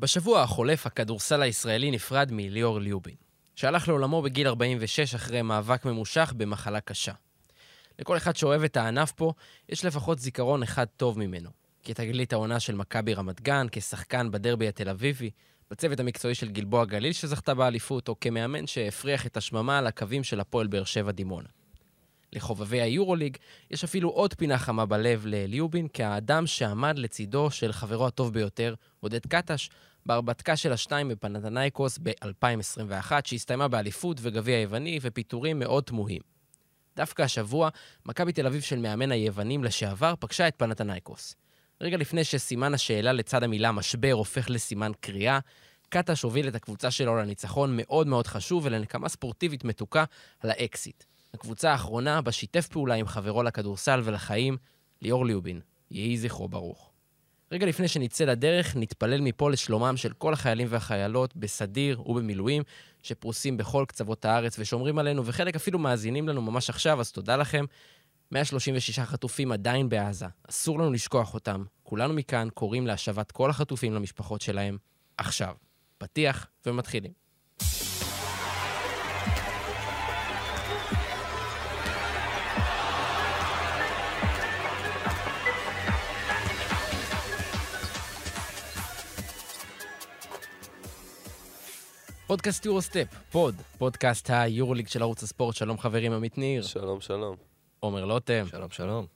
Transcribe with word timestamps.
בשבוע 0.00 0.42
החולף 0.42 0.86
הכדורסל 0.86 1.42
הישראלי 1.42 1.90
נפרד 1.90 2.28
מליאור 2.32 2.80
ליובין, 2.80 3.14
שהלך 3.54 3.88
לעולמו 3.88 4.22
בגיל 4.22 4.46
46 4.46 5.14
אחרי 5.14 5.42
מאבק 5.42 5.84
ממושך 5.84 6.32
במחלה 6.36 6.80
קשה. 6.80 7.12
לכל 7.98 8.16
אחד 8.16 8.36
שאוהב 8.36 8.62
את 8.62 8.76
הענף 8.76 9.12
פה, 9.12 9.32
יש 9.68 9.84
לפחות 9.84 10.18
זיכרון 10.18 10.62
אחד 10.62 10.84
טוב 10.96 11.18
ממנו. 11.18 11.50
כתגלית 11.82 12.32
העונה 12.32 12.60
של 12.60 12.74
מכבי 12.74 13.14
רמת 13.14 13.40
גן, 13.40 13.66
כשחקן 13.72 14.30
בדרבי 14.30 14.68
התל 14.68 14.88
אביבי, 14.88 15.30
בצוות 15.70 16.00
המקצועי 16.00 16.34
של 16.34 16.48
גלבוע 16.48 16.84
גליל 16.84 17.12
שזכתה 17.12 17.54
באליפות, 17.54 18.08
או 18.08 18.20
כמאמן 18.20 18.66
שהפריח 18.66 19.26
את 19.26 19.36
השממה 19.36 19.78
על 19.78 19.86
הקווים 19.86 20.24
של 20.24 20.40
הפועל 20.40 20.66
באר 20.66 20.84
שבע 20.84 21.12
דימונה. 21.12 21.48
לחובבי 22.32 22.80
היורוליג, 22.80 23.36
יש 23.70 23.84
אפילו 23.84 24.08
עוד 24.08 24.34
פינה 24.34 24.58
חמה 24.58 24.86
בלב 24.86 25.26
לליובין, 25.26 25.88
כאדם 25.92 26.46
שעמד 26.46 26.98
לצידו 26.98 27.50
של 27.50 27.72
חברו 27.72 28.06
הטוב 28.06 28.32
ביותר, 28.32 28.74
עודד 29.00 29.26
קטש, 29.26 29.68
בהרפתקה 30.10 30.56
של 30.56 30.72
השתיים 30.72 31.08
בפנתנייקוס 31.08 31.98
ב-2021, 32.02 33.12
שהסתיימה 33.24 33.68
באליפות 33.68 34.16
וגביע 34.20 34.60
יווני 34.60 34.98
ופיטורים 35.02 35.58
מאוד 35.58 35.84
תמוהים. 35.84 36.22
דווקא 36.96 37.22
השבוע, 37.22 37.68
מכבי 38.06 38.32
תל 38.32 38.46
אביב 38.46 38.62
של 38.62 38.78
מאמן 38.78 39.12
היוונים 39.12 39.64
לשעבר 39.64 40.14
פגשה 40.20 40.48
את 40.48 40.54
פנתנייקוס. 40.56 41.36
רגע 41.80 41.96
לפני 41.96 42.24
שסימן 42.24 42.74
השאלה 42.74 43.12
לצד 43.12 43.42
המילה 43.42 43.72
משבר 43.72 44.12
הופך 44.12 44.50
לסימן 44.50 44.92
קריאה, 45.00 45.38
קטש 45.88 46.22
הוביל 46.22 46.48
את 46.48 46.54
הקבוצה 46.54 46.90
שלו 46.90 47.16
לניצחון 47.16 47.76
מאוד 47.76 48.06
מאוד 48.06 48.26
חשוב 48.26 48.64
ולנקמה 48.64 49.08
ספורטיבית 49.08 49.64
מתוקה 49.64 50.04
על 50.40 50.50
האקסיט. 50.50 51.04
הקבוצה 51.34 51.72
האחרונה 51.72 52.20
בה 52.20 52.32
שיתף 52.32 52.68
פעולה 52.68 52.94
עם 52.94 53.06
חברו 53.06 53.42
לכדורסל 53.42 54.00
ולחיים, 54.04 54.56
ליאור 55.02 55.26
ליובין. 55.26 55.60
יהי 55.90 56.16
זכרו 56.16 56.48
ברוך. 56.48 56.89
רגע 57.52 57.66
לפני 57.66 57.88
שנצא 57.88 58.24
לדרך, 58.24 58.76
נתפלל 58.76 59.20
מפה 59.20 59.50
לשלומם 59.50 59.96
של 59.96 60.12
כל 60.12 60.32
החיילים 60.32 60.66
והחיילות 60.70 61.36
בסדיר 61.36 62.08
ובמילואים, 62.10 62.62
שפרוסים 63.02 63.56
בכל 63.56 63.84
קצוות 63.88 64.24
הארץ 64.24 64.58
ושומרים 64.58 64.98
עלינו, 64.98 65.26
וחלק 65.26 65.54
אפילו 65.54 65.78
מאזינים 65.78 66.28
לנו 66.28 66.42
ממש 66.42 66.70
עכשיו, 66.70 67.00
אז 67.00 67.12
תודה 67.12 67.36
לכם. 67.36 67.64
136 68.32 68.98
חטופים 68.98 69.52
עדיין 69.52 69.88
בעזה, 69.88 70.26
אסור 70.48 70.78
לנו 70.78 70.92
לשכוח 70.92 71.34
אותם. 71.34 71.64
כולנו 71.82 72.14
מכאן 72.14 72.48
קוראים 72.54 72.86
להשבת 72.86 73.32
כל 73.32 73.50
החטופים 73.50 73.94
למשפחות 73.94 74.40
שלהם 74.40 74.78
עכשיו. 75.16 75.54
פתיח 75.98 76.46
ומתחילים. 76.66 77.19
פודקאסט 92.30 92.66
יורוסטפ, 92.66 93.06
פוד, 93.30 93.54
פודקאסט 93.78 94.30
היורוליג 94.30 94.88
של 94.88 95.02
ערוץ 95.02 95.22
הספורט. 95.22 95.56
שלום 95.56 95.78
חברים, 95.78 96.12
עמית 96.12 96.38
ניר. 96.38 96.62
שלום, 96.62 97.00
שלום. 97.00 97.36
עומר 97.80 98.04
לוטם. 98.04 98.44
שלום, 98.50 98.70
שלום. 98.70 99.06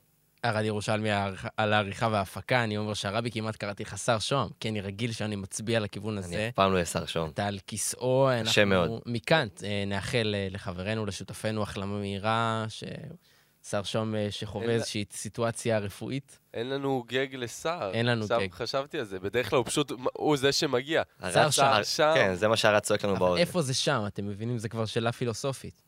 ארד 0.45 0.65
ירושלמי 0.65 1.09
על 1.57 1.73
העריכה 1.73 2.07
וההפקה, 2.11 2.63
אני 2.63 2.77
אומר 2.77 2.93
שהרבי 2.93 3.31
כמעט 3.31 3.55
קראתי 3.55 3.83
לך 3.83 3.97
שר 3.97 4.19
שוהם, 4.19 4.49
כי 4.59 4.69
אני 4.69 4.81
רגיל 4.81 5.11
שאני 5.11 5.35
מצביע 5.35 5.79
לכיוון 5.79 6.17
הזה. 6.17 6.35
אני 6.35 6.49
אף 6.49 6.53
פעם 6.53 6.71
לא 6.71 6.75
אהיה 6.75 6.85
שר 6.85 7.05
שוהם. 7.05 7.29
אתה 7.29 7.47
על 7.47 7.59
כיסאו, 7.67 8.29
קשה 8.45 8.65
מאוד. 8.65 9.01
מכאן 9.05 9.47
אה, 9.63 9.83
נאחל 9.87 10.35
אה, 10.37 10.47
לחברנו, 10.51 11.05
לשותפינו, 11.05 11.63
החלמה 11.63 11.97
מהירה, 11.99 12.65
שר 13.69 13.83
שוהם 13.83 14.15
אה, 14.15 14.27
שחווה 14.31 14.69
איזושהי 14.69 15.05
סיטואציה 15.11 15.79
רפואית. 15.79 16.39
אין 16.53 16.69
לנו 16.69 17.03
גג 17.07 17.27
לשר. 17.35 17.91
אין 17.93 18.05
לנו 18.05 18.27
גג. 18.27 18.47
חשבתי 18.51 18.99
על 18.99 19.05
זה, 19.05 19.19
בדרך 19.19 19.49
כלל 19.49 19.57
הוא 19.57 19.65
פשוט, 19.65 19.91
הוא 20.13 20.37
זה 20.37 20.51
שמגיע. 20.51 21.03
שר 21.33 21.49
שם. 21.83 22.13
כן, 22.15 22.35
זה 22.35 22.47
מה 22.47 22.57
שהרץ 22.57 22.87
צועק 22.87 23.05
לנו 23.05 23.15
באוזן. 23.15 23.41
איפה 23.41 23.61
זה 23.61 23.73
שם? 23.73 24.03
אתם 24.07 24.27
מבינים? 24.27 24.57
זה 24.57 24.69
כבר 24.69 24.85
שאלה 24.85 25.11
פילוסופית. 25.11 25.81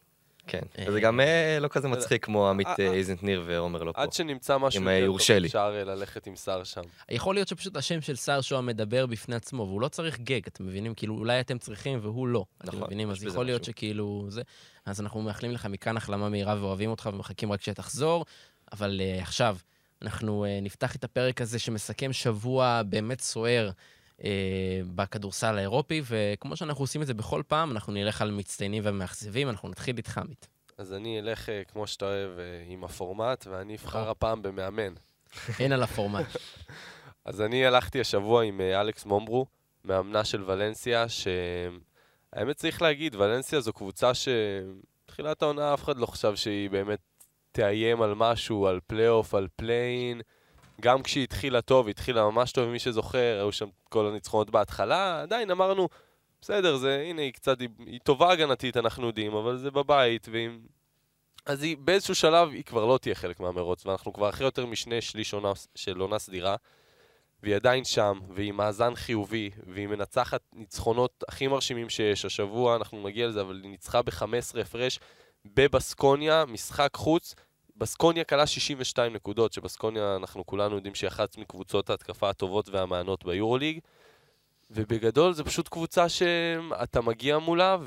כן. 0.47 0.61
אה, 0.79 0.85
וזה 0.87 0.99
גם 0.99 1.19
אה, 1.19 1.57
לא 1.61 1.67
כזה 1.67 1.87
מצחיק 1.87 2.25
כמו 2.25 2.49
עמית 2.49 2.67
אה, 2.67 2.73
אה, 2.79 2.87
אה. 2.87 2.93
איזנטניר 2.93 3.43
ועומר 3.45 3.83
לא 3.83 3.91
פה. 3.91 4.01
עד 4.01 4.13
שנמצא 4.13 4.57
משהו 4.57 4.81
אם, 4.81 4.87
אה, 4.87 4.93
יותר 4.93 5.05
יורשה 5.05 5.33
טוב, 5.33 5.41
לי. 5.41 5.47
אפשר 5.47 5.75
אה, 5.79 5.83
ללכת 5.83 6.27
עם 6.27 6.35
שר 6.35 6.63
שם. 6.63 6.81
יכול 7.09 7.35
להיות 7.35 7.47
שפשוט 7.47 7.77
השם 7.77 8.01
של 8.01 8.15
שר 8.15 8.41
שוהם 8.41 8.65
מדבר 8.65 9.05
בפני 9.05 9.35
עצמו, 9.35 9.63
והוא 9.63 9.81
לא 9.81 9.87
צריך 9.87 10.19
גג, 10.19 10.41
אתם 10.47 10.65
מבינים? 10.65 10.93
כאילו, 10.93 11.15
אולי 11.15 11.39
אתם 11.39 11.57
צריכים 11.57 11.99
והוא 12.01 12.27
לא. 12.27 12.45
אתם 12.57 12.67
נכון, 12.67 12.83
מבינים? 12.83 13.09
אז 13.09 13.23
יכול 13.23 13.45
להיות. 13.45 13.63
שכאילו 13.63 14.25
זה... 14.29 14.41
אז 14.85 15.01
אנחנו 15.01 15.21
מאחלים 15.21 15.51
לך 15.51 15.65
מכאן 15.65 15.97
החלמה 15.97 16.29
מהירה 16.29 16.55
ואוהבים 16.61 16.89
אותך 16.89 17.09
ומחכים 17.13 17.51
רק 17.51 17.61
שתחזור. 17.61 18.25
אבל 18.73 19.01
עכשיו, 19.21 19.57
אנחנו 20.01 20.45
נפתח 20.61 20.95
את 20.95 21.03
הפרק 21.03 21.41
הזה 21.41 21.59
שמסכם 21.59 22.13
שבוע 22.13 22.81
באמת 22.85 23.21
סוער 23.21 23.69
בכדורסל 24.95 25.57
האירופי, 25.57 26.01
וכמו 26.05 26.55
שאנחנו 26.55 26.83
עושים 26.83 27.01
את 27.01 27.07
זה 27.07 27.13
בכל 27.13 27.41
פעם, 27.47 27.71
אנחנו 27.71 27.93
נלך 27.93 28.21
על 28.21 28.31
מצטיינים 28.31 28.83
ומאכזבים, 28.85 29.49
אנחנו 29.49 29.69
נתחיל 29.69 29.97
איתך, 29.97 30.17
עמית. 30.17 30.47
אז 30.77 30.93
אני 30.93 31.19
אלך, 31.19 31.49
אה, 31.49 31.63
כמו 31.63 31.87
שאתה 31.87 32.05
אוהב, 32.05 32.39
אה, 32.39 32.63
עם 32.67 32.83
הפורמט, 32.83 33.47
ואני 33.47 33.75
אבחר 33.75 33.99
נכון. 33.99 34.11
הפעם 34.11 34.41
במאמן. 34.41 34.93
אין 35.59 35.71
על 35.71 35.83
הפורמט. 35.83 36.25
אז 37.25 37.41
אני 37.41 37.65
הלכתי 37.65 38.01
השבוע 38.01 38.43
עם 38.43 38.61
אה, 38.61 38.81
אלכס 38.81 39.05
מומברו, 39.05 39.45
מאמנה 39.85 40.23
של 40.23 40.43
ולנסיה, 40.43 41.05
שהאמת 41.09 42.55
צריך 42.55 42.81
להגיד, 42.81 43.15
ולנסיה 43.15 43.59
זו 43.59 43.73
קבוצה 43.73 44.11
שבתחילת 44.13 45.41
העונה 45.41 45.73
אף 45.73 45.83
אחד 45.83 45.97
לא 45.97 46.05
חשב 46.05 46.35
שהיא 46.35 46.69
באמת 46.69 46.99
תאיים 47.51 48.01
על 48.01 48.13
משהו, 48.15 48.67
על 48.67 48.79
פלייאוף, 48.87 49.35
על 49.35 49.47
פליי-אין. 49.55 50.21
גם 50.81 51.03
כשהיא 51.03 51.23
התחילה 51.23 51.61
טוב, 51.61 51.85
היא 51.87 51.91
התחילה 51.91 52.25
ממש 52.25 52.51
טוב, 52.51 52.69
מי 52.69 52.79
שזוכר, 52.79 53.37
היו 53.39 53.51
שם 53.51 53.67
כל 53.89 54.07
הניצחונות 54.07 54.49
בהתחלה, 54.49 55.21
עדיין 55.21 55.51
אמרנו, 55.51 55.89
בסדר, 56.41 56.77
זה, 56.77 57.03
הנה, 57.09 57.21
היא 57.21 57.33
קצת, 57.33 57.61
היא, 57.61 57.69
היא 57.85 57.99
טובה 58.03 58.31
הגנתית, 58.31 58.77
אנחנו 58.77 59.07
יודעים, 59.07 59.33
אבל 59.33 59.57
זה 59.57 59.71
בבית, 59.71 60.27
והיא... 60.31 60.49
אז 61.45 61.63
היא, 61.63 61.77
באיזשהו 61.77 62.15
שלב, 62.15 62.49
היא 62.49 62.63
כבר 62.63 62.85
לא 62.85 62.97
תהיה 62.97 63.15
חלק 63.15 63.39
מהמרוץ, 63.39 63.85
ואנחנו 63.85 64.13
כבר 64.13 64.29
אחרי 64.29 64.45
יותר 64.45 64.65
משני 64.65 65.01
שליש 65.01 65.33
עונה, 65.33 65.51
של 65.75 65.99
עונה 65.99 66.19
סדירה, 66.19 66.55
והיא 67.43 67.55
עדיין 67.55 67.83
שם, 67.83 68.19
והיא 68.29 68.51
מאזן 68.51 68.95
חיובי, 68.95 69.49
והיא 69.67 69.87
מנצחת 69.87 70.41
ניצחונות 70.53 71.23
הכי 71.27 71.47
מרשימים 71.47 71.89
שיש. 71.89 72.25
השבוע, 72.25 72.75
אנחנו 72.75 73.03
נגיע 73.03 73.27
לזה, 73.27 73.41
אבל 73.41 73.59
היא 73.63 73.71
ניצחה 73.71 74.01
ב-15 74.01 74.59
הפרש 74.61 74.99
בבסקוניה, 75.45 76.45
משחק 76.45 76.89
חוץ. 76.95 77.35
בסקוניה 77.77 78.23
כלה 78.23 78.47
62 78.47 79.13
נקודות, 79.13 79.53
שבסקוניה 79.53 80.15
אנחנו 80.15 80.45
כולנו 80.45 80.75
יודעים 80.75 80.95
שהיא 80.95 81.07
אחת 81.07 81.37
מקבוצות 81.37 81.89
ההתקפה 81.89 82.29
הטובות 82.29 82.69
והמענות 82.69 83.25
ביורוליג. 83.25 83.79
ובגדול 84.71 85.33
זה 85.33 85.43
פשוט 85.43 85.67
קבוצה 85.67 86.09
שאתה 86.09 87.01
מגיע 87.01 87.37
מולה, 87.37 87.77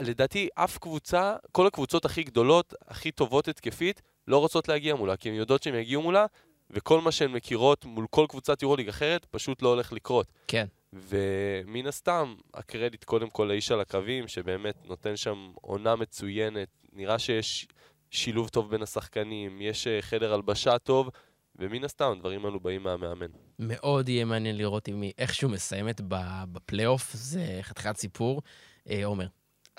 ולדעתי 0.00 0.48
אף 0.54 0.78
קבוצה, 0.78 1.36
כל 1.52 1.66
הקבוצות 1.66 2.04
הכי 2.04 2.22
גדולות, 2.22 2.74
הכי 2.88 3.10
טובות 3.10 3.48
התקפית, 3.48 4.02
לא 4.28 4.38
רוצות 4.38 4.68
להגיע 4.68 4.94
מולה, 4.94 5.16
כי 5.16 5.28
הן 5.28 5.34
יודעות 5.34 5.62
שהן 5.62 5.74
יגיעו 5.74 6.02
מולה, 6.02 6.26
וכל 6.70 7.00
מה 7.00 7.12
שהן 7.12 7.32
מכירות 7.32 7.84
מול 7.84 8.06
כל 8.10 8.26
קבוצת 8.28 8.62
יורוליג 8.62 8.88
אחרת, 8.88 9.24
פשוט 9.24 9.62
לא 9.62 9.68
הולך 9.68 9.92
לקרות. 9.92 10.26
כן. 10.48 10.66
ומן 10.92 11.86
הסתם, 11.86 12.34
הקרדיט 12.54 13.04
קודם 13.04 13.30
כל 13.30 13.44
לאיש 13.44 13.72
על 13.72 13.80
הקווים, 13.80 14.28
שבאמת 14.28 14.74
נותן 14.84 15.16
שם 15.16 15.52
עונה 15.54 15.96
מצוינת. 15.96 16.68
נראה 16.92 17.18
שיש 17.18 17.66
שילוב 18.10 18.48
טוב 18.48 18.70
בין 18.70 18.82
השחקנים, 18.82 19.60
יש 19.60 19.86
אה, 19.86 20.02
חדר 20.02 20.34
הלבשה 20.34 20.78
טוב, 20.78 21.10
ומן 21.56 21.84
הסתם, 21.84 22.12
הדברים 22.16 22.44
האלו 22.44 22.60
באים 22.60 22.82
מהמאמן. 22.82 23.26
מאוד 23.58 24.08
יהיה 24.08 24.24
מעניין 24.24 24.56
לראות 24.56 24.88
אם 24.88 25.02
היא 25.02 25.12
איכשהו 25.18 25.48
מסיימת 25.48 26.00
ב- 26.08 26.44
בפלייאוף, 26.52 27.12
זה 27.12 27.58
חתיכת 27.62 27.96
סיפור. 27.96 28.42
אה, 28.90 29.04
עומר. 29.04 29.26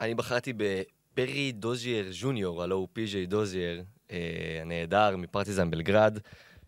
אני 0.02 0.16
בחרתי 0.16 0.54
בפרי 0.58 1.52
דוזייר 1.52 2.12
ג'וניור, 2.22 2.64
הלו 2.64 2.76
הוא 2.76 2.88
פי.ג'יי 2.94 3.26
דוזייר, 3.26 3.84
אה, 4.12 4.60
הנהדר 4.62 5.16
מפרטיזן 5.18 5.72
בלגרד, 5.72 6.20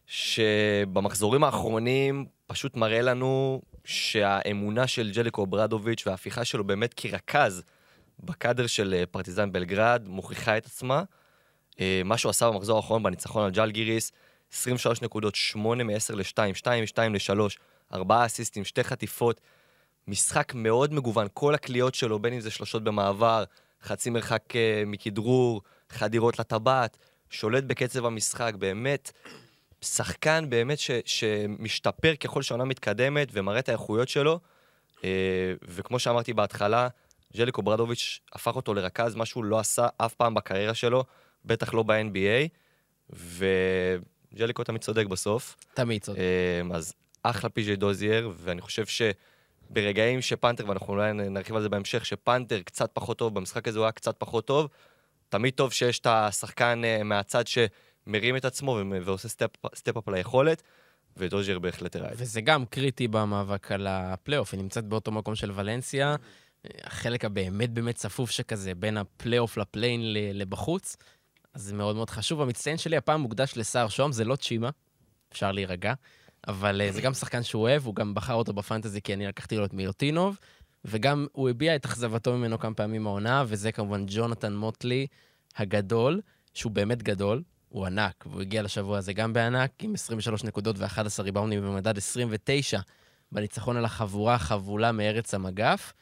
שבמחזורים 0.05 1.43
האחרונים 1.43 2.25
פשוט 2.47 2.75
מראה 2.75 3.01
לנו 3.01 3.61
שהאמונה 3.85 4.87
של 4.87 5.11
ז'ליקו 5.11 5.47
אוברדוביץ' 5.47 6.07
וההפיכה 6.07 6.45
שלו 6.45 6.63
באמת 6.63 6.93
כרכז 6.93 7.63
בקאדר 8.19 8.67
של 8.67 8.93
אה, 8.97 9.05
פרטיזן 9.05 9.51
בלגרד 9.51 10.07
מוכיחה 10.07 10.57
את 10.57 10.65
עצמה. 10.65 11.03
אה, 11.79 12.01
מה 12.05 12.17
שהוא 12.17 12.29
עשה 12.29 12.49
במחזור 12.49 12.77
האחרון 12.77 13.03
בניצחון 13.03 13.43
על 13.43 13.51
ג'לגיריס, 13.51 14.11
23 14.53 15.01
נקודות, 15.01 15.35
8 15.35 15.83
מ-10 15.83 16.15
ל-2, 16.15 16.53
2 16.53 16.83
מ-2 16.83 17.33
ל-3, 17.33 17.57
4 17.93 18.25
אסיסטים, 18.25 18.65
2 18.65 18.85
חטיפות. 18.85 19.41
משחק 20.07 20.53
מאוד 20.55 20.93
מגוון, 20.93 21.27
כל 21.33 21.55
הקליעות 21.55 21.95
שלו, 21.95 22.19
בין 22.19 22.33
אם 22.33 22.39
זה 22.39 22.51
שלושות 22.51 22.83
במעבר, 22.83 23.43
חצי 23.83 24.09
מרחק 24.09 24.55
אה, 24.55 24.83
מכדרור, 24.85 25.61
חדירות 25.89 26.39
לטבעת, 26.39 26.97
שולט 27.29 27.63
בקצב 27.63 28.05
המשחק, 28.05 28.53
באמת, 28.57 29.11
שחקן 29.81 30.45
באמת 30.49 30.79
ש, 30.79 30.91
שמשתפר 31.05 32.15
ככל 32.15 32.41
שהעונה 32.41 32.65
מתקדמת 32.65 33.27
ומראה 33.31 33.59
את 33.59 33.69
האיכויות 33.69 34.09
שלו. 34.09 34.39
אה, 35.03 35.53
וכמו 35.67 35.99
שאמרתי 35.99 36.33
בהתחלה, 36.33 36.87
ז'ליקו 37.33 37.61
אוברדוביץ' 37.61 38.19
הפך 38.33 38.55
אותו 38.55 38.73
לרכז, 38.73 39.15
מה 39.15 39.25
שהוא 39.25 39.43
לא 39.43 39.59
עשה 39.59 39.87
אף 39.97 40.13
פעם 40.13 40.33
בקריירה 40.33 40.73
שלו, 40.73 41.03
בטח 41.45 41.73
לא 41.73 41.83
ב-NBA, 41.83 42.47
וז'ליקו 43.09 44.63
תמיד 44.63 44.81
צודק 44.81 45.05
בסוף. 45.05 45.55
תמיד 45.73 46.01
צודק. 46.01 46.19
אה, 46.19 46.75
אז 46.75 46.93
אחלה 47.23 47.49
פי.ג'יי 47.49 47.75
דוזייר, 47.75 48.31
ואני 48.37 48.61
חושב 48.61 48.83
שברגעים 48.85 50.21
שפאנטר, 50.21 50.67
ואנחנו 50.67 50.93
אולי 50.93 51.13
נרחיב 51.13 51.55
על 51.55 51.61
זה 51.61 51.69
בהמשך, 51.69 52.05
שפאנטר 52.05 52.61
קצת 52.61 52.89
פחות 52.93 53.17
טוב, 53.17 53.35
במשחק 53.35 53.67
הזה 53.67 53.79
הוא 53.79 53.85
היה 53.85 53.91
קצת 53.91 54.15
פחות 54.17 54.47
טוב, 54.47 54.67
תמיד 55.29 55.53
טוב 55.53 55.73
שיש 55.73 55.99
את 55.99 56.07
השחקן 56.09 56.81
אה, 56.85 57.03
מהצד 57.03 57.43
שמרים 57.47 58.37
את 58.37 58.45
עצמו 58.45 58.79
ועושה 59.01 59.29
step 59.75 59.97
up 59.97 60.07
ליכולת, 60.07 60.63
ודוזייר 61.17 61.59
בהחלט 61.59 61.95
הראה 61.95 62.11
את 62.11 62.17
זה. 62.17 62.23
וזה 62.23 62.41
גם 62.41 62.65
קריטי 62.65 63.07
במאבק 63.07 63.71
על 63.71 63.87
הפלייאוף, 63.87 64.53
היא 64.53 64.61
נמצאת 64.61 64.85
באותו 64.85 65.11
מקום 65.11 65.35
של 65.35 65.51
ולנסיה, 65.55 66.15
החלק 66.83 67.25
הבאמת 67.25 67.69
באמת 67.69 67.95
צפוף 67.95 68.31
שכזה, 68.31 68.75
בין 68.75 68.97
הפלייאוף 68.97 69.57
לפליי 69.57 69.85
אין 69.85 70.01
לבחוץ, 70.13 70.97
אז 71.53 71.61
זה 71.61 71.73
מאוד 71.73 71.95
מאוד 71.95 72.09
חשוב. 72.09 72.41
המצטיין 72.41 72.77
שלי 72.77 72.97
הפעם 72.97 73.21
מוקדש 73.21 73.53
לסער, 73.57 73.89
שוב, 73.89 74.11
זה 74.11 74.25
לא 74.25 74.35
צ'ימה, 74.35 74.69
אפשר 75.31 75.51
להירגע, 75.51 75.93
אבל 76.47 76.81
אה, 76.81 76.91
זה 76.91 77.01
גם 77.01 77.13
שחקן 77.13 77.43
שהוא 77.43 77.61
אוהב, 77.61 77.85
הוא 77.85 77.95
גם 77.95 78.13
בחר 78.13 78.33
אותו 78.33 78.53
בפנטזי 78.53 79.01
כי 79.01 79.13
אני 79.13 79.27
לקחתי 79.27 79.57
לו 79.57 79.65
את 79.65 79.73
מילוטינוב, 79.73 80.37
וגם 80.85 81.27
הוא 81.31 81.49
הביע 81.49 81.75
את 81.75 81.85
אכזבתו 81.85 82.37
ממנו 82.37 82.59
כמה 82.59 82.73
פעמים 82.73 83.07
העונה, 83.07 83.43
וזה 83.47 83.71
כמובן 83.71 84.05
ג'ונתן 84.07 84.53
מוטלי 84.53 85.07
הגדול, 85.57 86.21
שהוא 86.53 86.71
באמת 86.71 87.03
גדול, 87.03 87.43
הוא 87.69 87.85
ענק, 87.85 88.23
והוא 88.27 88.41
הגיע 88.41 88.61
לשבוע 88.61 88.97
הזה 88.97 89.13
גם 89.13 89.33
בענק, 89.33 89.71
עם 89.81 89.93
23 89.93 90.43
נקודות 90.43 90.75
ו-11 90.79 91.21
ריבאונדים 91.21 91.61
במדד 91.61 91.97
29 91.97 92.79
בניצחון 93.31 93.77
על 93.77 93.85
החבורה 93.85 94.35
החבולה 94.35 94.91
מארץ 94.91 95.33
המגף. 95.33 95.93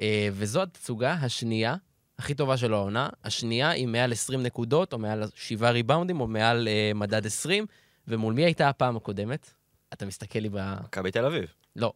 אה, 0.00 0.28
וזו 0.32 0.62
התצוגה 0.62 1.12
השנייה 1.12 1.74
הכי 2.18 2.34
טובה 2.34 2.56
שלו 2.56 2.76
העונה. 2.76 3.08
השנייה 3.24 3.70
היא 3.70 3.86
מעל 3.88 4.12
20 4.12 4.42
נקודות, 4.42 4.92
או 4.92 4.98
מעל 4.98 5.24
7 5.34 5.70
ריבאונדים, 5.70 6.20
או 6.20 6.26
מעל 6.26 6.68
אה, 6.68 6.92
מדד 6.94 7.26
20. 7.26 7.66
ומול 8.08 8.34
מי 8.34 8.44
הייתה 8.44 8.68
הפעם 8.68 8.96
הקודמת? 8.96 9.50
אתה 9.92 10.06
מסתכל 10.06 10.38
לי 10.38 10.48
ב... 10.52 10.74
מכבי 10.84 11.10
תל 11.10 11.24
אביב. 11.24 11.44
לא, 11.76 11.92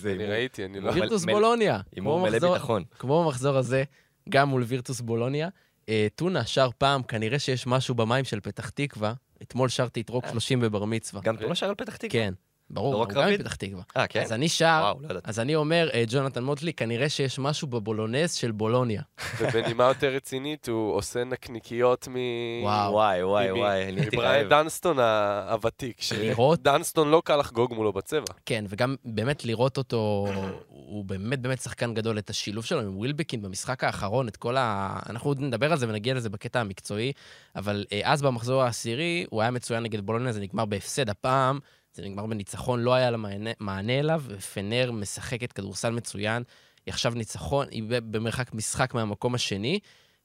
זה 0.00 0.12
אני 0.12 0.26
ראיתי, 0.26 0.64
אני 0.64 0.80
לא... 0.80 0.90
וירטוס 0.90 1.24
בולוניה. 1.24 1.80
הימור 1.92 2.16
כמו 2.18 2.22
מלא 2.26 2.36
מחזור- 2.36 2.52
ביטחון. 2.54 2.84
כמו 2.98 3.24
במחזור 3.24 3.56
הזה, 3.56 3.84
גם 4.28 4.48
מול 4.48 4.62
וירטוס 4.62 5.00
בולוניה. 5.00 5.48
אה, 5.88 6.06
טונה 6.14 6.44
שר 6.44 6.68
פעם, 6.78 7.02
כנראה 7.02 7.38
שיש 7.38 7.66
משהו 7.66 7.94
במים 7.94 8.24
של 8.24 8.40
פתח 8.40 8.68
תקווה. 8.70 9.12
אתמול 9.42 9.68
שרתי 9.68 10.00
את 10.00 10.08
רוק 10.08 10.24
30 10.30 10.60
בבר 10.60 10.84
מצווה. 10.84 11.22
גם 11.22 11.36
תמונה 11.36 11.54
שר 11.54 11.68
על 11.68 11.74
פתח 11.74 11.96
תקווה. 11.96 12.10
כן, 12.10 12.34
ברור, 12.70 12.92
לא 12.92 12.98
הוא 12.98 13.02
רק 13.04 13.12
גם? 13.12 13.28
מפתח 13.32 13.54
תקווה. 13.54 13.82
אה, 13.96 14.06
כן? 14.06 14.22
אז 14.22 14.32
אני 14.32 14.48
שר, 14.48 14.80
וואו, 14.82 15.14
לא. 15.14 15.20
אז 15.24 15.40
אני 15.40 15.54
אומר, 15.56 15.88
אה, 15.94 16.04
ג'ונתן 16.08 16.42
מוטלי, 16.44 16.72
כנראה 16.72 17.08
שיש 17.08 17.38
משהו 17.38 17.68
בבולונז 17.68 18.32
של 18.34 18.50
בולוניה. 18.50 19.02
ובנימה 19.40 19.84
יותר 19.84 20.08
רצינית, 20.14 20.68
הוא 20.68 20.94
עושה 20.94 21.24
נקניקיות 21.24 22.08
מ... 22.10 22.14
וואו. 22.62 22.92
וואי, 22.92 23.22
וואי, 23.22 23.50
מ- 23.52 23.58
וואי, 23.58 23.92
רעב. 24.16 24.48
דנסטון 24.48 24.98
הוותיק, 24.98 26.00
לראות- 26.20 26.58
שדנסטון 26.58 27.08
לא 27.10 27.22
קל 27.24 27.36
לחגוג 27.36 27.74
מולו 27.74 27.92
בצבע. 27.92 28.24
כן, 28.46 28.64
וגם 28.68 28.96
באמת 29.04 29.44
לראות 29.44 29.78
אותו, 29.78 30.26
הוא 30.68 31.04
באמת 31.04 31.40
באמת 31.40 31.60
שחקן 31.60 31.94
גדול, 31.94 32.18
את 32.18 32.30
השילוב 32.30 32.64
שלו 32.64 32.80
עם 32.80 32.96
ווילבקין 32.98 33.42
במשחק 33.42 33.84
האחרון, 33.84 34.28
את 34.28 34.36
כל 34.36 34.56
ה... 34.56 34.96
אנחנו 35.08 35.30
עוד 35.30 35.40
נדבר 35.40 35.72
על 35.72 35.78
זה 35.78 35.88
ונגיע 35.88 36.14
לזה 36.14 36.30
בקטע 36.30 36.60
המקצועי, 36.60 37.12
אבל 37.56 37.84
אה, 37.92 38.00
אז 38.04 38.22
במחזור 38.22 38.62
העשירי, 38.62 39.26
הוא 39.30 39.42
היה 39.42 39.50
מצוין 39.50 39.82
נגד 39.82 40.00
בולוניה, 40.00 40.32
זה 40.32 40.40
נגמר 40.40 40.64
בהפסד. 40.64 41.10
הפעם 41.10 41.58
זה 41.92 42.02
נגמר 42.02 42.26
בניצחון, 42.26 42.80
לא 42.80 42.94
היה 42.94 43.10
לה 43.10 43.16
מענה, 43.16 43.50
מענה 43.60 43.98
אליו, 43.98 44.22
ופנר 44.26 44.92
משחקת 44.92 45.52
כדורסל 45.52 45.90
מצוין. 45.90 46.42
היא 46.86 46.92
עכשיו 46.92 47.12
ניצחון, 47.14 47.66
היא 47.70 47.82
במרחק 47.88 48.54
משחק 48.54 48.94
מהמקום 48.94 49.34
השני, 49.34 49.78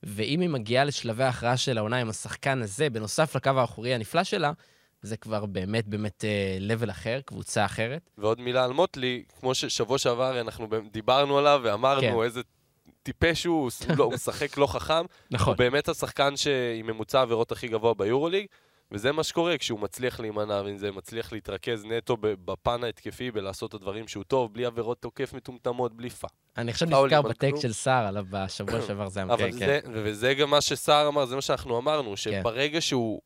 ואם 0.04 0.42
היא 0.42 0.50
מגיעה 0.50 0.84
לשלבי 0.84 1.24
ההכרעה 1.24 1.58
של 1.58 1.78
העונה 1.78 1.98
עם 1.98 2.10
השחקן 2.10 2.62
הזה, 2.62 2.90
בנוסף 2.90 3.36
לקו 3.36 3.50
האחורי 3.50 3.94
הנפלא 3.94 4.24
שלה, 4.24 4.52
זה 5.02 5.18
כבר 5.18 5.46
באמת 5.46 5.88
באמת 5.88 6.24
level 6.60 6.90
אחר, 6.90 7.20
קבוצה 7.26 7.66
אחרת. 7.66 8.10
ועוד 8.18 8.42
מילה 8.42 8.64
על 8.64 8.74
מוטלי, 8.74 9.24
כמו 9.40 9.56
ששבוע 9.56 9.98
שעבר 9.98 10.42
אנחנו 10.42 10.68
באמת 10.68 10.92
דיברנו 10.92 11.38
עליו 11.38 11.62
ואמרנו 11.64 12.02
כן. 12.02 12.24
איזה 12.24 12.42
טיפש 13.04 13.46
הוא, 13.46 13.72
הוא 13.88 13.98
לא- 13.98 14.10
משחק 14.12 14.58
לא 14.58 14.68
חכם. 14.68 15.06
נכון. 15.32 15.54
הוא 15.54 15.58
באמת 15.58 15.90
השחקן 15.90 16.38
שעם 16.38 16.88
ממוצע 16.88 17.20
העבירות 17.20 17.52
הכי 17.52 17.68
גבוה 17.68 17.94
ביורוליג, 17.94 18.46
וזה 18.95 19.12
מה 19.12 19.24
שקורה 19.24 19.57
כשהוא 19.57 19.80
מצליח 19.80 20.19
להימנע, 20.19 20.62
ואם 20.65 20.77
זה 20.77 20.92
מצליח 20.92 21.33
להתרכז 21.33 21.86
נטו 21.86 22.18
בפן 22.21 22.83
ההתקפי, 22.83 23.31
בלעשות 23.31 23.69
את 23.69 23.74
הדברים 23.74 24.07
שהוא 24.07 24.24
טוב, 24.24 24.53
בלי 24.53 24.65
עבירות 24.65 25.01
תוקף 25.01 25.33
מטומטמות, 25.33 25.94
בלי 25.94 26.09
פאק. 26.09 26.31
אני 26.57 26.71
עכשיו 26.71 26.88
נזכר 26.88 27.21
בטקסט. 27.21 27.62
של 27.62 27.74
סער 27.74 28.07
עליו 28.07 28.25
בשבוע 28.30 28.81
שעבר, 28.88 29.09
זה 29.09 29.19
היה 29.19 29.33
אבל 29.33 29.51
כן, 29.51 29.57
זה, 29.57 29.80
וזה 29.86 30.33
גם 30.33 30.50
מה 30.50 30.62
שסער 30.62 31.07
אמר, 31.07 31.25
זה 31.25 31.36
מה 31.36 31.42
שאנחנו 31.42 31.77
אמרנו, 31.77 32.18
שברגע 32.18 32.81
שהוא 32.81 33.21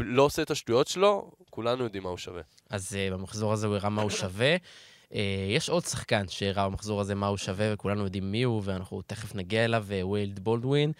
לא 0.00 0.22
עושה 0.22 0.42
את 0.42 0.50
השטויות 0.50 0.88
שלו, 0.88 1.30
כולנו 1.50 1.84
יודעים 1.84 2.02
מה 2.02 2.08
הוא 2.08 2.18
שווה. 2.18 2.42
אז 2.70 2.92
uh, 2.92 3.12
במחזור 3.14 3.52
הזה 3.52 3.66
הוא 3.66 3.76
הראה 3.76 3.90
מה 3.90 4.02
הוא 4.02 4.10
שווה. 4.10 4.56
Uh, 4.56 5.14
יש 5.48 5.68
עוד 5.68 5.84
שחקן 5.84 6.28
שהראה 6.28 6.68
במחזור 6.68 7.00
הזה 7.00 7.14
מה 7.14 7.26
הוא 7.26 7.36
שווה, 7.36 7.70
וכולנו 7.72 8.04
יודעים 8.04 8.32
מי 8.32 8.42
הוא, 8.42 8.62
ואנחנו 8.64 9.02
תכף 9.02 9.34
נגיע 9.34 9.64
אליו, 9.64 9.86
uh, 9.88 10.06
ווייד 10.06 10.38
בולדווין. 10.38 10.92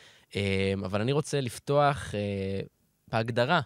אבל 0.85 1.01
אני 1.01 1.13
רוצה 1.13 1.41
לפתוח 1.41 2.15
בהגדרה, 3.09 3.61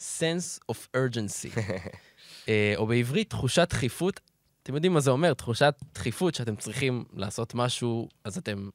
sense 0.00 0.72
of 0.72 0.76
urgency. 0.96 1.56
uh, 1.56 2.48
או 2.76 2.86
בעברית, 2.86 3.30
תחושת 3.30 3.66
דחיפות. 3.70 4.20
אתם 4.62 4.74
יודעים 4.74 4.92
מה 4.94 5.00
זה 5.00 5.10
אומר, 5.10 5.34
תחושת 5.34 5.74
דחיפות 5.94 6.34
שאתם 6.34 6.56
צריכים 6.56 7.04
לעשות 7.12 7.54
משהו, 7.54 8.08
אז 8.24 8.38
אתם 8.38 8.68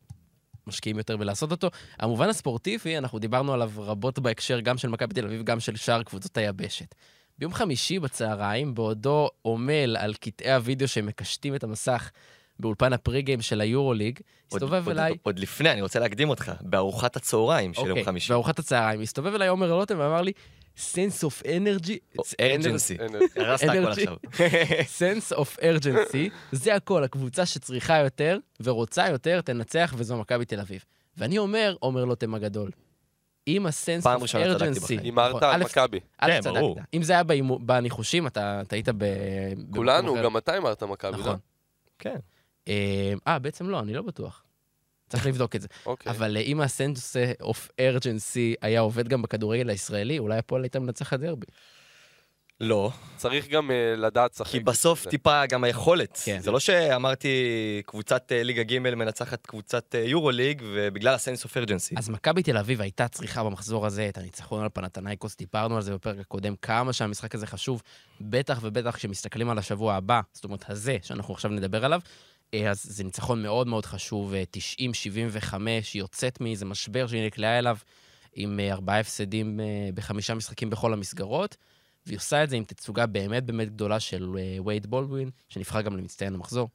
משקיעים 0.67 0.97
יותר 0.97 1.17
בלעשות 1.17 1.51
אותו. 1.51 1.69
המובן 1.99 2.29
הספורטיבי, 2.29 2.97
אנחנו 2.97 3.19
דיברנו 3.19 3.53
עליו 3.53 3.71
רבות 3.77 4.19
בהקשר 4.19 4.59
גם 4.59 4.77
של 4.77 4.87
מכבי 4.87 5.13
תל 5.13 5.25
אביב, 5.25 5.43
גם 5.43 5.59
של 5.59 5.75
שאר 5.75 6.03
קבוצות 6.03 6.37
היבשת. 6.37 6.95
ביום 7.37 7.53
חמישי 7.53 7.99
בצהריים, 7.99 8.75
בעודו 8.75 9.29
עמל 9.45 9.97
על 9.99 10.13
קטעי 10.13 10.53
הוידאו 10.53 10.87
שמקשטים 10.87 11.55
את 11.55 11.63
המסך 11.63 12.11
באולפן 12.59 12.93
הפרי-גיים 12.93 13.41
של 13.41 13.61
היורוליג, 13.61 14.19
עוד- 14.49 14.63
הסתובב 14.63 14.87
עוד- 14.87 14.97
אליי... 14.97 15.13
עוד 15.23 15.39
לפני, 15.39 15.71
אני 15.71 15.81
רוצה 15.81 15.99
להקדים 15.99 16.29
אותך, 16.29 16.51
בארוחת 16.61 17.15
הצהריים 17.15 17.73
של 17.73 17.79
יום 17.81 17.89
אוקיי, 17.89 18.05
חמישי. 18.05 18.29
בארוחת 18.29 18.59
הצהריים, 18.59 19.01
הסתובב 19.01 19.33
אליי 19.33 19.47
עומר 19.47 19.71
רותם 19.71 19.99
ואמר 19.99 20.21
לי, 20.21 20.31
sense 20.77 21.23
of 21.23 21.43
energy, 21.45 22.17
או, 22.17 22.23
it's 22.23 22.35
urgency. 22.41 23.01
אין- 23.01 23.15
הרסת 23.45 23.63
הכל. 23.69 23.87
עכשיו. 23.87 24.15
sense 24.99 25.35
of 25.35 25.59
urgency, 25.59 26.29
זה 26.51 26.75
הכל, 26.75 27.03
הקבוצה 27.03 27.45
שצריכה 27.45 27.97
יותר 27.97 28.37
ורוצה 28.63 29.09
יותר, 29.09 29.41
תנצח, 29.41 29.93
וזו 29.97 30.17
מכבי 30.17 30.45
תל 30.45 30.59
אביב. 30.59 30.83
ואני 31.17 31.37
אומר, 31.37 31.75
עומר 31.79 32.05
לוטם 32.05 32.33
הגדול, 32.33 32.71
אם 33.47 33.65
ה-sense 33.65 34.03
פעם 34.03 34.19
of 34.19 34.21
ראשונה 34.21 34.45
צדקתי 34.45 34.79
urgency... 34.79 34.83
בחיים. 34.83 34.99
הימרת 34.99 35.35
נכון, 35.35 35.43
על 35.43 35.63
מכבי. 35.63 35.99
כן. 36.21 36.39
ברור. 36.43 36.77
אם 36.93 37.03
זה 37.03 37.13
היה 37.13 37.23
בניחושים, 37.59 38.27
אתה 38.27 38.61
היית 38.71 38.89
ב... 38.97 39.05
כולנו. 39.75 40.15
גם 40.23 40.37
אתה 40.37 40.53
הימרת 40.53 40.83
מכבי, 40.83 41.11
לא? 41.11 41.19
נכון. 41.19 41.37
כן. 41.99 42.15
אה, 42.67 43.13
אה, 43.27 43.39
בעצם 43.39 43.69
לא, 43.69 43.79
אני 43.79 43.93
לא 43.93 44.01
בטוח. 44.01 44.42
צריך 45.13 45.27
לבדוק 45.27 45.55
את 45.55 45.61
זה. 45.61 45.67
אוקיי. 45.85 46.11
אבל 46.11 46.37
אה, 46.37 46.41
אם 46.41 46.61
הסנס 46.61 47.15
אוף 47.41 47.69
ארג'נסי 47.79 48.55
היה 48.61 48.79
עובד 48.79 49.07
גם 49.07 49.21
בכדורגל 49.21 49.69
הישראלי, 49.69 50.19
אולי 50.19 50.37
הפועל 50.37 50.63
הייתה 50.63 50.79
מנצחת 50.79 51.19
דרבי. 51.19 51.45
לא, 52.59 52.91
צריך 53.17 53.47
גם 53.47 53.71
אה, 53.71 53.95
לדעת 53.97 54.33
לשחק. 54.33 54.51
כי 54.51 54.59
בסוף 54.59 55.03
זה. 55.03 55.09
טיפה 55.09 55.45
גם 55.45 55.63
היכולת. 55.63 56.21
כן. 56.25 56.39
זה 56.39 56.51
לא 56.51 56.59
שאמרתי 56.59 57.27
קבוצת 57.85 58.31
אה, 58.31 58.43
ליגה 58.43 58.63
ג' 58.63 58.79
מנצחת 58.79 59.45
קבוצת 59.45 59.95
אה, 59.95 59.99
יורו 59.99 60.31
ליג, 60.31 60.61
ובגלל 60.65 61.13
הסנס 61.13 61.43
אוף 61.43 61.57
ארג'נסי. 61.57 61.95
אז 61.97 62.09
מכבי 62.09 62.43
תל 62.43 62.57
אביב 62.57 62.81
הייתה 62.81 63.07
צריכה 63.07 63.43
במחזור 63.43 63.85
הזה 63.85 64.09
את 64.09 64.17
הניצחון 64.17 64.63
על 64.63 64.69
פנתנייקוס, 64.69 65.37
דיברנו 65.37 65.75
על 65.75 65.81
זה 65.81 65.93
בפרק 65.93 66.19
הקודם, 66.19 66.55
כמה 66.55 66.93
שהמשחק 66.93 67.35
הזה 67.35 67.47
חשוב, 67.47 67.81
בטח 68.21 68.59
ובטח 68.61 68.95
כשמסתכלים 68.95 69.49
על 69.49 69.57
השבוע 69.57 69.95
הבא, 69.95 70.21
זאת 70.33 70.43
אומרת 70.43 70.69
הזה, 70.69 70.97
שאנחנו 71.01 71.33
עכשיו 71.33 71.51
נדבר 71.51 71.85
עליו, 71.85 71.99
אז 72.69 72.83
זה 72.83 73.03
ניצחון 73.03 73.43
מאוד 73.43 73.67
מאוד 73.67 73.85
חשוב, 73.85 74.33
אה, 74.33 74.43
90-75, 74.57 75.53
היא 75.93 75.99
יוצאת 76.01 76.41
מאיזה 76.41 76.65
משבר 76.65 77.07
שהיא 77.07 77.25
נקלעה 77.25 77.59
אליו, 77.59 77.77
עם 78.35 78.59
אה, 78.59 78.71
ארבעה 78.71 78.99
הפסדים 78.99 79.59
אה, 79.59 79.65
בחמישה 79.93 80.33
משחקים 80.33 80.69
בכל 80.69 80.93
המסגרות, 80.93 81.57
והיא 82.05 82.17
עושה 82.17 82.43
את 82.43 82.49
זה 82.49 82.55
עם 82.55 82.63
תצוגה 82.63 83.05
באמת 83.05 83.43
באמת 83.43 83.69
גדולה 83.69 83.99
של 83.99 84.29
אה, 84.37 84.57
וייד 84.65 84.87
בולדווין, 84.87 85.29
שנבחר 85.49 85.81
גם 85.81 85.97
למצטיין 85.97 86.33
המחזור. 86.33 86.69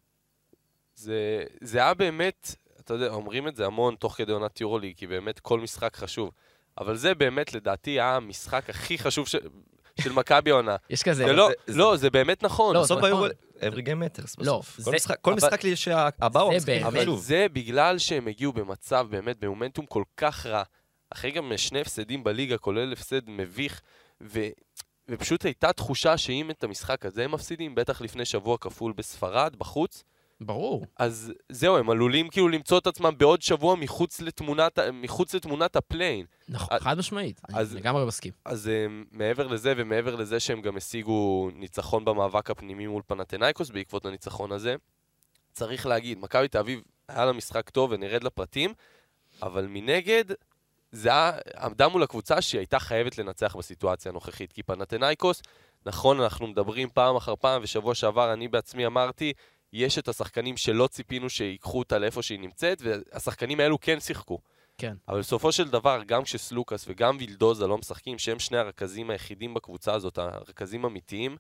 זה, 0.95 1.45
זה 1.61 1.79
היה 1.79 1.95
באמת, 1.95 2.55
אתה 2.81 2.95
יודע, 2.95 3.09
אומרים 3.09 3.49
את 3.49 3.57
זה 3.57 3.67
המון 3.67 3.95
תוך 3.95 4.15
כדי 4.17 4.33
עונת 4.33 4.61
יורוליג, 4.61 4.97
כי 4.97 5.07
באמת 5.07 5.41
כל 5.41 5.61
משחק 5.61 5.97
חשוב. 5.97 6.31
אבל 6.79 6.97
זה 6.97 7.15
באמת, 7.15 7.55
לדעתי, 7.55 7.91
היה 7.91 8.17
המשחק 8.17 8.71
הכי 8.71 8.99
חשוב 8.99 9.29
של, 9.29 9.39
של 10.01 10.13
מכבי 10.13 10.51
העונה. 10.51 10.77
יש 10.91 11.03
כזה... 11.03 11.25
זה 11.27 11.33
לא, 11.33 11.51
זה- 11.67 11.79
לא, 11.79 11.97
זה 11.97 12.11
באמת 12.11 12.43
נכון. 12.43 12.75
לא, 12.75 12.83
בסוף 12.83 13.01
זה 13.01 13.07
ביורו... 13.07 13.27
נכון. 13.63 13.79
every 13.79 13.83
game 13.83 13.89
matters 14.19 14.35
לא, 14.39 14.59
בסוף. 14.59 14.79
זה- 14.79 14.85
כל 14.91 14.97
משחק- 14.97 15.21
כל 15.21 15.31
אבל- 15.33 15.37
משחק 15.49 15.65
לי 15.65 15.77
שהבא 15.77 16.41
הוא 16.41 16.59
זה 16.61 16.73
המשחק 16.73 16.87
אבל 16.87 17.03
חשוב. 17.03 17.21
זה 17.21 17.47
בגלל 17.53 17.99
שהם 17.99 18.29
הגיעו 18.29 18.53
במצב, 18.53 19.07
באמת, 19.11 19.39
במומנטום 19.41 19.87
כל 19.87 20.03
כך 20.17 20.47
רע. 20.47 20.63
אחרי 21.11 21.31
גם 21.31 21.53
שני 21.57 21.81
הפסדים 21.81 22.25
בליגה, 22.25 22.59
כולל 22.59 22.93
הפסד 22.93 23.21
מביך, 23.31 23.81
ו... 24.23 24.47
ופשוט 25.11 25.45
הייתה 25.45 25.73
תחושה 25.73 26.17
שאם 26.17 26.51
את 26.51 26.65
המשחק 26.65 27.07
הזה 27.07 27.25
הם 27.25 27.33
מפסידים, 27.33 27.75
בטח 27.75 28.01
לפני 28.01 28.25
שבוע 28.25 28.57
כפול 28.61 28.93
בספרד, 28.93 29.57
בחוץ, 29.57 30.05
ברור. 30.41 30.87
אז 30.97 31.33
זהו, 31.49 31.77
הם 31.77 31.91
עלולים 31.91 32.29
כאילו 32.29 32.49
למצוא 32.49 32.79
את 32.79 32.87
עצמם 32.87 33.15
בעוד 33.19 33.43
שבוע 33.43 33.75
מחוץ 33.75 34.21
לתמונת, 34.21 34.79
מחוץ 34.93 35.35
לתמונת 35.35 35.77
הפליי 35.77 36.05
אין. 36.05 36.27
נכון, 36.49 36.77
אז- 36.77 36.83
חד 36.83 36.99
משמעית. 36.99 37.41
אז- 37.55 37.73
אני 37.73 37.81
לגמרי 37.81 38.05
מסכים. 38.07 38.33
אז 38.45 38.71
um, 38.71 39.09
מעבר 39.13 39.47
לזה, 39.47 39.75
ומעבר 39.77 40.15
לזה 40.17 40.41
שהם 40.41 40.63
גם 40.63 40.77
השיגו 40.77 41.51
ניצחון 41.55 42.05
במאבק 42.05 42.51
הפנימי 42.51 42.87
מול 42.87 43.03
פנאתינייקוס 43.07 43.71
בעקבות 43.71 44.07
הניצחון 44.07 44.53
הזה, 44.53 44.75
צריך 45.53 45.87
להגיד, 45.87 46.19
מכבי 46.19 46.49
תל 46.49 46.59
אביב 46.59 46.81
היה 47.09 47.25
לה 47.25 47.33
משחק 47.33 47.71
טוב 47.71 47.91
ונרד 47.93 48.25
לפרטים, 48.25 48.75
אבל 49.43 49.67
מנגד, 49.69 50.25
זה 50.93 51.09
היה, 51.09 51.33
עמדה 51.61 51.89
מול 51.89 52.03
הקבוצה 52.03 52.41
שהיא 52.41 52.59
הייתה 52.59 52.79
חייבת 52.79 53.19
לנצח 53.19 53.57
בסיטואציה 53.57 54.11
הנוכחית. 54.11 54.53
כי 54.53 54.63
פנתנאיקוס, 54.63 55.43
נכון, 55.87 56.21
אנחנו 56.21 56.47
מדברים 56.47 56.89
פעם 56.95 57.17
אחר 57.17 57.37
פעם, 57.37 57.63
ושבוע 57.65 57.95
שעבר 57.95 58.33
אני 58.33 58.49
בעצמי 58.49 58.87
אמרתי, 58.87 59.33
יש 59.73 59.99
את 59.99 60.09
השחקנים 60.09 60.57
שלא 60.57 60.87
ציפינו 60.87 61.31
שיקחו 61.31 61.79
אותה 61.79 61.99
לאיפה 61.99 62.23
שהיא 62.23 62.41
נמצאת, 62.41 62.83
והשחקנים 62.83 63.61
האלו 63.61 63.81
כן 63.81 64.01
שיחקו. 64.01 64.39
כן. 64.79 64.95
אבל 65.09 65.19
בסופו 65.19 65.53
של 65.53 65.69
דבר, 65.69 66.03
גם 66.07 66.23
כשסלוקאס 66.23 66.85
וגם 66.89 67.17
וילדוזה 67.21 67.67
לא 67.67 67.79
משחקים, 67.79 68.19
שהם 68.19 68.39
שני 68.39 68.59
הרכזים 68.59 69.11
היחידים 69.11 69.55
בקבוצה 69.55 69.95
הזאת, 69.95 70.19
הרכזים 70.19 70.85
אמיתיים, 70.85 71.37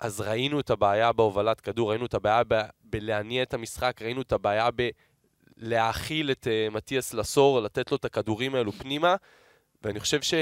אז 0.00 0.20
ראינו 0.20 0.60
את 0.60 0.70
הבעיה 0.70 1.12
בהובלת 1.12 1.60
כדור, 1.60 1.90
ראינו 1.90 2.06
את 2.06 2.14
הבעיה 2.14 2.42
ב- 2.48 2.62
בלהניע 2.84 3.42
את 3.42 3.54
המשחק, 3.54 4.02
ראינו 4.02 4.22
את 4.22 4.32
הבעיה 4.32 4.68
בלהאכיל 5.56 6.30
את 6.30 6.46
uh, 6.46 6.74
מתיאס 6.74 7.14
לסור, 7.14 7.60
לתת 7.60 7.90
לו 7.90 7.96
את 7.96 8.04
הכדורים 8.04 8.54
האלו 8.54 8.72
פנימה, 8.72 9.16
ואני 9.82 10.00
חושב 10.00 10.22
ש... 10.22 10.34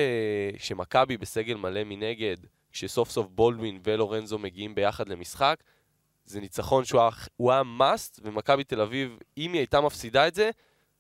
שמכבי 0.59 1.17
בסגל 1.17 1.55
מלא 1.55 1.85
מנגד, 1.85 2.37
כשסוף 2.73 3.11
סוף 3.11 3.27
בולדווין 3.31 3.81
ולורנזו 3.85 4.39
מגיעים 4.39 4.75
ביחד 4.75 5.09
למשחק, 5.09 5.57
זה 6.25 6.41
ניצחון 6.41 6.85
שהוא 6.85 7.01
היה, 7.53 7.63
must, 7.79 8.21
ומכבי 8.23 8.65
תל 8.65 8.81
אביב, 8.81 9.19
אם 9.39 9.53
היא 9.53 9.61
הייתה 9.61 9.81
מפסידה 9.81 10.29
את 10.29 10.35
זה, 10.35 10.51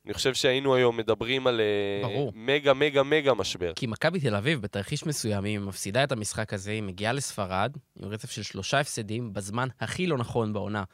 אני 0.06 0.14
חושב 0.14 0.34
שהיינו 0.34 0.74
היום 0.74 0.96
מדברים 0.96 1.46
על 1.46 1.60
אה, 1.60 2.08
ברור. 2.08 2.32
מגה 2.34 2.74
מגה 2.74 3.02
מגה 3.02 3.34
משבר. 3.34 3.72
כי 3.76 3.86
מכבי 3.86 4.20
תל 4.20 4.34
אביב, 4.34 4.62
בתרחיש 4.62 5.06
מסוים, 5.06 5.44
היא 5.44 5.58
מפסידה 5.58 6.04
את 6.04 6.12
המשחק 6.12 6.52
הזה, 6.52 6.70
היא 6.70 6.82
מגיעה 6.82 7.12
לספרד, 7.12 7.76
עם 7.96 8.08
רצף 8.08 8.30
של 8.30 8.42
שלושה 8.42 8.80
הפסדים, 8.80 9.32
בזמן 9.32 9.68
הכי 9.80 10.06
לא 10.06 10.18
נכון 10.18 10.52
בעונה. 10.52 10.84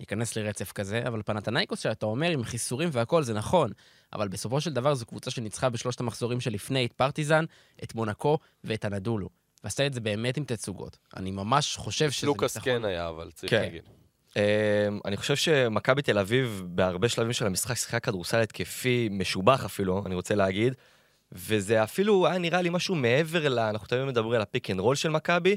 להיכנס 0.00 0.36
לרצף 0.36 0.72
כזה, 0.72 1.02
אבל 1.08 1.22
פנתנייקוס, 1.22 1.80
שאתה 1.80 2.06
אומר, 2.06 2.30
עם 2.30 2.44
חיסורים 2.44 2.88
והכל, 2.92 3.22
זה 3.22 3.34
נכון. 3.34 3.70
אבל 4.12 4.28
בסופו 4.28 4.60
של 4.60 4.72
דבר 4.72 4.94
זו 4.94 5.06
קבוצה 5.06 5.30
שניצחה 5.30 5.70
בשלושת 5.70 6.00
המחזורים 6.00 6.40
שלפני 6.40 6.86
את 6.86 6.92
פרטיזן, 6.92 7.44
את 7.82 7.94
מונקו 7.94 8.38
ואת 8.64 8.84
הנדולו. 8.84 9.28
ועשתה 9.64 9.86
את 9.86 9.94
זה 9.94 10.00
באמת 10.00 10.36
עם 10.36 10.44
תצוגות. 10.44 10.98
אני 11.16 11.30
ממש 11.30 11.76
חושב 11.76 12.10
שזה 12.10 12.26
לוקאס 12.26 12.56
ניצחון. 12.56 12.72
כן 12.72 12.84
היה, 12.84 13.08
אבל 13.08 13.30
צריך 13.30 13.50
כן. 13.50 13.60
להגיד. 13.60 13.82
אמ, 14.36 14.42
אני 15.04 15.16
חושב 15.16 15.36
שמכבי 15.36 16.02
תל 16.02 16.18
אביב, 16.18 16.62
בהרבה 16.66 17.08
שלבים 17.08 17.32
של 17.32 17.46
המשחק, 17.46 17.74
שיחקה 17.74 18.00
כדורסל 18.00 18.40
התקפי, 18.40 19.08
משובח 19.12 19.64
אפילו, 19.64 20.02
אני 20.06 20.14
רוצה 20.14 20.34
להגיד. 20.34 20.74
וזה 21.32 21.82
אפילו 21.82 22.26
היה 22.26 22.38
נראה 22.38 22.62
לי 22.62 22.70
משהו 22.70 22.94
מעבר 22.94 23.48
ל... 23.48 23.58
אנחנו 23.58 23.86
תמיד 23.88 24.04
מדברים 24.04 24.34
על 24.34 24.42
ה 24.42 24.48
pick 24.48 24.70
and 24.70 24.80
roll 24.80 24.96
של 24.96 25.08
מכבי. 25.08 25.56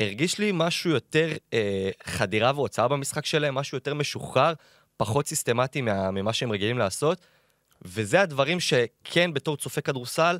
הרגיש 0.00 0.38
לי 0.38 0.50
משהו 0.54 0.90
יותר 0.90 1.32
אה, 1.52 1.90
חדירה 2.04 2.52
והוצאה 2.54 2.88
במשחק 2.88 3.26
שלהם, 3.26 3.54
משהו 3.54 3.76
יותר 3.76 3.94
משוחרר, 3.94 4.52
פחות 4.96 5.26
סיסטמטי, 5.26 5.80
מה, 5.80 6.10
ממה 6.10 6.32
שהם 6.32 6.52
רגילים 6.52 6.78
לעשות. 6.78 7.20
וזה 7.82 8.20
הדברים 8.20 8.60
שכן, 8.60 9.34
בתור 9.34 9.56
צופה 9.56 9.80
כדורסל, 9.80 10.38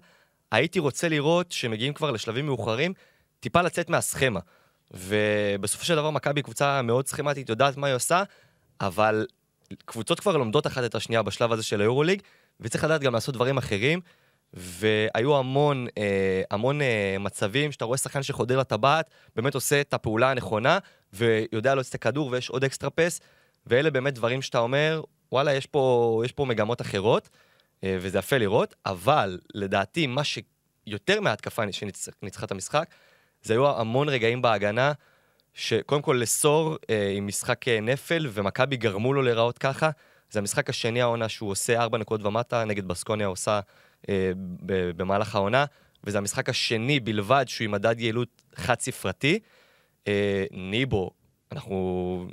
הייתי 0.53 0.79
רוצה 0.79 1.09
לראות 1.09 1.53
שמגיעים 1.53 1.95
כבר 1.95 2.11
לשלבים 2.11 2.47
מאוחרים, 2.47 2.93
טיפה 3.41 3.63
לצאת 3.63 3.91
מהסכמה. 3.91 4.41
ובסופו 4.91 5.85
של 5.85 5.95
דבר 5.95 6.11
מכבי 6.11 6.43
קבוצה 6.43 6.83
מאוד 6.83 7.07
סכמטית, 7.07 7.49
יודעת 7.49 7.77
מה 7.77 7.87
היא 7.87 7.95
עושה, 7.95 8.23
אבל 8.81 9.27
קבוצות 9.85 10.21
כבר 10.21 10.37
לומדות 10.37 10.67
אחת 10.67 10.85
את 10.85 10.95
השנייה 10.95 11.23
בשלב 11.23 11.53
הזה 11.53 11.63
של 11.63 11.81
היורוליג, 11.81 12.23
וצריך 12.61 12.85
לדעת 12.85 13.01
גם 13.01 13.15
לעשות 13.15 13.35
דברים 13.35 13.59
אחרים. 13.59 14.01
והיו 14.55 15.37
המון, 15.37 15.87
אה, 15.99 16.43
המון 16.51 16.83
אה, 16.83 17.17
מצבים 17.21 17.73
שאתה 17.73 17.85
רואה 17.85 17.99
שחקן 17.99 18.23
שחודר 18.23 18.59
לטבעת, 18.59 19.11
באמת 19.37 19.55
עושה 19.55 19.81
את 19.81 19.95
הפעולה 19.95 20.31
הנכונה, 20.31 20.79
ויודע 21.13 21.75
להוציא 21.75 21.91
את 21.91 21.95
הכדור 21.95 22.29
ויש 22.31 22.51
עוד 22.51 22.65
אקסטרה 22.65 22.91
פס, 22.91 23.21
ואלה 23.67 23.91
באמת 23.91 24.15
דברים 24.15 24.43
שאתה 24.43 24.59
אומר, 24.59 25.03
וואלה, 25.33 25.55
יש 25.55 25.67
פה, 25.67 26.23
יש 26.25 26.33
פה 26.33 26.45
מגמות 26.45 26.81
אחרות, 26.81 27.29
וזה 27.85 28.19
יפה 28.19 28.39
לראות, 28.39 28.75
אבל 28.87 29.39
לדעתי, 29.55 30.07
מה 30.07 30.23
שיותר 30.25 31.21
מההתקפה 31.21 31.63
שניצחה 31.73 32.47
את 32.47 32.51
המשחק, 32.51 32.89
זה 33.43 33.55
היו 33.55 33.81
המון 33.81 34.09
רגעים 34.09 34.43
בהגנה, 34.43 34.93
שקודם 35.55 36.03
כל 36.03 36.19
לסורט 36.23 36.77
אה, 36.91 37.13
עם 37.17 37.27
משחק 37.27 37.69
אה, 37.69 37.81
נפל, 37.81 38.27
ומכבי 38.31 38.77
גרמו 38.77 39.13
לו 39.13 39.23
להיראות 39.23 39.59
ככה. 39.59 39.91
זה 40.31 40.39
המשחק 40.39 40.71
השני 40.71 41.03
העונה 41.03 41.29
שהוא 41.29 41.51
עושה 41.51 41.81
ארבע 41.81 41.99
נקודות 41.99 42.27
ומטה, 42.27 42.65
נגד 42.65 42.89
בסקוניה 42.89 43.27
עושה 43.27 43.61
אה, 44.09 44.33
במהלך 44.97 45.35
העונה, 45.35 45.65
וזה 46.05 46.19
המשחק 46.19 46.49
השני 46.49 47.01
בלבד 47.01 47.45
שהוא 47.49 47.65
עם 47.65 47.71
מדד 47.71 48.01
יעילות 48.01 48.43
חד-ספרתי. 48.55 49.39
אה, 50.09 50.45
ניבו, 50.51 51.11
אנחנו 51.53 52.27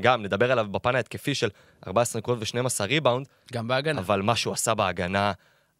גם 0.00 0.22
נדבר 0.22 0.52
עליו 0.52 0.66
בפן 0.70 0.94
ההתקפי 0.94 1.34
של 1.34 1.48
14 1.86 2.20
נקודות 2.20 2.54
ו-12 2.54 2.84
ריבאונד, 2.84 3.26
גם 3.52 3.68
בהגנה. 3.68 4.00
אבל 4.00 4.22
מה 4.22 4.36
שהוא 4.36 4.52
עשה 4.54 4.74
בהגנה, 4.74 5.32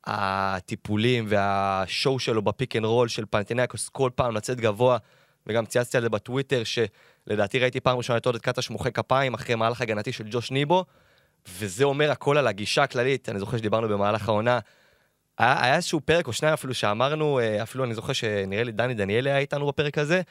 הטיפולים 0.07 1.25
וה 1.29 1.59
show 1.59 2.19
שלו 2.19 2.43
ב 2.43 2.50
pick 2.50 2.77
and 2.77 2.85
roll 2.85 3.09
של 3.09 3.25
פנאתינייקוס 3.31 3.89
כל 3.89 4.11
פעם 4.15 4.35
לצאת 4.35 4.61
גבוה, 4.61 4.99
וגם 5.47 5.67
צייצתי 5.67 5.97
על 5.97 6.03
זה 6.03 6.09
בטוויטר, 6.09 6.63
שלדעתי 6.65 7.59
ראיתי 7.59 7.81
פעם 7.81 7.97
ראשונה 7.97 8.17
את 8.17 8.27
עודד 8.27 8.41
קטש 8.41 8.71
מוחא 8.71 8.91
כפיים 8.91 9.35
אחרי 9.35 9.55
מהלך 9.55 9.81
הגנתי 9.81 10.13
של 10.13 10.25
ג'וש 10.31 10.51
ניבו, 10.51 10.85
וזה 11.49 11.85
אומר 11.85 12.11
הכל 12.11 12.39
על 12.39 12.47
הגישה 12.47 12.83
הכללית, 12.83 13.29
אני 13.29 13.39
זוכר 13.39 13.57
שדיברנו 13.57 13.89
במהלך 13.89 14.29
העונה. 14.29 14.59
היה, 15.39 15.65
היה 15.65 15.77
איזשהו 15.77 16.01
פרק 16.01 16.27
או 16.27 16.33
שניים 16.33 16.55
אפילו 16.55 16.75
שאמרנו, 16.75 17.39
אה, 17.39 17.63
אפילו 17.63 17.85
אני 17.85 17.95
זוכר 17.95 18.13
שנראה 18.13 18.65
לי 18.65 18.73
דני 18.73 18.95
דניאלי 18.95 19.31
היה 19.31 19.39
איתנו 19.39 19.67
בפרק 19.67 19.99
הזה, 19.99 20.23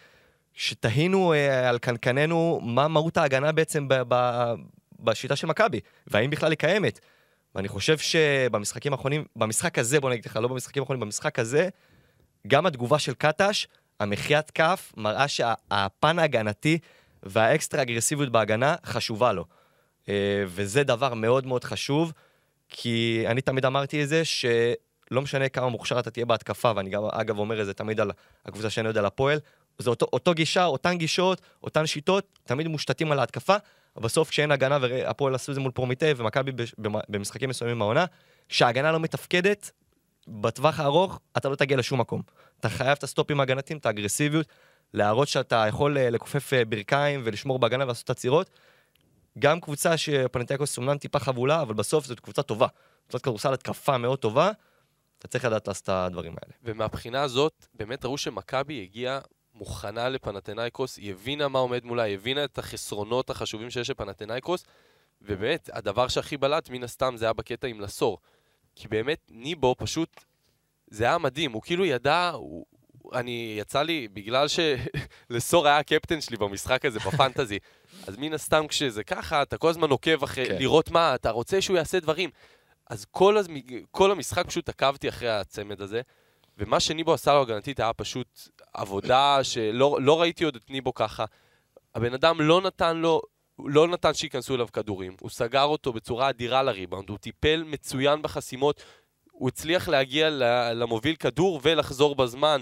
שתהינו 0.53 1.33
אה, 1.33 1.69
על 1.69 1.77
קנקננו 1.77 2.59
מה 2.63 2.87
מהות 2.87 3.17
ההגנה 3.17 3.51
בעצם 3.51 3.87
ב, 3.87 3.93
ב, 4.07 4.45
בשיטה 4.99 5.35
של 5.35 5.47
מכבי, 5.47 5.79
והאם 6.07 6.29
בכלל 6.29 6.51
היא 6.51 6.57
קיימת. 6.57 6.99
ואני 7.55 7.67
חושב 7.67 7.97
שבמשחקים 7.97 8.91
האחרונים, 8.91 9.25
במשחק 9.35 9.79
הזה, 9.79 9.99
בוא 9.99 10.09
נגיד 10.09 10.25
לך, 10.25 10.35
לא 10.35 10.47
במשחקים 10.47 10.83
האחרונים, 10.83 11.01
במשחק 11.01 11.39
הזה, 11.39 11.69
גם 12.47 12.65
התגובה 12.65 12.99
של 12.99 13.13
קטש, 13.13 13.67
המחיית 13.99 14.51
כף, 14.51 14.93
מראה 14.97 15.27
שהפן 15.27 16.19
ההגנתי 16.19 16.79
והאקסטרה 17.23 17.81
אגרסיביות 17.81 18.31
בהגנה 18.31 18.75
חשובה 18.85 19.33
לו. 19.33 19.45
אה, 20.09 20.43
וזה 20.47 20.83
דבר 20.83 21.13
מאוד 21.13 21.45
מאוד 21.45 21.63
חשוב, 21.63 22.13
כי 22.69 23.23
אני 23.27 23.41
תמיד 23.41 23.65
אמרתי 23.65 24.03
את 24.03 24.09
זה, 24.09 24.25
שלא 24.25 25.21
משנה 25.21 25.49
כמה 25.49 25.69
מוכשר 25.69 25.99
אתה 25.99 26.11
תהיה 26.11 26.25
בהתקפה, 26.25 26.71
ואני 26.75 26.89
גם, 26.89 27.03
אגב, 27.11 27.37
אומר 27.37 27.61
את 27.61 27.65
זה 27.65 27.73
תמיד 27.73 27.99
על 27.99 28.11
הקבוצה 28.45 28.69
שאני 28.69 28.87
יודע, 28.87 28.99
על 28.99 29.05
הפועל, 29.05 29.39
זה 29.81 29.89
אותו, 29.89 30.07
אותו 30.13 30.33
גישה, 30.33 30.65
אותן 30.65 30.97
גישות, 30.97 31.41
אותן 31.63 31.85
שיטות, 31.85 32.39
תמיד 32.43 32.67
מושתתים 32.67 33.11
על 33.11 33.19
ההתקפה, 33.19 33.55
בסוף 33.97 34.29
כשאין 34.29 34.51
הגנה, 34.51 34.77
והפועל 34.81 35.35
עשו 35.35 35.51
את 35.51 35.55
זה 35.55 35.61
מול 35.61 35.71
פרומיטי 35.71 36.11
ומכבי 36.17 36.51
במשחקים 37.09 37.49
מסוימים 37.49 37.77
מהעונה, 37.77 38.05
כשההגנה 38.49 38.91
לא 38.91 38.99
מתפקדת, 38.99 39.71
בטווח 40.27 40.79
הארוך 40.79 41.19
אתה 41.37 41.49
לא 41.49 41.55
תגיע 41.55 41.77
לשום 41.77 41.99
מקום. 42.01 42.21
אתה 42.59 42.69
חייב 42.69 42.91
את 42.97 43.03
הסטופים 43.03 43.39
ההגנתיים, 43.39 43.79
את 43.79 43.85
האגרסיביות, 43.85 44.47
להראות 44.93 45.27
שאתה 45.27 45.65
יכול 45.67 45.97
אה, 45.97 46.09
לכופף 46.09 46.53
אה, 46.53 46.65
ברכיים 46.65 47.21
ולשמור 47.23 47.59
בהגנה 47.59 47.83
ולעשות 47.83 48.09
עצירות. 48.09 48.49
גם 49.39 49.61
קבוצה 49.61 49.97
שפנתיאקוס 49.97 50.77
אומנם 50.77 50.97
טיפה 50.97 51.19
חבולה, 51.19 51.61
אבל 51.61 51.73
בסוף 51.73 52.05
זאת 52.05 52.19
קבוצה 52.19 52.43
טובה. 52.43 52.67
קבוצת 53.07 53.23
כדורסל 53.23 53.53
התקפה 53.53 53.97
מאוד 53.97 54.19
טובה, 54.19 54.51
אתה 55.19 55.27
צריך 55.27 55.45
לדעת 55.45 55.67
לעשות 55.67 55.83
את 55.83 55.89
הדברים 55.89 56.31
האלה. 56.41 56.53
ומהבחינה 56.63 57.21
הזאת, 57.21 57.65
באמת 57.73 58.05
ראו 58.05 58.17
שמכבי 58.17 58.81
הגיעה 58.81 59.19
מוכנה 59.53 60.09
לפנתנאיקוס, 60.09 60.97
היא 60.97 61.11
הבינה 61.11 61.47
מה 61.47 61.59
עומד 61.59 61.85
מולה, 61.85 62.03
היא 62.03 62.13
הבינה 62.13 62.43
את 62.43 62.57
החסרונות 62.57 63.29
החשובים 63.29 63.69
שיש 63.69 63.89
לפנתנאיקוס, 63.89 64.65
ובאמת, 65.21 65.69
הדבר 65.73 66.07
שהכי 66.07 66.37
בלט, 66.37 66.69
מן 66.69 66.83
הסתם, 66.83 67.13
זה 67.17 67.25
היה 67.25 67.33
בקטע 67.33 67.67
עם 67.67 67.81
לסור. 67.81 68.17
כי 68.75 68.87
באמת, 68.87 69.19
ניבו 69.29 69.75
פשוט, 69.77 70.23
זה 70.87 71.03
היה 71.03 71.17
מדהים, 71.17 71.51
הוא 71.51 71.61
כאילו 71.61 71.85
ידע, 71.85 72.29
הוא, 72.29 72.65
אני, 73.13 73.55
יצא 73.59 73.81
לי, 73.81 74.07
בגלל 74.07 74.47
שלסור 74.47 75.65
היה 75.67 75.77
הקפטן 75.77 76.21
שלי 76.21 76.37
במשחק 76.37 76.85
הזה, 76.85 76.99
בפנטזי, 76.99 77.59
אז 78.07 78.17
מן 78.17 78.33
הסתם 78.33 78.67
כשזה 78.67 79.03
ככה, 79.03 79.41
אתה 79.41 79.57
כל 79.57 79.69
הזמן 79.69 79.89
עוקב 79.89 80.23
אחרי, 80.23 80.45
כן. 80.45 80.53
כן. 80.53 80.59
לראות 80.59 80.91
מה, 80.91 81.15
אתה 81.15 81.29
רוצה 81.29 81.61
שהוא 81.61 81.77
יעשה 81.77 81.99
דברים. 81.99 82.29
אז 82.89 83.05
כל, 83.11 83.37
הז... 83.37 83.47
כל 83.91 84.11
המשחק 84.11 84.45
פשוט 84.45 84.69
עקבתי 84.69 85.09
אחרי 85.09 85.29
הצמד 85.29 85.81
הזה, 85.81 86.01
ומה 86.61 86.79
שניבו 86.79 87.13
עשה 87.13 87.33
לו 87.33 87.41
הגנתית 87.41 87.79
היה 87.79 87.93
פשוט 87.93 88.39
עבודה 88.73 89.43
שלא 89.43 89.97
לא 90.01 90.21
ראיתי 90.21 90.43
עוד 90.43 90.55
את 90.55 90.69
ניבו 90.69 90.93
ככה. 90.93 91.25
הבן 91.95 92.13
אדם 92.13 92.41
לא 92.41 92.61
נתן 92.61 92.97
לו, 92.97 93.21
לא 93.65 93.87
נתן 93.87 94.13
שייכנסו 94.13 94.55
אליו 94.55 94.67
כדורים, 94.73 95.15
הוא 95.21 95.29
סגר 95.29 95.63
אותו 95.63 95.93
בצורה 95.93 96.29
אדירה 96.29 96.63
לריבאונד, 96.63 97.09
הוא 97.09 97.17
טיפל 97.17 97.63
מצוין 97.67 98.21
בחסימות, 98.21 98.83
הוא 99.31 99.47
הצליח 99.49 99.89
להגיע 99.89 100.29
למוביל 100.73 101.15
כדור 101.15 101.59
ולחזור 101.63 102.15
בזמן 102.15 102.61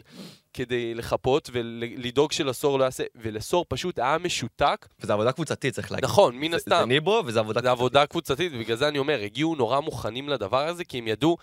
כדי 0.54 0.94
לחפות 0.94 1.50
ולדאוג 1.54 2.32
שלסור 2.32 2.80
לא 2.80 2.84
יעשה, 2.84 3.04
ולסור 3.16 3.66
פשוט 3.70 4.00
היה 4.00 4.18
משותק. 4.18 4.88
וזו 5.00 5.14
עבודה 5.14 5.32
קבוצתית, 5.32 5.74
צריך 5.74 5.92
להגיד. 5.92 6.06
נכון, 6.06 6.36
מן 6.36 6.50
זה- 6.52 6.56
הסתם. 6.56 6.78
זה 6.80 6.86
ניבו 6.86 7.22
וזה 7.26 7.40
עבודה 7.40 7.62
זה 7.62 7.72
עבודה 7.72 8.06
קבוצתית, 8.06 8.52
ובגלל 8.56 8.78
זה 8.78 8.88
אני 8.88 9.00
אומר, 9.00 9.20
הגיעו 9.22 9.56
נורא 9.56 9.80
מוכנים 9.80 10.30
לדבר 10.30 10.68
הזה, 10.68 10.86
כי 10.86 10.98
הם 10.98 11.08
ידעו 11.08 11.38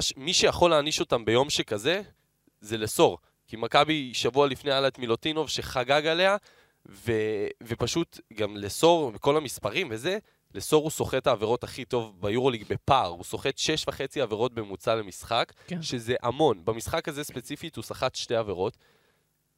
שמי 0.00 0.32
שיכול 0.32 0.70
להעניש 0.70 1.00
אותם 1.00 1.24
ביום 1.24 1.50
שכזה, 1.50 2.02
זה 2.60 2.78
לסור. 2.78 3.18
כי 3.46 3.56
מכבי 3.56 4.14
שבוע 4.14 4.46
לפני 4.46 4.70
היה 4.70 4.80
לה 4.80 4.88
את 4.88 4.98
מילוטינוב 4.98 5.48
שחגג 5.48 6.06
עליה, 6.06 6.36
ו, 6.88 7.12
ופשוט 7.62 8.20
גם 8.34 8.56
לסור, 8.56 9.10
וכל 9.14 9.36
המספרים 9.36 9.88
וזה, 9.90 10.18
לסור 10.54 10.82
הוא 10.82 10.90
סוחט 10.90 11.26
העבירות 11.26 11.64
הכי 11.64 11.84
טוב 11.84 12.20
ביורוליג 12.20 12.64
בפער. 12.68 13.06
הוא 13.08 13.24
סוחט 13.24 13.58
שש 13.58 13.88
וחצי 13.88 14.20
עבירות 14.20 14.54
בממוצע 14.54 14.94
למשחק, 14.94 15.52
כן. 15.66 15.82
שזה 15.82 16.14
המון. 16.22 16.64
במשחק 16.64 17.08
הזה 17.08 17.24
ספציפית 17.24 17.76
הוא 17.76 17.84
סחט 17.84 18.14
שתי 18.14 18.34
עבירות, 18.34 18.76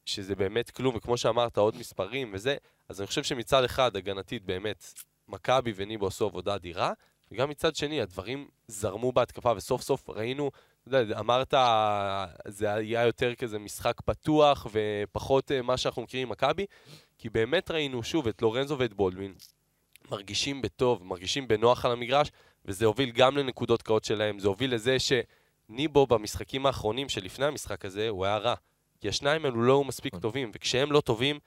שזה 0.05 0.35
באמת 0.35 0.69
כלום, 0.69 0.95
וכמו 0.95 1.17
שאמרת, 1.17 1.57
עוד 1.57 1.75
מספרים 1.75 2.31
וזה, 2.33 2.55
אז 2.89 3.01
אני 3.01 3.07
חושב 3.07 3.23
שמצד 3.23 3.63
אחד, 3.63 3.95
הגנתית, 3.95 4.43
באמת, 4.45 4.93
מכבי 5.27 5.73
וניבו 5.75 6.07
עשו 6.07 6.25
עבודה 6.25 6.55
אדירה, 6.55 6.93
וגם 7.31 7.49
מצד 7.49 7.75
שני, 7.75 8.01
הדברים 8.01 8.47
זרמו 8.67 9.11
בהתקפה, 9.11 9.53
וסוף 9.55 9.81
סוף 9.81 10.09
ראינו, 10.09 10.51
אתה 10.87 10.97
יודע, 10.97 11.19
אמרת, 11.19 11.53
זה 12.47 12.73
היה 12.73 13.05
יותר 13.05 13.35
כזה 13.35 13.59
משחק 13.59 14.01
פתוח, 14.01 14.67
ופחות 14.71 15.51
אה, 15.51 15.61
מה 15.61 15.77
שאנחנו 15.77 16.01
מכירים 16.01 16.27
ממכבי, 16.27 16.65
כי 17.17 17.29
באמת 17.29 17.71
ראינו, 17.71 18.03
שוב, 18.03 18.27
את 18.27 18.41
לורנזו 18.41 18.77
ואת 18.79 18.93
בולדווין, 18.93 19.33
מרגישים 20.11 20.61
בטוב, 20.61 21.03
מרגישים 21.03 21.47
בנוח 21.47 21.85
על 21.85 21.91
המגרש, 21.91 22.31
וזה 22.65 22.85
הוביל 22.85 23.11
גם 23.11 23.37
לנקודות 23.37 23.81
קאות 23.81 24.03
שלהם, 24.03 24.39
זה 24.39 24.47
הוביל 24.47 24.73
לזה 24.73 24.97
שניבו 24.99 26.07
במשחקים 26.07 26.65
האחרונים 26.65 27.09
שלפני 27.09 27.45
המשחק 27.45 27.85
הזה, 27.85 28.09
הוא 28.09 28.25
היה 28.25 28.37
רע. 28.37 28.55
כי 29.01 29.09
השניים 29.09 29.45
האלו 29.45 29.61
לא 29.61 29.73
היו 29.73 29.83
מספיק 29.83 30.13
נכון. 30.13 30.21
טובים, 30.21 30.51
וכשהם 30.53 30.91
לא 30.91 31.01
טובים, 31.01 31.39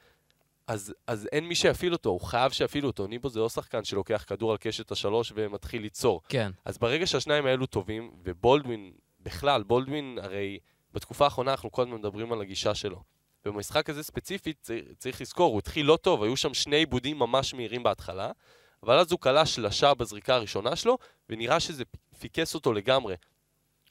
אז, 0.66 0.94
אז 1.06 1.28
אין 1.32 1.44
מי 1.48 1.54
שיפעיל 1.54 1.92
אותו, 1.92 2.10
הוא 2.10 2.20
חייב 2.20 2.52
שיפעילו 2.52 2.88
אותו. 2.88 3.06
ניבו 3.06 3.28
זה 3.28 3.40
לא 3.40 3.48
שחקן 3.48 3.84
שלוקח 3.84 4.24
כדור 4.26 4.50
על 4.50 4.56
קשת 4.56 4.90
השלוש 4.90 5.32
ומתחיל 5.34 5.82
ליצור. 5.82 6.20
כן. 6.28 6.50
אז 6.64 6.78
ברגע 6.78 7.06
שהשניים 7.06 7.46
האלו 7.46 7.66
טובים, 7.66 8.10
ובולדווין, 8.22 8.92
בכלל, 9.20 9.62
בולדווין, 9.62 10.18
הרי 10.22 10.58
בתקופה 10.92 11.24
האחרונה 11.24 11.50
אנחנו 11.50 11.72
כל 11.72 11.82
הזמן 11.82 11.94
מדברים 11.94 12.32
על 12.32 12.40
הגישה 12.40 12.74
שלו. 12.74 13.02
ובמשחק 13.46 13.90
הזה 13.90 14.02
ספציפית, 14.02 14.58
צריך, 14.60 14.84
צריך 14.98 15.20
לזכור, 15.20 15.52
הוא 15.52 15.58
התחיל 15.58 15.86
לא 15.86 15.98
טוב, 16.02 16.22
היו 16.22 16.36
שם 16.36 16.54
שני 16.54 16.76
עיבודים 16.76 17.18
ממש 17.18 17.54
מהירים 17.54 17.82
בהתחלה, 17.82 18.30
אבל 18.82 18.98
אז 18.98 19.12
הוא 19.12 19.20
כלה 19.20 19.46
שלשה 19.46 19.94
בזריקה 19.94 20.34
הראשונה 20.34 20.76
שלו, 20.76 20.98
ונראה 21.28 21.60
שזה 21.60 21.84
פיקס 22.18 22.54
אותו 22.54 22.72
לגמרי. 22.72 23.14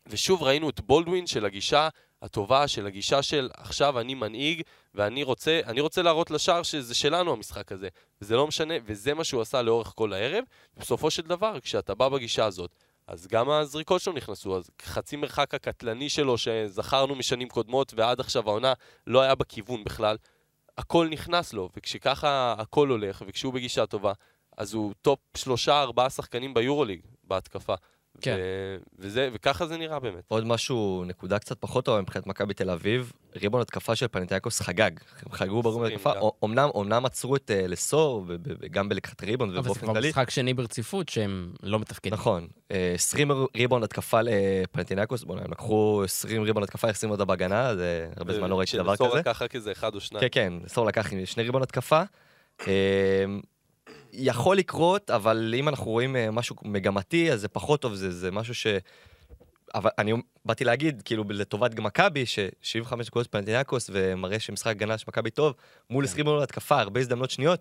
ושוב 0.08 0.44
ראינו 0.44 0.70
את 0.70 0.82
בולדווין 0.82 1.27
של 1.27 1.46
הגישה 1.46 1.89
הטובה, 2.24 2.68
של 2.68 2.88
הגישה 2.88 3.22
של 3.22 3.50
עכשיו 3.53 4.00
אני 4.00 4.13
מנהיג, 4.13 4.62
ואני 4.96 5.24
רוצה, 5.24 5.60
אני 5.65 5.82
רוצה 5.82 6.01
להראות 6.01 6.32
לשער 6.32 6.63
שזה 6.63 6.96
שלנו 6.96 7.32
המשחק 7.34 7.72
הזה. 7.72 7.88
וזה 8.22 8.36
לא 8.36 8.48
משנה, 8.48 8.74
וזה 8.86 9.13
מה 9.13 9.24
שהוא 9.24 9.42
עשה 9.42 9.62
לאורך 9.62 9.94
כל 9.96 10.13
הערב. 10.13 10.44
בסופו 10.77 11.12
של 11.12 11.22
דבר, 11.22 11.60
כשאתה 11.60 11.96
בא 11.96 12.10
בגישה 12.10 12.46
הזאת, 12.46 12.75
אז 13.08 13.27
גם 13.27 13.50
הזריקות 13.50 14.01
שלו 14.01 14.13
נכנסו, 14.13 14.58
אז 14.58 14.70
חצי 14.82 15.15
מרחק 15.15 15.53
הקטלני 15.53 16.10
שלו 16.10 16.38
שזכרנו 16.38 17.15
משנים 17.15 17.50
קודמות 17.50 17.94
ועד 17.96 18.20
עכשיו 18.20 18.50
העונה 18.50 18.74
לא 19.08 19.22
היה 19.22 19.36
בכיוון 19.36 19.84
בכלל, 19.84 20.18
הכל 20.77 21.08
נכנס 21.12 21.53
לו, 21.53 21.70
וכשככה 21.77 22.56
הכל 22.58 22.89
הולך, 22.89 23.24
וכשהוא 23.27 23.53
בגישה 23.53 23.86
טובה, 23.86 24.13
אז 24.58 24.74
הוא 24.74 24.94
top 25.01 25.19
שלושה, 25.38 25.82
ארבעה 25.82 26.10
שחקנים 26.10 26.53
ביורוליג 26.53 27.01
בהתקפה. 27.24 27.75
כן. 28.22 28.38
ו- 28.39 28.77
וזה, 29.00 29.29
וככה 29.34 29.65
זה 29.65 29.77
נראה 29.77 30.00
באמת. 30.00 30.24
עוד 30.27 30.46
משהו, 30.46 31.03
נקודה 31.08 31.39
קצת 31.39 31.58
פחות 31.60 31.86
טובה 31.86 32.01
מבחינת 32.01 32.27
מכבי 32.27 32.53
תל 32.53 32.70
אביב, 32.70 33.12
ריבאונד 33.36 33.62
התקפה 33.62 33.96
של 33.96 34.08
פנאתינייקוס 34.07 34.62
חגג. 34.62 34.91
הם 35.25 35.32
חגגו 35.32 35.62
בריבאונד 35.62 35.86
התקפה, 35.86 36.13
גם. 36.13 36.22
אמנם, 36.43 36.70
אמנם 36.77 37.05
עצרו 37.05 37.36
את 37.36 37.51
אה, 37.51 37.67
לסורט, 37.67 38.25
וגם 38.27 38.89
בלקחת 38.89 39.24
ריבאונד 39.24 39.48
אבל 39.50 39.55
זה 39.55 39.60
ובאופן 39.60 39.82
כבר 39.82 39.93
כללי. 39.93 40.10
משחק 40.10 40.29
שני 40.29 40.53
ברציפות 40.53 41.10
שהם 41.10 41.53
לא 41.63 41.79
מתפקדים. 41.79 42.13
נכון, 42.13 42.48
אה, 42.72 42.91
20 42.96 43.32
ריבון 43.55 43.84
התקפה 43.84 44.20
לפנתיאקוס, 44.22 45.24
בוא'נה, 45.24 45.41
הם 45.46 45.51
לקחו 45.51 46.01
20 46.05 46.43
ריבון 46.43 46.63
התקפה, 46.63 46.89
החסימו 46.89 47.12
אותה 47.12 47.25
בהגנה, 47.25 47.75
זה 47.75 48.10
הרבה 48.17 48.34
זמן 48.34 48.50
לא 48.50 48.60
ראיתי 48.60 48.77
דבר 48.77 48.96
כזה. 48.96 49.20
לקח 49.20 49.41
רק 49.41 49.55
איזה 49.55 49.72
אחד 49.72 49.96
או 49.96 50.00
שניים. 50.00 50.29
כן, 50.29 50.60
כן, 50.60 50.67
סור 50.67 50.86
לקח 50.86 51.13
עם 51.13 51.25
שני 51.25 51.43
ריבון 51.43 51.62
התקפה. 51.62 52.01
יכול 54.13 54.58
לקרות, 54.58 55.10
אבל 55.10 55.53
אם 55.58 55.70
אנחנו 55.70 55.91
רואים 55.91 56.15
אה, 56.15 56.32
משהו 56.32 56.55
מגמתי, 56.63 57.31
אז 57.31 57.42
זה 57.42 57.48
פחות 57.48 57.81
טוב, 57.81 57.94
זה, 57.94 58.11
זה 58.11 58.31
משהו 58.31 58.55
ש... 58.55 58.68
אבל 59.75 59.90
אני 59.98 60.14
באתי 60.46 60.64
להגיד, 60.64 61.01
כאילו, 61.05 61.24
לטובת 61.29 61.74
גם 61.74 61.83
מכבי, 61.83 62.25
ש-75 62.25 62.96
נקודות 62.96 63.31
פנטיניאקוס, 63.31 63.90
ומראה 63.94 64.40
שמשחק 64.40 64.72
הגנה 64.72 64.98
של 64.98 65.05
מכבי 65.07 65.29
טוב, 65.29 65.53
מול 65.90 66.03
20 66.03 66.25
מיליון 66.25 66.44
התקפה, 66.44 66.79
הרבה 66.79 67.00
הזדמנות 67.00 67.29
שניות, 67.29 67.59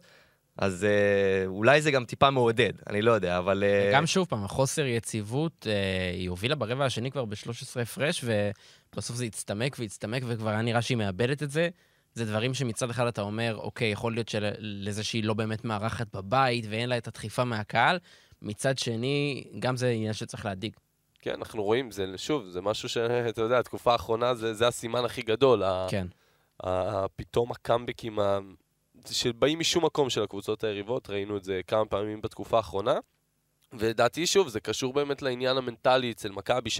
אז 0.58 0.84
אה, 0.84 1.46
אולי 1.46 1.82
זה 1.82 1.90
גם 1.90 2.04
טיפה 2.04 2.30
מעודד, 2.30 2.72
אני 2.90 3.02
לא 3.02 3.12
יודע, 3.12 3.38
אבל... 3.38 3.64
אה, 3.66 3.90
גם 3.92 4.06
שוב 4.06 4.26
פעם, 4.26 4.44
החוסר 4.44 4.86
יציבות, 4.86 5.66
אה, 5.70 6.10
היא 6.14 6.30
הובילה 6.30 6.54
ברבע 6.54 6.84
השני 6.84 7.10
כבר 7.10 7.24
ב-13 7.24 7.80
הפרש, 7.82 8.24
ובסוף 8.24 9.16
זה 9.16 9.24
הצטמק 9.24 9.76
והצטמק, 9.78 10.22
וכבר 10.26 10.50
היה 10.50 10.62
נראה 10.62 10.82
שהיא 10.82 10.96
מאבדת 10.96 11.42
את 11.42 11.50
זה. 11.50 11.68
זה 12.14 12.24
דברים 12.24 12.54
שמצד 12.54 12.90
אחד 12.90 13.06
אתה 13.06 13.22
אומר, 13.22 13.56
אוקיי, 13.56 13.90
יכול 13.90 14.14
להיות 14.14 14.28
שלזה 14.28 15.04
שהיא 15.04 15.24
לא 15.24 15.34
באמת 15.34 15.64
מארחת 15.64 16.16
בבית 16.16 16.64
ואין 16.70 16.88
לה 16.88 16.98
את 16.98 17.08
הדחיפה 17.08 17.44
מהקהל, 17.44 17.98
מצד 18.42 18.78
שני, 18.78 19.44
גם 19.58 19.76
זה 19.76 19.88
עניין 19.88 20.12
שצריך 20.12 20.46
להדאיג. 20.46 20.72
כן, 21.18 21.34
אנחנו 21.34 21.62
רואים, 21.62 21.90
זה, 21.90 22.06
שוב, 22.16 22.48
זה 22.48 22.60
משהו 22.60 22.88
שאתה 22.88 23.40
יודע, 23.42 23.58
התקופה 23.58 23.92
האחרונה 23.92 24.34
זה, 24.34 24.54
זה 24.54 24.68
הסימן 24.68 25.04
הכי 25.04 25.22
גדול. 25.22 25.62
ה- 25.62 25.86
כן. 25.90 26.06
ה- 26.66 27.08
פתאום 27.16 27.50
הקאמבקים 27.52 28.18
ה- 28.18 28.38
שבאים 29.10 29.58
משום 29.58 29.84
מקום 29.84 30.10
של 30.10 30.22
הקבוצות 30.22 30.64
היריבות, 30.64 31.10
ראינו 31.10 31.36
את 31.36 31.44
זה 31.44 31.60
כמה 31.66 31.84
פעמים 31.84 32.20
בתקופה 32.20 32.56
האחרונה. 32.56 32.94
ולדעתי, 33.72 34.26
שוב, 34.26 34.48
זה 34.48 34.60
קשור 34.60 34.92
באמת 34.92 35.22
לעניין 35.22 35.56
המנטלי 35.56 36.10
אצל 36.10 36.28
מכבי, 36.32 36.70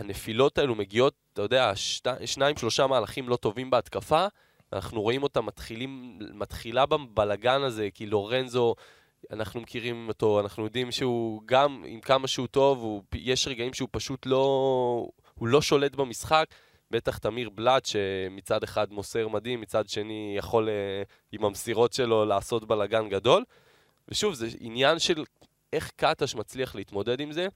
שהנפילות 0.00 0.58
האלו 0.58 0.74
מגיעות, 0.74 1.14
אתה 1.32 1.42
יודע, 1.42 1.72
שת, 1.76 2.06
שניים, 2.24 2.56
שלושה 2.56 2.86
מהלכים 2.86 3.28
לא 3.28 3.36
טובים 3.36 3.70
בהתקפה, 3.70 4.26
ואנחנו 4.72 5.02
רואים 5.02 5.22
אותם 5.22 5.46
מתחילים, 5.46 6.18
מתחילה 6.34 6.86
בבלגן 6.86 7.62
הזה, 7.62 7.88
כי 7.94 8.06
לורנזו, 8.06 8.74
אנחנו 9.30 9.60
מכירים 9.60 10.08
אותו, 10.08 10.40
אנחנו 10.40 10.64
יודעים 10.64 10.92
שהוא 10.92 11.42
גם, 11.46 11.84
עם 11.86 12.00
כמה 12.00 12.26
שהוא 12.26 12.46
טוב, 12.46 12.78
הוא, 12.78 13.02
יש 13.14 13.48
רגעים 13.48 13.74
שהוא 13.74 13.88
פשוט 13.92 14.26
לא, 14.26 15.08
הוא 15.34 15.48
לא 15.48 15.62
שולט 15.62 15.94
במשחק. 15.96 16.46
בטח 16.92 17.18
תמיר 17.18 17.50
בלאט, 17.50 17.84
שמצד 17.84 18.62
אחד 18.62 18.92
מוסר 18.92 19.28
מדהים, 19.28 19.60
מצד 19.60 19.88
שני 19.88 20.34
יכול 20.38 20.68
אה, 20.68 21.02
עם 21.32 21.44
המסירות 21.44 21.92
שלו 21.92 22.24
לעשות 22.24 22.64
בלאגן 22.64 23.08
גדול. 23.08 23.44
ושוב, 24.08 24.34
זה 24.34 24.48
עניין 24.60 24.98
של 24.98 25.24
איך 25.72 25.90
קטש 25.96 26.34
מצליח 26.34 26.74
להתמודד 26.74 27.20
עם 27.20 27.32
זה. 27.32 27.48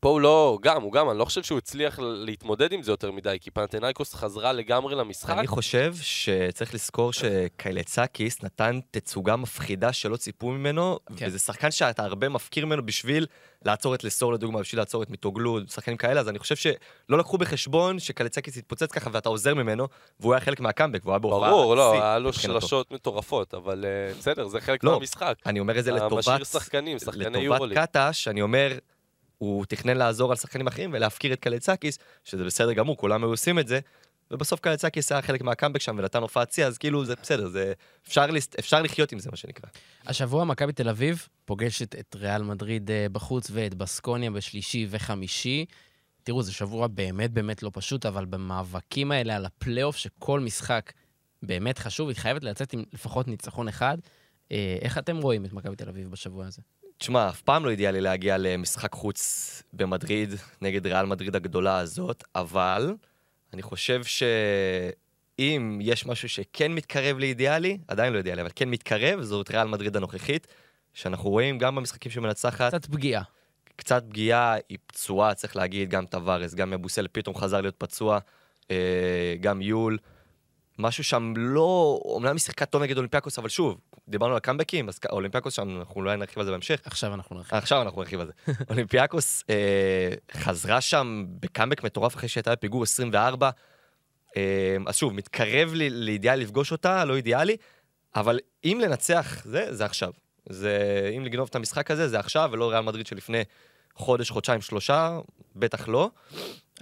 פה 0.00 0.08
הוא 0.08 0.20
לא, 0.20 0.58
גם, 0.62 0.82
הוא 0.82 0.92
גם, 0.92 1.10
אני 1.10 1.18
לא 1.18 1.24
חושב 1.24 1.42
שהוא 1.42 1.58
הצליח 1.58 1.98
להתמודד 2.02 2.72
עם 2.72 2.82
זה 2.82 2.92
יותר 2.92 3.10
מדי, 3.10 3.36
כי 3.40 3.50
פנתנייקוס 3.50 4.14
חזרה 4.14 4.52
לגמרי 4.52 4.94
למשחק. 4.94 5.38
אני 5.38 5.46
חושב 5.46 5.94
שצריך 6.00 6.74
לזכור 6.74 7.12
שקייליצקיס 7.12 8.42
נתן 8.42 8.80
תצוגה 8.90 9.36
מפחידה 9.36 9.92
שלא 9.92 10.16
ציפו 10.16 10.50
ממנו, 10.50 10.98
כן. 11.16 11.26
וזה 11.26 11.38
שחקן 11.38 11.70
שאתה 11.70 12.04
הרבה 12.04 12.28
מפקיר 12.28 12.66
ממנו 12.66 12.86
בשביל 12.86 13.26
לעצור 13.64 13.94
את 13.94 14.04
לסור 14.04 14.32
לדוגמה, 14.32 14.60
בשביל 14.60 14.80
לעצור 14.80 15.02
את 15.02 15.10
מיטוגלו, 15.10 15.58
שחקנים 15.70 15.96
כאלה, 15.96 16.20
אז 16.20 16.28
אני 16.28 16.38
חושב 16.38 16.56
שלא 16.56 17.18
לקחו 17.18 17.38
בחשבון 17.38 17.98
שקייליצקיס 17.98 18.56
יתפוצץ 18.56 18.92
ככה 18.92 19.10
ואתה 19.12 19.28
עוזר 19.28 19.54
ממנו, 19.54 19.88
והוא 20.20 20.34
היה 20.34 20.40
חלק 20.40 20.60
מהקאמבק, 20.60 21.00
והוא 21.02 21.12
היה 21.12 21.18
בהופעה 21.18 21.50
ברור, 21.50 21.76
לא, 21.76 21.92
היה 21.92 22.18
לו. 22.18 22.32
שלשות 22.32 22.90
מטורפות, 22.92 23.54
אבל 23.54 23.84
אה, 23.84 24.14
בסדר, 24.18 24.48
זה 24.48 24.60
חלק 24.60 24.84
לא, 24.84 24.92
מהמשחק. 24.92 25.34
אני 25.46 25.60
אומר 25.60 25.78
את 25.78 25.84
זה 25.84 25.92
לטובת... 25.92 26.18
משאיר 26.18 26.44
שחקנים, 26.44 26.98
שחקני 26.98 27.48
לטובת. 27.48 27.72
קטש, 27.78 28.28
אני 28.28 28.42
אומר, 28.42 28.72
הוא 29.38 29.64
תכנן 29.64 29.96
לעזור 29.96 30.30
על 30.30 30.36
שחקנים 30.36 30.66
אחרים 30.66 30.90
ולהפקיר 30.92 31.32
את 31.32 31.40
קלצקיס, 31.40 31.98
שזה 32.24 32.44
בסדר 32.44 32.72
גמור, 32.72 32.96
כולם 32.96 33.22
היו 33.22 33.30
עושים 33.30 33.58
את 33.58 33.68
זה, 33.68 33.80
ובסוף 34.30 34.60
קלצקיס 34.60 35.12
היה 35.12 35.22
חלק 35.22 35.42
מהקאמבק 35.42 35.80
שם 35.80 35.96
ונתן 35.98 36.22
הופעת 36.22 36.52
שיא, 36.52 36.66
אז 36.66 36.78
כאילו 36.78 37.04
זה 37.04 37.14
בסדר, 37.22 37.48
זה... 37.48 37.72
אפשר. 38.08 38.26
אפשר 38.58 38.82
לחיות 38.82 39.12
עם 39.12 39.18
זה, 39.18 39.30
מה 39.30 39.36
שנקרא. 39.36 39.70
השבוע 40.06 40.44
מכבי 40.44 40.72
תל 40.72 40.88
אביב 40.88 41.28
פוגשת 41.44 41.94
את 41.94 42.16
ריאל 42.16 42.42
מדריד 42.42 42.90
אה, 42.90 43.06
בחוץ 43.12 43.50
ואת 43.52 43.74
בסקוניה 43.74 44.30
בשלישי 44.30 44.86
וחמישי. 44.90 45.64
תראו, 46.22 46.42
זה 46.42 46.52
שבוע 46.52 46.86
באמת 46.86 47.30
באמת 47.30 47.62
לא 47.62 47.70
פשוט, 47.72 48.06
אבל 48.06 48.24
במאבקים 48.24 49.12
האלה 49.12 49.36
על 49.36 49.46
הפלייאוף, 49.46 49.96
שכל 49.96 50.40
משחק 50.40 50.92
באמת 51.42 51.78
חשוב, 51.78 52.08
היא 52.08 52.16
חייבת 52.16 52.44
לצאת 52.44 52.72
עם 52.72 52.84
לפחות 52.92 53.28
ניצחון 53.28 53.68
אחד. 53.68 53.98
אה, 54.52 54.78
איך 54.80 54.98
אתם 54.98 55.16
רואים 55.16 55.44
את 55.44 55.52
מכבי 55.52 55.76
תל 55.76 55.88
אביב 55.88 56.10
בשבוע 56.10 56.46
הזה? 56.46 56.62
תשמע, 56.98 57.28
אף 57.28 57.42
פעם 57.42 57.64
לא 57.64 57.70
אידיאלי 57.70 58.00
להגיע 58.00 58.38
למשחק 58.38 58.92
חוץ 58.92 59.62
במדריד 59.72 60.34
נגד 60.60 60.86
ריאל 60.86 61.06
מדריד 61.06 61.36
הגדולה 61.36 61.78
הזאת, 61.78 62.24
אבל 62.34 62.94
אני 63.52 63.62
חושב 63.62 64.02
שאם 64.04 65.78
יש 65.82 66.06
משהו 66.06 66.28
שכן 66.28 66.72
מתקרב 66.72 67.18
לאידיאלי, 67.18 67.78
עדיין 67.88 68.12
לא 68.12 68.18
אידיאלי, 68.18 68.42
אבל 68.42 68.50
כן 68.54 68.68
מתקרב, 68.70 69.22
זאת 69.22 69.50
ריאל 69.50 69.68
מדריד 69.68 69.96
הנוכחית, 69.96 70.46
שאנחנו 70.94 71.30
רואים 71.30 71.58
גם 71.58 71.74
במשחקים 71.74 72.12
שמנצחת, 72.12 72.74
קצת 72.74 72.86
פגיעה. 72.86 73.22
קצת 73.76 74.04
פגיעה, 74.08 74.56
היא 74.68 74.78
פצועה, 74.86 75.34
צריך 75.34 75.56
להגיד, 75.56 75.90
גם 75.90 76.06
טווארס, 76.06 76.54
גם 76.54 76.72
אבאלדה 76.72 77.06
פתאום 77.12 77.36
חזר 77.36 77.60
להיות 77.60 77.74
פצוע, 77.78 78.18
אה, 78.70 79.34
גם 79.40 79.62
יול. 79.62 79.98
משהו 80.78 81.04
שם 81.04 81.32
לא... 81.36 82.00
אומנם 82.04 82.32
היא 82.32 82.38
שיחקה 82.38 82.66
טוב 82.66 82.82
נגד 82.82 82.96
אולימפיאקוס, 82.96 83.38
אבל 83.38 83.48
שוב, 83.48 83.80
דיברנו 84.08 84.34
על 84.34 84.40
קאמבקים, 84.40 84.88
אז 84.88 84.98
אולימפיאקוס 85.10 85.54
שם, 85.54 85.78
אנחנו 85.78 86.00
אולי 86.00 86.16
נרחיב 86.16 86.38
על 86.38 86.44
זה 86.44 86.50
בהמשך. 86.50 86.80
עכשיו 86.84 87.14
אנחנו 87.14 87.36
נרחיב. 87.36 87.54
עכשיו 87.54 87.82
אנחנו 87.82 88.00
נרחיב 88.00 88.20
על 88.20 88.26
זה. 88.26 88.52
אולימפיאקוס 88.70 89.44
אה, 89.50 90.10
חזרה 90.32 90.80
שם 90.80 91.24
בקאמבק 91.40 91.84
מטורף 91.84 92.16
אחרי 92.16 92.28
שהייתה 92.28 92.52
בפיגור 92.52 92.82
24. 92.82 93.50
אה, 94.36 94.76
אז 94.86 94.96
שוב, 94.96 95.12
מתקרב 95.12 95.74
לי 95.74 95.90
לאידיאלי 95.90 96.44
לפגוש 96.44 96.72
אותה, 96.72 97.04
לא 97.04 97.16
אידיאלי, 97.16 97.56
אבל 98.16 98.38
אם 98.64 98.80
לנצח 98.82 99.44
זה, 99.44 99.74
זה 99.74 99.84
עכשיו. 99.84 100.12
זה, 100.48 101.10
אם 101.16 101.24
לגנוב 101.24 101.48
את 101.50 101.54
המשחק 101.54 101.90
הזה, 101.90 102.08
זה 102.08 102.18
עכשיו, 102.18 102.48
ולא 102.52 102.70
ריאל 102.70 102.80
מדריד 102.80 103.06
שלפני 103.06 103.42
חודש, 103.94 104.30
חודשיים, 104.30 104.60
שלושה, 104.60 105.18
בטח 105.56 105.88
לא. 105.88 106.10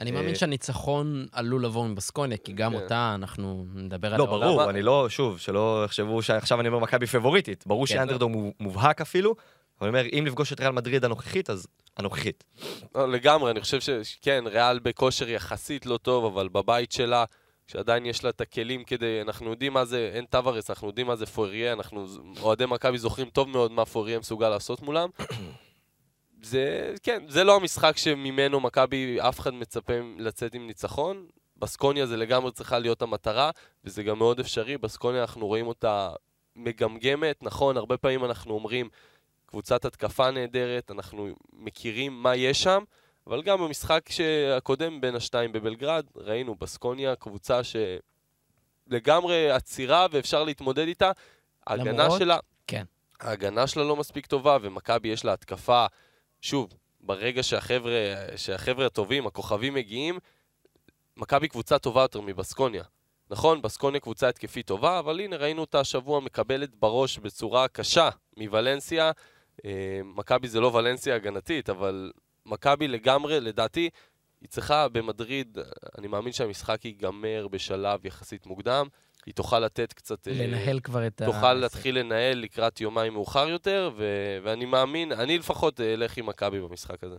אני 0.00 0.10
מאמין 0.10 0.30
אה, 0.30 0.34
שהניצחון 0.34 1.26
עלול 1.32 1.64
לבוא 1.64 1.84
מבסקוניה, 1.84 2.38
כי 2.38 2.52
גם 2.52 2.72
כן. 2.72 2.82
אותה 2.82 3.12
אנחנו 3.14 3.66
נדבר 3.74 4.08
עליה. 4.08 4.18
לא. 4.18 4.26
ברור? 4.26 4.70
אני 4.70 4.82
לא, 4.82 5.06
שוב, 5.08 5.38
שלא 5.38 5.82
יחשבו 5.84 6.22
שעכשיו 6.22 6.60
אני 6.60 6.68
אומר 6.68 6.78
מכבי 6.78 7.06
פבוריטית. 7.06 7.64
ברור 7.66 7.86
כן. 7.86 8.06
שהיא 8.08 8.28
מו- 8.28 8.52
מובהק 8.60 9.00
אפילו, 9.00 9.34
אבל 9.80 9.88
אני 9.88 9.98
אומר, 9.98 10.18
אם 10.18 10.26
לפגוש 10.26 10.52
את 10.52 10.60
ריאל 10.60 10.72
מדריד 10.72 11.04
הנוכחית, 11.04 11.50
אז 11.50 11.66
הנוכחית. 11.96 12.44
לא, 12.94 13.12
לגמרי, 13.12 13.50
אני 13.50 13.60
חושב 13.60 14.02
שכן, 14.02 14.44
ריאל 14.46 14.78
בכושר 14.78 15.28
יחסית 15.28 15.86
לא 15.86 15.96
טוב, 15.96 16.24
אבל 16.24 16.48
בבית 16.48 16.92
שלה, 16.92 17.24
שעדיין 17.66 18.06
יש 18.06 18.24
לה 18.24 18.30
את 18.30 18.40
הכלים 18.40 18.84
כדי, 18.84 19.20
אנחנו 19.22 19.50
יודעים 19.50 19.72
מה 19.72 19.84
זה, 19.84 20.10
אין 20.14 20.24
טווארס, 20.24 20.70
אנחנו 20.70 20.88
יודעים 20.88 21.06
מה 21.06 21.16
זה 21.16 21.26
פויריה, 21.26 21.72
אנחנו, 21.72 22.06
אוהדי 22.40 22.66
מכבי 22.66 22.98
זוכרים 22.98 23.30
טוב 23.30 23.48
מאוד 23.48 23.72
מה 23.72 23.84
פויריה 23.84 24.18
מסוגל 24.18 24.48
לעשות 24.48 24.82
מולם. 24.82 25.08
זה, 26.44 26.94
כן, 27.02 27.22
זה 27.28 27.44
לא 27.44 27.56
המשחק 27.56 27.96
שממנו 27.96 28.60
מכבי, 28.60 29.20
אף 29.20 29.40
אחד 29.40 29.54
מצפה 29.54 29.92
לצאת 30.18 30.54
עם 30.54 30.66
ניצחון. 30.66 31.26
בסקוניה 31.56 32.06
זה 32.06 32.16
לגמרי 32.16 32.52
צריכה 32.52 32.78
להיות 32.78 33.02
המטרה, 33.02 33.50
וזה 33.84 34.02
גם 34.02 34.18
מאוד 34.18 34.40
אפשרי. 34.40 34.78
בסקוניה 34.78 35.20
אנחנו 35.20 35.46
רואים 35.46 35.66
אותה 35.66 36.10
מגמגמת, 36.56 37.42
נכון, 37.42 37.76
הרבה 37.76 37.96
פעמים 37.96 38.24
אנחנו 38.24 38.54
אומרים, 38.54 38.88
קבוצת 39.46 39.84
התקפה 39.84 40.30
נהדרת, 40.30 40.90
אנחנו 40.90 41.28
מכירים 41.52 42.22
מה 42.22 42.36
יש 42.36 42.62
שם, 42.62 42.82
אבל 43.26 43.42
גם 43.42 43.58
במשחק 43.58 44.08
הקודם 44.56 45.00
בין 45.00 45.14
השתיים 45.14 45.52
בבלגרד, 45.52 46.06
ראינו 46.16 46.54
בסקוניה 46.54 47.16
קבוצה 47.16 47.60
שלגמרי 48.88 49.50
עצירה 49.50 50.06
ואפשר 50.10 50.44
להתמודד 50.44 50.86
איתה. 50.86 51.10
ההגנה 51.66 52.04
למרות- 52.04 52.18
שלה... 52.18 52.38
כן. 52.66 52.84
ההגנה 53.20 53.66
שלה 53.66 53.84
לא 53.84 53.96
מספיק 53.96 54.26
טובה, 54.26 54.58
ומכבי 54.62 55.08
יש 55.08 55.24
לה 55.24 55.32
התקפה, 55.32 55.86
שוב, 56.44 56.74
ברגע 57.00 57.42
שהחבר'ה, 57.42 58.14
שהחבר'ה 58.36 58.86
הטובים, 58.86 59.26
הכוכבים 59.26 59.74
מגיעים, 59.74 60.18
מכבי 61.16 61.48
קבוצה 61.48 61.78
טובה 61.78 62.02
יותר 62.02 62.20
מבסקוניה. 62.20 62.84
נכון, 63.30 63.62
בסקוניה 63.62 64.00
קבוצה 64.00 64.28
התקפית 64.28 64.66
טובה, 64.66 64.98
אבל 64.98 65.20
הנה 65.20 65.36
ראינו 65.36 65.60
אותה 65.60 65.80
השבוע 65.80 66.20
מקבלת 66.20 66.74
בראש 66.74 67.18
בצורה 67.18 67.68
קשה 67.68 68.08
מוולנסיה. 68.36 69.10
אה, 69.64 70.00
מכבי 70.04 70.48
זה 70.48 70.60
לא 70.60 70.66
ולנסיה 70.66 71.14
הגנתית, 71.14 71.70
אבל 71.70 72.12
מכבי 72.46 72.88
לגמרי, 72.88 73.40
לדעתי, 73.40 73.90
היא 74.40 74.48
צריכה 74.48 74.88
במדריד, 74.88 75.58
אני 75.98 76.06
מאמין 76.06 76.32
שהמשחק 76.32 76.84
ייגמר 76.84 77.48
בשלב 77.48 78.06
יחסית 78.06 78.46
מוקדם. 78.46 78.86
היא 79.26 79.34
תוכל 79.34 79.60
לתת 79.60 79.92
קצת... 79.92 80.28
אה, 80.28 80.32
לנהל 80.46 80.80
כבר 80.80 81.06
את 81.06 81.20
ה... 81.20 81.24
תוכל 81.26 81.54
להתחיל 81.54 81.98
לנהל 81.98 82.38
לקראת 82.38 82.80
יומיים 82.80 83.12
מאוחר 83.12 83.48
יותר, 83.48 83.90
ו- 83.96 84.38
ואני 84.42 84.64
מאמין, 84.64 85.12
אני 85.12 85.38
לפחות 85.38 85.80
אלך 85.80 86.16
עם 86.16 86.26
מכבי 86.26 86.60
במשחק 86.60 87.04
הזה. 87.04 87.16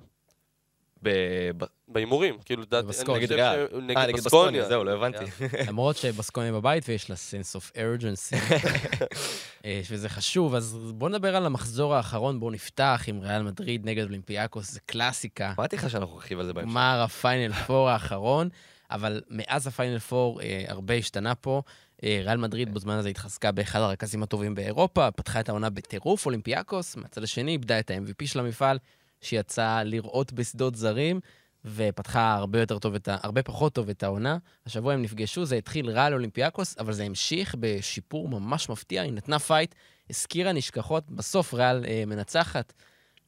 ב- 1.04 1.10
ב- 1.58 1.66
בהימורים, 1.88 2.38
כאילו, 2.46 2.62
לדעתי, 2.62 2.88
בסקוניה. 2.88 3.22
נגד 3.22 3.32
ריאל. 3.32 3.68
ש- 3.68 3.74
נגד 3.74 3.98
אה, 3.98 4.06
נגד 4.08 4.16
בסקוניה. 4.18 4.66
זהו, 4.68 4.84
לא 4.84 4.92
הבנתי. 4.92 5.26
למרות 5.68 5.96
שבסקוניה 5.98 6.52
בבית 6.52 6.84
ויש 6.90 7.10
לה 7.10 7.16
sense 7.16 7.56
of 7.60 7.76
urgency, 7.76 8.36
אה, 9.66 9.82
וזה 9.92 10.10
חשוב, 10.10 10.56
אז 10.56 10.78
בואו 10.94 11.10
נדבר 11.10 11.36
על 11.36 11.46
המחזור 11.46 11.96
האחרון, 11.96 12.40
בואו 12.40 12.52
נפתח 12.52 13.04
עם 13.08 13.20
ריאל 13.22 13.42
מדריד 13.44 13.86
נגד 13.86 14.04
אולימפיאקוס, 14.04 14.72
זה 14.72 14.80
קלאסיקה. 14.86 15.54
אמרתי 15.60 15.76
לך 15.76 15.90
שאנחנו 15.90 16.16
נרחיב 16.16 16.40
על 16.40 16.46
זה 16.46 16.54
בהמשך. 16.54 16.72
גמר 16.72 17.02
הפיינל 17.04 17.54
פור 17.54 17.90
האחרון, 17.90 18.50
אבל 18.92 19.22
מאז 19.30 19.68
הפיינל 19.68 20.00
פור 20.00 20.42
אה, 20.42 20.64
הרבה 20.68 20.94
השתנה 20.94 21.36
פה. 21.36 21.62
אה, 22.04 22.22
ריאל 22.24 22.38
מדריד 22.38 22.74
בזמן 22.74 22.96
הזה 22.96 23.10
התחזקה 23.10 23.52
באחד 23.52 23.80
הרכזים 23.80 24.24
הטובים 24.24 24.56
באירופה, 24.56 25.12
פתחה 25.12 25.40
את 25.40 25.50
העונה 25.50 25.70
בטירוף, 25.70 26.26
אולימפיאקוס, 26.26 26.96
מהצד 26.96 27.24
השני 27.24 27.52
איבדה 27.52 27.80
את 27.80 27.92
ה-MVP 27.92 28.28
של 28.28 28.40
המפעל, 28.40 28.80
שיצא 29.22 29.82
לראות 29.86 30.34
בשדות 30.34 30.76
זרים, 30.76 31.20
ופתחה 31.66 32.34
הרבה 32.34 32.60
יותר 32.60 32.80
טוב, 32.80 32.96
ה... 32.96 32.98
הרבה 33.08 33.44
פחות 33.44 33.74
טוב 33.74 33.90
את 33.90 34.04
העונה. 34.04 34.38
השבוע 34.66 34.94
הם 34.94 35.02
נפגשו, 35.02 35.46
זה 35.46 35.56
התחיל 35.56 35.90
רע 35.90 36.10
לאולימפיאקוס, 36.10 36.76
אבל 36.80 36.94
זה 36.94 37.04
המשיך 37.04 37.56
בשיפור 37.60 38.30
ממש 38.30 38.70
מפתיע, 38.70 39.02
היא 39.02 39.14
נתנה 39.14 39.40
fight, 39.40 39.76
הזכירה 40.10 40.52
נשכחות, 40.52 41.12
בסוף 41.12 41.54
ריאל 41.54 41.86
אה, 41.86 42.04
מנצחת. 42.08 42.74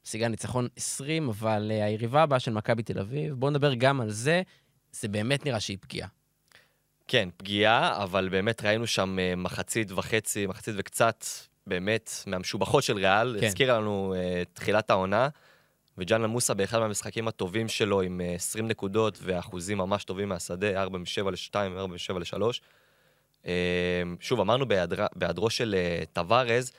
משיגה 0.07 0.27
ניצחון 0.27 0.67
20, 0.75 1.29
אבל 1.29 1.71
uh, 1.71 1.83
היריבה 1.83 2.23
הבאה 2.23 2.39
של 2.39 2.51
מכבי 2.51 2.83
תל 2.83 2.99
אביב, 2.99 3.33
בואו 3.33 3.51
נדבר 3.51 3.73
גם 3.73 4.01
על 4.01 4.11
זה, 4.11 4.41
זה 4.91 5.07
באמת 5.07 5.45
נראה 5.45 5.59
שהיא 5.59 5.77
פגיעה. 5.81 6.07
כן, 7.07 7.29
פגיעה, 7.37 8.03
אבל 8.03 8.29
באמת 8.29 8.63
ראינו 8.63 8.87
שם 8.87 9.19
אה, 9.19 9.33
מחצית 9.35 9.91
וחצי, 9.91 10.47
מחצית 10.47 10.75
וקצת, 10.77 11.25
באמת, 11.67 12.11
מהמשובחות 12.27 12.83
של 12.83 12.97
ריאל. 12.97 13.37
כן. 13.39 13.45
הזכירה 13.47 13.79
לנו 13.79 14.13
אה, 14.17 14.43
תחילת 14.53 14.89
העונה, 14.89 15.29
וג'אנל 15.97 16.25
מוסה 16.25 16.53
באחד 16.53 16.79
מהמשחקים 16.79 17.27
הטובים 17.27 17.67
שלו, 17.67 18.01
עם 18.01 18.21
אה, 18.21 18.33
20 18.35 18.67
נקודות 18.67 19.19
ואחוזים 19.21 19.77
ממש 19.77 20.03
טובים 20.03 20.29
מהשדה, 20.29 20.81
4 20.81 20.97
מ-7 20.97 21.29
ל-2, 21.31 21.55
4 21.55 21.87
מ-7 21.87 22.19
ל-3. 22.19 22.59
שוב, 24.19 24.39
אמרנו 24.39 24.67
בהיעדר- 24.67 25.07
בהיעדרו 25.15 25.49
של 25.49 25.75
אה, 25.77 26.03
טווארז, 26.13 26.71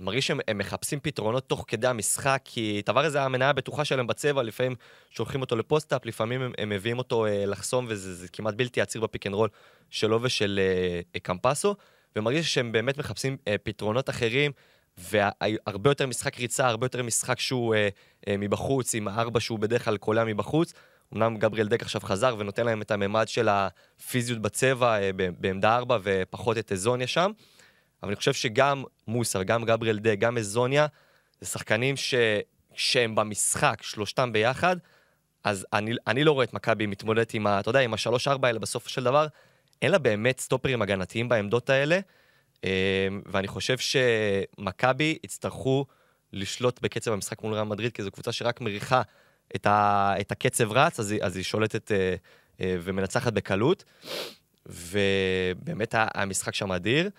מרגיש 0.00 0.26
שהם 0.26 0.40
הם 0.48 0.58
מחפשים 0.58 1.00
פתרונות 1.00 1.48
תוך 1.48 1.64
כדי 1.68 1.86
המשחק, 1.86 2.40
כי 2.44 2.82
טווארז 2.84 3.12
זה 3.12 3.22
המניה 3.22 3.50
הבטוחה 3.50 3.84
שלהם 3.84 4.06
בצבע, 4.06 4.42
לפעמים 4.42 4.74
שולחים 5.10 5.40
אותו 5.40 5.56
ל 5.56 5.62
post-up, 5.62 6.06
לפעמים 6.06 6.42
הם, 6.42 6.52
הם 6.58 6.68
מביאים 6.68 6.98
אותו 6.98 7.26
אה, 7.26 7.46
לחסום, 7.46 7.86
וזה 7.88 8.14
זה 8.14 8.28
כמעט 8.28 8.54
בלתי 8.54 8.80
עציר 8.80 9.00
ב 9.00 9.05
pick 9.05 9.26
and 9.26 9.34
roll 9.34 9.48
שלו 9.90 10.22
ושל 10.22 10.60
אה, 10.62 11.00
אה, 11.14 11.20
קמפאסו, 11.20 11.74
ומרגיש 12.16 12.54
שהם 12.54 12.72
באמת 12.72 12.98
מחפשים 12.98 13.36
אה, 13.48 13.56
פתרונות 13.62 14.10
אחרים, 14.10 14.52
והרבה 14.98 15.90
יותר 15.90 16.06
משחק 16.06 16.38
ריצה, 16.38 16.66
הרבה 16.66 16.84
יותר 16.84 17.02
משחק 17.02 17.40
שהוא 17.40 17.74
אה, 17.74 17.88
אה, 18.28 18.36
מבחוץ, 18.36 18.94
עם 18.94 19.08
הארבע 19.08 19.40
שהוא 19.40 19.58
בדרך 19.58 19.84
כלל 19.84 19.96
קולע 19.96 20.24
מבחוץ. 20.24 20.72
אמנם 21.14 21.36
גבריאל 21.36 21.68
דק 21.68 21.82
עכשיו 21.82 22.00
חזר 22.00 22.36
ונותן 22.38 22.66
להם 22.66 22.82
את 22.82 22.90
הממד 22.90 23.28
של 23.28 23.48
הפיזיות 23.48 24.38
בצבע 24.38 24.98
אה, 25.00 25.10
בעמדה 25.40 25.76
ארבע, 25.76 25.98
ופחות 26.02 26.58
את 26.58 26.72
הזוניה 26.72 27.06
שם. 27.06 27.30
אבל 28.06 28.12
אני 28.12 28.16
חושב 28.16 28.32
שגם 28.32 28.84
מוסה 29.08 29.40
וגם 29.40 29.64
גבריאל 29.64 29.98
דק, 29.98 30.16
גם 30.18 30.38
הזוניה, 30.38 30.86
זה 31.40 31.46
שחקנים 31.46 31.96
ש... 31.96 32.14
שהם 32.74 33.14
במשחק, 33.14 33.82
שלושתם 33.82 34.32
ביחד, 34.32 34.76
אז 35.44 35.66
אני, 35.72 35.92
אני 36.06 36.24
לא 36.24 36.32
רואה 36.32 36.44
את 36.44 36.52
מכבי 36.52 36.86
מתמודדת 36.86 37.34
עם 37.34 37.46
ה... 37.46 37.60
אתה 37.60 37.68
יודע, 37.68 37.80
עם 37.80 37.94
השלוש-ארבע 37.94 38.48
האלה 38.48 38.58
בסופו 38.58 38.90
של 38.90 39.04
דבר. 39.04 39.26
אין 39.82 39.90
לה 39.90 39.98
באמת 39.98 40.40
סטופרים 40.40 40.82
הגנתיים 40.82 41.28
בעמדות 41.28 41.70
האלה, 41.70 42.00
אה, 42.64 43.08
ואני 43.26 43.48
חושב 43.48 43.78
שמכבי 43.78 45.18
יצטרכו 45.24 45.86
לשלוט 46.32 46.80
בקצב 46.80 47.12
המשחק 47.12 47.42
מול 47.42 47.54
ריאל 47.54 47.64
מדריד, 47.64 47.92
כי 47.92 48.02
זו 48.02 48.10
קבוצה 48.10 48.32
שרק 48.32 48.60
מריחה 48.60 49.02
את, 49.56 49.66
ה, 49.66 50.14
את 50.20 50.32
הקצב 50.32 50.72
רץ, 50.72 51.00
אז 51.00 51.10
היא, 51.10 51.22
אז 51.22 51.36
היא 51.36 51.44
שולטת 51.44 51.92
אה, 51.92 52.14
אה, 52.60 52.76
ומנצחת 52.80 53.32
בקלות. 53.32 53.84
ובאמת 54.66 55.94
המשחק 55.98 56.54
שם 56.54 56.72
אדיר. 56.72 57.10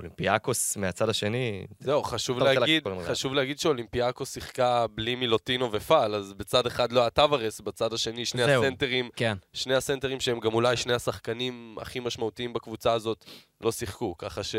אולימפיאקוס 0.00 0.76
מהצד 0.76 1.08
השני, 1.08 1.66
זהו, 1.80 2.02
חשוב 2.02 2.38
להגיד. 2.38 2.82
חשוב 3.04 3.34
להגיד 3.34 3.58
שאולימפיאקוס 3.58 4.34
שיחקה 4.34 4.86
בלי 4.94 5.14
מילוטינוב 5.14 5.72
ופאל, 5.72 6.14
אז 6.14 6.32
בצד 6.32 6.66
אחד 6.66 6.92
לא 6.92 7.00
היה 7.00 7.10
טבארס, 7.10 7.60
בצד 7.60 7.92
השני 7.92 8.24
שני 8.24 8.44
זהו. 8.44 8.64
הסנטרים, 8.64 9.08
כן. 9.16 9.36
שני 9.52 9.74
הסנטרים 9.74 10.20
שהם 10.20 10.40
גם 10.40 10.54
אולי 10.54 10.76
שני 10.76 10.92
השחקנים 10.92 11.76
הכי 11.80 12.00
משמעותיים 12.00 12.52
בקבוצה 12.52 12.92
הזאת, 12.92 13.24
לא 13.60 13.72
שיחקו, 13.72 14.14
ככה 14.18 14.42
ש... 14.42 14.54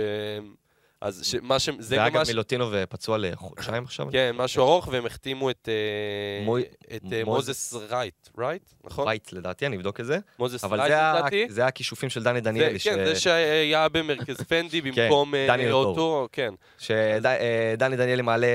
אז 1.02 1.22
ש... 1.26 1.36
מה 1.42 1.60
ש... 1.60 1.70
זה 1.80 1.96
גם 1.96 2.14
מה 2.14 2.26
ש... 2.26 2.28
מילוטינו 2.28 2.68
ופצוע 2.72 3.18
לחודשיים 3.18 3.84
עכשיו. 3.84 4.08
כן, 4.12 4.32
משהו 4.36 4.64
ארוך, 4.64 4.88
והם 4.92 5.06
החתימו 5.06 5.50
את, 5.50 5.70
אה, 5.72 6.46
מוי- 6.46 6.64
את 6.96 7.02
אה, 7.14 7.24
מוזס. 7.26 7.74
מוזס 7.74 7.92
רייט, 7.92 8.30
right? 8.38 8.62
נכון? 8.84 9.08
וייט 9.08 9.34
לדעתי, 9.34 9.66
אני 9.66 9.78
אבדוק 9.78 10.00
את 10.00 10.06
זה. 10.06 10.18
מוזס 10.40 10.64
אבל 10.64 10.82
רייט 10.82 10.94
לדעתי. 10.94 11.46
זה 11.50 11.66
הכישופים 11.66 12.10
של 12.10 12.24
דני 12.24 12.42
דניאלי. 12.42 12.80
כן, 12.80 13.06
זה 13.06 13.20
שהיה 13.20 13.90
במרכז 13.90 14.38
פנדי 14.50 14.82
במקום 14.82 15.36
אה. 15.36 15.72
אותו, 15.72 16.28
כן. 16.32 16.54
שדני 16.78 17.96
דניאלי 17.98 18.22
מעלה, 18.22 18.48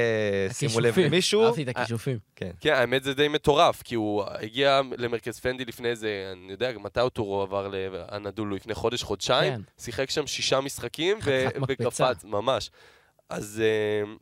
שימו 0.53 0.81
לב. 0.81 0.99
למישהו. 0.99 1.45
אהבתי 1.47 1.63
את 1.63 1.69
הכישופים. 1.69 2.19
כן. 2.37 2.51
כן, 2.61 2.73
האמת 2.73 3.05
זה 3.05 3.15
די 3.15 3.29
מטורף, 3.29 3.83
כי 3.83 3.95
הוא 3.95 4.25
הגיע 4.29 4.81
למרכז 4.99 5.41
פנדי 5.41 5.65
לפני 5.65 5.89
איזה, 5.89 6.33
אני 6.33 6.53
יודע, 6.53 6.71
מתי 6.81 7.01
הטורו 7.01 7.43
עבר 7.43 7.69
לאנדולו? 7.69 8.57
לפני 8.57 8.75
חודש, 8.75 9.03
חודשיים? 9.03 9.53
כן. 9.55 9.61
שיחק 9.79 10.11
שם 10.11 10.27
שישה 10.27 10.61
משחקים. 10.61 11.19
וקפץ, 11.69 12.25
ממש. 12.41 12.71
אז, 13.29 13.63
אה, 13.65 14.13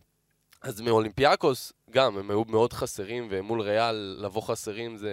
אז 0.62 0.80
מאולימפיאקוס, 0.80 1.72
גם, 1.90 2.18
הם 2.18 2.30
היו 2.30 2.44
מאוד 2.44 2.72
חסרים, 2.72 3.28
ומול 3.30 3.60
ריאל 3.60 4.16
לבוא 4.20 4.42
חסרים 4.42 4.96
זה, 4.96 5.12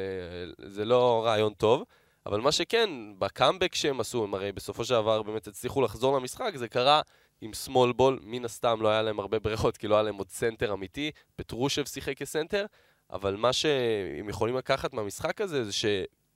זה 0.65 0.85
לא 0.85 1.21
רעיון 1.25 1.53
טוב. 1.53 1.83
אבל 2.25 2.41
מה 2.41 2.51
שכן, 2.51 2.89
בקאמבק 3.19 3.75
שהם 3.75 3.99
עשו, 3.99 4.23
הם 4.23 4.33
הרי 4.33 4.51
בסופו 4.51 4.85
של 4.85 4.93
דבר 4.93 5.21
באמת 5.21 5.47
הצליחו 5.47 5.81
לחזור 5.81 6.17
למשחק, 6.17 6.51
זה 6.55 6.67
קרה 6.67 7.01
עם 7.41 7.53
small 7.54 7.93
ball, 7.93 8.19
מן 8.23 8.45
הסתם 8.45 8.81
לא 8.81 8.87
היה 8.87 9.01
להם 9.01 9.19
הרבה 9.19 9.39
ברירות, 9.39 9.77
כי 9.77 9.87
לא 9.87 9.95
היה 9.95 10.03
להם 10.03 10.15
עוד 10.15 10.29
סנטר 10.29 10.73
אמיתי, 10.73 11.11
פטרושב 11.35 11.85
שיחק 11.85 12.17
כסנטר, 12.17 12.65
אבל 13.11 13.35
מה 13.35 13.53
שהם 13.53 14.29
יכולים 14.29 14.57
לקחת 14.57 14.93
מהמשחק 14.93 15.41
הזה, 15.41 15.63
זה 15.63 15.71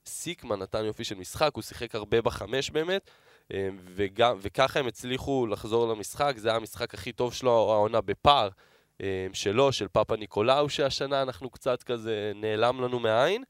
שסיקמה 0.08 0.60
נתן 0.60 0.86
יופי 0.86 1.04
של 1.04 1.16
משחק, 1.16 1.52
הוא 1.54 1.64
שיחק 1.64 1.96
הרבה 1.96 2.22
בחמש 2.22 2.70
באמת, 2.70 3.12
וגם, 3.96 4.38
וככה 4.42 4.80
הם 4.80 4.88
הצליחו 4.88 5.48
לחזור 5.48 5.88
למשחק, 5.88 6.34
זה 6.38 6.50
היה 6.50 6.58
המשחק 6.58 6.94
הכי 6.94 7.12
טוב 7.12 7.34
שלו, 7.34 7.52
העונה 7.52 8.02
בפער 8.02 8.50
אה, 9.02 9.28
שלו, 9.34 9.72
של 9.72 9.88
פפניקולאו, 9.88 10.70
שהשנה 10.70 11.22
אנחנו 11.22 11.50
קצת 11.50 11.84
כזה 11.84 12.32
נעלם 12.36 12.82
לנו 12.82 13.00
מהעין. 13.00 13.44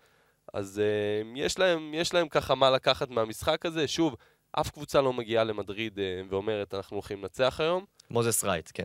אז 0.53 0.81
uh, 0.81 1.37
יש, 1.37 1.59
להם, 1.59 1.93
יש 1.93 2.13
להם 2.13 2.27
ככה 2.29 2.55
מה 2.55 2.69
לקחת 2.69 3.09
מהמשחק 3.09 3.65
הזה. 3.65 3.87
שוב, 3.87 4.15
אף 4.51 4.69
קבוצה 4.69 5.01
לא 5.01 5.13
מגיעה 5.13 5.43
למדריד 5.43 5.99
ואומרת, 6.29 6.73
אנחנו 6.73 6.95
הולכים 6.95 7.21
לנצח 7.21 7.59
היום. 7.59 7.85
מוזס 8.09 8.43
רייט, 8.43 8.71
כן. 8.73 8.83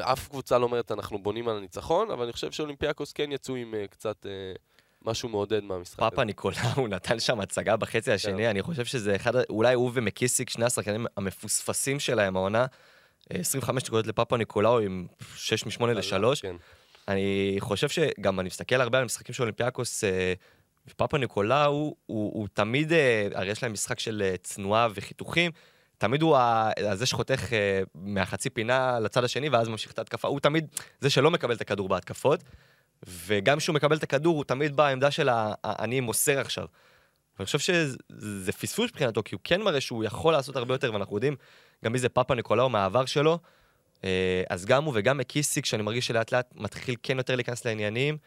אף 0.00 0.28
קבוצה 0.28 0.58
לא 0.58 0.64
אומרת, 0.64 0.92
אנחנו 0.92 1.22
בונים 1.22 1.48
על 1.48 1.56
הניצחון, 1.56 2.10
אבל 2.10 2.22
אני 2.22 2.32
חושב 2.32 2.52
שאולימפיאקוס 2.52 3.12
כן 3.12 3.32
יצאו 3.32 3.54
עם 3.54 3.74
uh, 3.74 3.88
קצת 3.88 4.26
uh, 4.26 4.28
משהו 5.04 5.28
מעודד 5.28 5.64
מהמשחק 5.64 5.98
פאפה 5.98 6.22
הזה. 6.22 6.24
ניקולאו 6.24 6.86
נתן 6.88 7.20
שם 7.20 7.40
הצגה 7.40 7.76
בחצי 7.76 8.10
כן. 8.10 8.12
השני, 8.12 8.50
אני 8.50 8.62
חושב 8.62 8.84
שזה 8.84 9.16
אחד, 9.16 9.32
אולי 9.50 9.74
הוא 9.74 9.90
ומקיסיק, 9.94 10.50
שני 10.50 10.64
השחקנים 10.64 11.06
המפוספסים 11.16 12.00
שלהם 12.00 12.36
העונה. 12.36 12.66
25 13.30 13.84
נקודות 13.84 14.06
לפאפה 14.06 14.36
ניקולאו 14.36 14.78
עם 14.78 15.06
6 15.36 15.66
מ-8 15.66 15.86
ל-3. 15.86 16.40
כן. 16.42 16.56
אני 17.08 17.56
חושב 17.58 17.88
שגם 17.88 18.40
אני 18.40 18.46
מסתכל 18.46 18.80
הרבה 18.80 18.98
על 18.98 19.02
המשחקים 19.02 19.34
של 19.34 19.42
אולימפיאקוס, 19.42 20.04
ופאפה 20.88 21.18
ניקולאו 21.18 21.64
הוא, 21.66 21.96
הוא, 22.06 22.32
הוא 22.34 22.48
תמיד, 22.52 22.92
אה, 22.92 23.28
הרי 23.34 23.50
יש 23.50 23.62
להם 23.62 23.72
משחק 23.72 24.00
של 24.00 24.22
אה, 24.24 24.36
צנועה 24.36 24.88
וחיתוכים, 24.94 25.50
תמיד 25.98 26.22
הוא 26.22 26.36
זה 26.94 27.06
שחותך 27.06 27.52
אה, 27.52 27.82
מהחצי 27.94 28.50
פינה 28.50 29.00
לצד 29.00 29.24
השני 29.24 29.48
ואז 29.48 29.68
ממשיך 29.68 29.92
את 29.92 29.98
ההתקפה, 29.98 30.28
הוא 30.28 30.40
תמיד 30.40 30.66
זה 31.00 31.10
שלא 31.10 31.30
מקבל 31.30 31.54
את 31.54 31.60
הכדור 31.60 31.88
בהתקפות, 31.88 32.42
וגם 33.06 33.58
כשהוא 33.58 33.74
מקבל 33.74 33.96
את 33.96 34.02
הכדור 34.02 34.36
הוא 34.36 34.44
תמיד 34.44 34.76
בעמדה 34.76 35.10
של 35.10 35.28
אני 35.64 36.00
מוסר 36.00 36.38
עכשיו. 36.40 36.66
ואני 37.38 37.46
חושב 37.46 37.58
שזה 37.58 38.52
פספוס 38.52 38.90
מבחינתו, 38.90 39.22
כי 39.24 39.34
הוא 39.34 39.40
כן 39.44 39.62
מראה 39.62 39.80
שהוא 39.80 40.04
יכול 40.04 40.32
לעשות 40.32 40.56
הרבה 40.56 40.74
יותר, 40.74 40.92
ואנחנו 40.92 41.16
יודעים 41.16 41.36
גם 41.84 41.92
מי 41.92 41.98
זה 41.98 42.08
פאפה 42.08 42.34
ניקולאו 42.34 42.68
מהעבר 42.68 43.04
שלו. 43.04 43.38
אז 44.50 44.64
גם 44.64 44.84
הוא 44.84 44.92
וגם 44.96 45.18
מקיסיק, 45.18 45.66
שאני 45.66 45.82
מרגיש 45.82 46.06
שלאט 46.06 46.32
לאט 46.32 46.54
מתחיל 46.54 46.94
כן 47.02 47.16
יותר 47.16 47.36
להיכנס 47.36 47.64
לעניינים. 47.64 48.18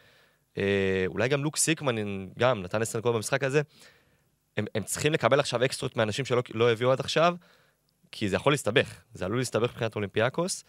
אה, 0.58 1.04
אולי 1.06 1.28
גם 1.28 1.44
לוק 1.44 1.56
סיקמן 1.56 1.96
גם 2.38 2.62
נתן 2.62 2.82
10 2.82 2.98
נקודות 2.98 3.16
במשחק 3.16 3.44
הזה. 3.44 3.62
הם, 4.56 4.64
הם 4.74 4.82
צריכים 4.82 5.12
לקבל 5.12 5.40
עכשיו 5.40 5.64
אקסטרות 5.64 5.96
מאנשים 5.96 6.24
שלא 6.24 6.42
לא 6.54 6.72
הביאו 6.72 6.92
עד 6.92 7.00
עכשיו, 7.00 7.34
כי 8.12 8.28
זה 8.28 8.36
יכול 8.36 8.52
להסתבך. 8.52 9.00
זה 9.14 9.24
עלול 9.24 9.38
להסתבך 9.38 9.70
מבחינת 9.70 9.94
אולימפיאקוס. 9.94 10.64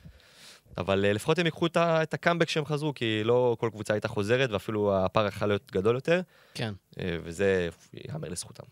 אבל 0.78 1.06
uh, 1.06 1.14
לפחות 1.16 1.40
הם 1.40 1.46
ייקחו 1.46 1.66
את 1.78 2.14
הקאמבק 2.14 2.50
שהם 2.50 2.66
חזרו, 2.66 2.94
כי 2.94 3.22
לא 3.24 3.58
כל 3.60 3.70
קבוצה 3.72 3.94
הייתה 3.94 4.08
חוזרת, 4.08 4.50
ואפילו 4.50 4.96
הפער 4.98 5.28
יכול 5.28 5.48
להיות 5.48 5.72
גדול 5.72 5.96
יותר. 5.96 6.22
כן. 6.54 6.74
Uh, 6.92 6.98
וזה 7.24 7.70
ייאמר 7.94 8.30
לזכותם. 8.30 8.64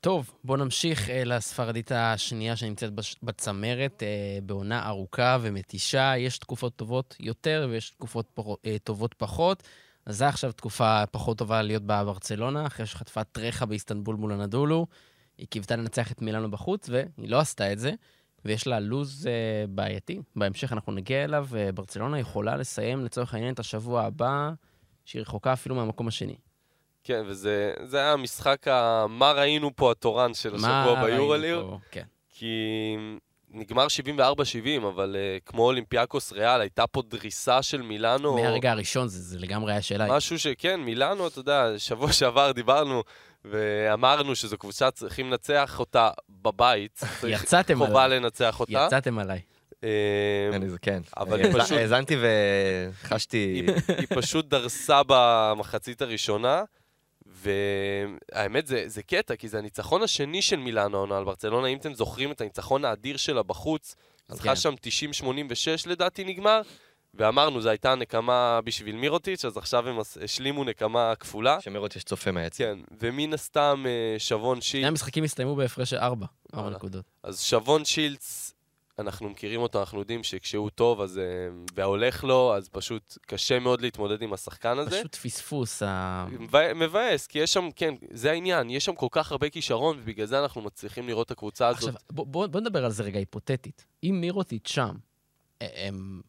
טוב, 0.00 0.32
בואו 0.44 0.58
נמשיך 0.58 1.08
uh, 1.08 1.12
לספרדית 1.24 1.92
השנייה 1.92 2.56
שנמצאת 2.56 2.92
בצמרת, 3.22 4.02
uh, 4.02 4.44
בעונה 4.44 4.86
ארוכה 4.88 5.38
ומתישה. 5.40 6.14
יש 6.18 6.38
תקופות 6.38 6.76
טובות 6.76 7.16
יותר 7.20 7.68
ויש 7.70 7.90
תקופות 7.90 8.26
פר... 8.34 8.42
uh, 8.42 8.56
טובות 8.84 9.14
פחות. 9.14 9.62
אז 10.06 10.18
זו 10.18 10.24
עכשיו 10.24 10.52
תקופה 10.52 11.06
פחות 11.10 11.38
טובה 11.38 11.62
להיות 11.62 11.82
בברצלונה, 11.82 12.66
אחרי 12.66 12.86
שחטפה 12.86 13.24
טרחה 13.24 13.66
באיסטנבול 13.66 14.16
מול 14.16 14.32
הנדולו. 14.32 14.86
היא 15.38 15.46
קיוותה 15.46 15.76
לנצח 15.76 16.12
את 16.12 16.22
מילאנו 16.22 16.50
בחוץ, 16.50 16.88
והיא 16.88 17.30
לא 17.30 17.38
עשתה 17.40 17.72
את 17.72 17.78
זה, 17.78 17.92
ויש 18.44 18.66
לה 18.66 18.80
לוז 18.80 19.26
uh, 19.26 19.70
בעייתי. 19.70 20.20
בהמשך 20.36 20.72
אנחנו 20.72 20.92
נגיע 20.92 21.24
אליו, 21.24 21.46
וברצלונה 21.50 22.18
יכולה 22.18 22.56
לסיים 22.56 23.04
לצורך 23.04 23.34
העניין 23.34 23.54
את 23.54 23.58
השבוע 23.58 24.02
הבא, 24.02 24.50
שהיא 25.04 25.22
רחוקה 25.22 25.52
אפילו 25.52 25.74
מהמקום 25.74 26.08
השני. 26.08 26.36
כן, 27.04 27.22
וזה 27.26 27.74
היה 27.92 28.12
המשחק, 28.12 28.68
ה... 28.68 29.06
מה 29.08 29.32
ראינו 29.32 29.70
פה 29.76 29.90
התורן 29.90 30.34
של 30.34 30.54
השבוע 30.54 31.04
ביורליר. 31.04 31.66
כן. 31.90 32.04
כי 32.28 32.96
נגמר 33.50 33.86
74-70, 34.20 34.86
אבל 34.88 35.16
uh, 35.16 35.42
כמו 35.50 35.62
אולימפיאקוס 35.62 36.32
ריאל, 36.32 36.60
הייתה 36.60 36.86
פה 36.86 37.02
דריסה 37.08 37.62
של 37.62 37.82
מילאנו. 37.82 38.34
מהרגע 38.34 38.70
הראשון, 38.70 39.08
זה, 39.08 39.18
זה 39.18 39.38
לגמרי 39.38 39.72
היה 39.72 39.82
שאלה. 39.82 40.16
משהו 40.16 40.38
שכן, 40.38 40.80
מילאנו, 40.80 41.26
אתה 41.26 41.38
יודע, 41.38 41.78
שבוע 41.78 42.12
שעבר 42.12 42.52
דיברנו 42.52 43.02
ואמרנו 43.44 44.36
שזו 44.36 44.58
קבוצה, 44.58 44.90
צריכים 44.90 45.30
לנצח 45.30 45.76
אותה 45.80 46.10
בבית. 46.28 47.00
יצאתם 47.28 47.82
עליי. 47.82 47.88
חובה 47.88 48.08
לנצח 48.08 48.60
אותה. 48.60 48.86
יצאתם 48.86 49.18
עליי. 49.18 49.40
אני 50.52 50.68
זה 50.68 50.78
כן. 50.78 51.02
אבל 51.16 51.40
היא 51.40 51.52
פשוט... 51.52 51.78
האזנתי 51.78 52.16
וחשתי... 52.20 53.66
היא 53.88 54.06
פשוט 54.08 54.48
דרסה 54.48 55.00
במחצית 55.06 56.02
הראשונה. 56.02 56.62
והאמת 57.26 58.66
זה, 58.66 58.84
זה 58.86 59.02
קטע, 59.02 59.36
כי 59.36 59.48
זה 59.48 59.58
הניצחון 59.58 60.02
השני 60.02 60.42
של 60.42 60.56
מילאנו 60.56 60.96
העונה 60.96 61.18
על 61.18 61.24
ברצלונה, 61.24 61.68
אם 61.68 61.78
אתם 61.78 61.94
זוכרים 61.94 62.32
את 62.32 62.40
הניצחון 62.40 62.84
האדיר 62.84 63.16
שלה 63.16 63.42
בחוץ, 63.42 63.94
ניצחה 64.30 64.48
כן. 64.48 64.56
שם 64.56 64.74
90-86 65.22 65.26
לדעתי 65.86 66.24
נגמר, 66.24 66.60
ואמרנו, 67.14 67.60
זו 67.60 67.68
הייתה 67.68 67.94
נקמה 67.94 68.60
בשביל 68.64 68.96
מירוטיץ', 68.96 69.44
אז 69.44 69.56
עכשיו 69.56 69.88
הם 69.88 69.96
השלימו 70.24 70.64
נקמה 70.64 71.14
כפולה. 71.20 71.60
שמירוטיץ' 71.60 72.02
צופה 72.02 72.32
מהעצם. 72.32 72.64
כן, 72.64 72.78
ומן 73.00 73.32
הסתם 73.32 73.84
אה, 73.86 74.18
שבון 74.18 74.60
שילץ... 74.60 74.82
שני 74.82 74.86
המשחקים 74.86 75.24
הסתיימו 75.24 75.56
בהפרש 75.56 75.90
של 75.90 75.96
4, 75.96 76.26
4 76.54 76.70
נקודות. 76.70 77.04
אז 77.22 77.40
שבון 77.40 77.84
שילץ 77.84 78.54
אנחנו 78.98 79.30
מכירים 79.30 79.60
אותו, 79.60 79.80
אנחנו 79.80 79.98
יודעים 79.98 80.24
שכשהוא 80.24 80.70
טוב 80.70 81.00
אז, 81.00 81.18
אה, 81.18 81.24
והולך 81.74 82.24
לו, 82.24 82.54
אז 82.56 82.68
פשוט 82.68 83.18
קשה 83.26 83.58
מאוד 83.58 83.80
להתמודד 83.80 84.22
עם 84.22 84.32
השחקן 84.32 84.78
הזה. 84.78 84.98
פשוט 84.98 85.14
פספוס. 85.14 85.82
ה... 85.82 86.26
מבאס, 86.74 87.26
כי 87.26 87.38
יש 87.38 87.52
שם, 87.52 87.68
כן, 87.76 87.94
זה 88.10 88.30
העניין, 88.30 88.70
יש 88.70 88.84
שם 88.84 88.94
כל 88.94 89.06
כך 89.10 89.32
הרבה 89.32 89.50
כישרון, 89.50 89.98
ובגלל 90.00 90.26
זה 90.26 90.42
אנחנו 90.42 90.60
מצליחים 90.60 91.08
לראות 91.08 91.26
את 91.26 91.30
הקבוצה 91.30 91.68
הזאת. 91.68 91.82
עכשיו, 91.82 91.94
בוא, 92.10 92.26
בוא, 92.26 92.46
בוא 92.46 92.60
נדבר 92.60 92.84
על 92.84 92.90
זה 92.90 93.02
רגע 93.02 93.18
היפותטית. 93.18 93.86
אם 94.04 94.18
מירוטיץ' 94.20 94.68
שם, 94.68 94.94
הם... 95.60 96.20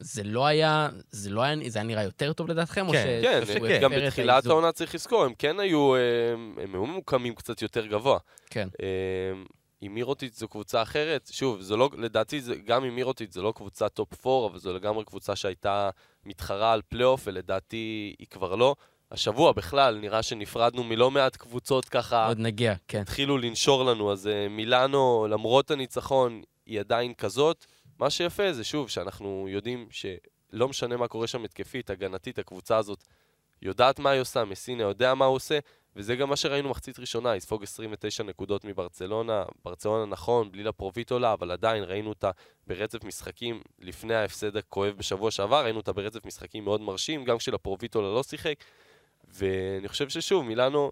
זה 0.00 0.22
לא 0.22 0.46
היה, 0.46 0.88
זה 1.10 1.30
לא 1.30 1.42
היה, 1.42 1.70
זה 1.70 1.78
היה 1.78 1.86
נראה 1.86 2.02
יותר 2.02 2.32
טוב 2.32 2.50
לדעתכם? 2.50 2.80
כן, 2.80 2.86
או 2.86 2.92
ש... 2.92 2.96
כן, 3.22 3.68
כן. 3.68 3.80
גם 3.82 3.92
בתחילת 3.92 4.46
העונה 4.46 4.72
צריך 4.72 4.94
לזכור, 4.94 5.24
הם 5.24 5.34
כן 5.38 5.60
היו, 5.60 5.96
הם, 5.96 6.54
הם 6.62 6.74
היו 6.74 6.86
ממוקמים 6.86 7.34
קצת 7.34 7.62
יותר 7.62 7.86
גבוה. 7.86 8.18
כן. 8.50 8.68
עם 9.80 9.94
מירוטיץ' 9.94 10.38
זו 10.38 10.48
קבוצה 10.48 10.82
אחרת. 10.82 11.28
שוב, 11.32 11.60
זה 11.60 11.76
לא, 11.76 11.90
לדעתי, 11.98 12.40
זה, 12.40 12.54
גם 12.54 12.84
עם 12.84 12.94
מירוטיץ' 12.94 13.32
זו 13.32 13.42
לא 13.42 13.52
קבוצה 13.56 13.88
top 13.88 14.26
4, 14.26 14.46
אבל 14.46 14.58
זו 14.58 14.72
לגמרי 14.72 15.04
קבוצה 15.04 15.36
שהייתה 15.36 15.90
מתחרה 16.24 16.72
על 16.72 16.82
פלייאוף, 16.88 17.22
ולדעתי 17.26 18.14
היא 18.18 18.26
כבר 18.30 18.54
לא. 18.54 18.74
השבוע 19.12 19.52
בכלל, 19.52 19.98
נראה 19.98 20.22
שנפרדנו 20.22 20.84
מלא 20.84 21.10
מעט 21.10 21.36
קבוצות 21.36 21.84
ככה... 21.84 22.26
עוד 22.26 22.38
נגיע, 22.38 22.74
כן. 22.88 23.00
התחילו 23.00 23.38
לנשור 23.38 23.84
לנו, 23.84 24.12
אז 24.12 24.26
אה, 24.26 24.50
מילאנו, 24.50 25.26
למרות 25.30 25.70
הניצחון, 25.70 26.42
היא 26.66 26.80
עדיין 26.80 27.14
כזאת. 27.14 27.66
מה 28.00 28.10
שיפה 28.10 28.52
זה, 28.52 28.64
שוב, 28.64 28.88
שאנחנו 28.88 29.46
יודעים 29.48 29.88
שלא 29.90 30.68
משנה 30.68 30.96
מה 30.96 31.08
קורה 31.08 31.26
שם 31.26 31.44
התקפית, 31.44 31.90
הגנתית, 31.90 32.38
הקבוצה 32.38 32.76
הזאת 32.76 33.04
יודעת 33.62 33.98
מה 33.98 34.10
היא 34.10 34.20
עושה, 34.20 34.44
מסינה 34.44 34.82
יודע 34.82 35.14
מה 35.14 35.24
הוא 35.24 35.36
עושה, 35.36 35.58
וזה 35.96 36.16
גם 36.16 36.28
מה 36.28 36.36
שראינו 36.36 36.68
מחצית 36.68 36.98
ראשונה, 36.98 37.36
יספוג 37.36 37.62
29 37.62 38.22
נקודות 38.22 38.64
מברצלונה. 38.64 39.44
ברצלונה 39.64 40.06
נכון, 40.06 40.52
בלי 40.52 40.62
לפרוביטולה, 40.62 41.32
אבל 41.32 41.50
עדיין 41.50 41.84
ראינו 41.84 42.08
אותה 42.08 42.30
ברצף 42.66 43.04
משחקים 43.04 43.62
לפני 43.78 44.14
ההפסד 44.14 44.56
הכואב 44.56 44.94
בשבוע 44.96 45.30
שעבר, 45.30 45.64
ראינו 45.64 45.78
אותה 45.78 45.92
ברצף 45.92 46.26
משחקים 46.26 46.64
מאוד 46.64 46.80
מרשים, 46.80 47.24
גם 47.24 47.38
כשלפרוביטולה 47.38 48.14
לא 48.14 48.22
שיחק. 48.22 48.54
ואני 49.28 49.88
חושב 49.88 50.08
ששוב, 50.08 50.44
מילאנו 50.44 50.90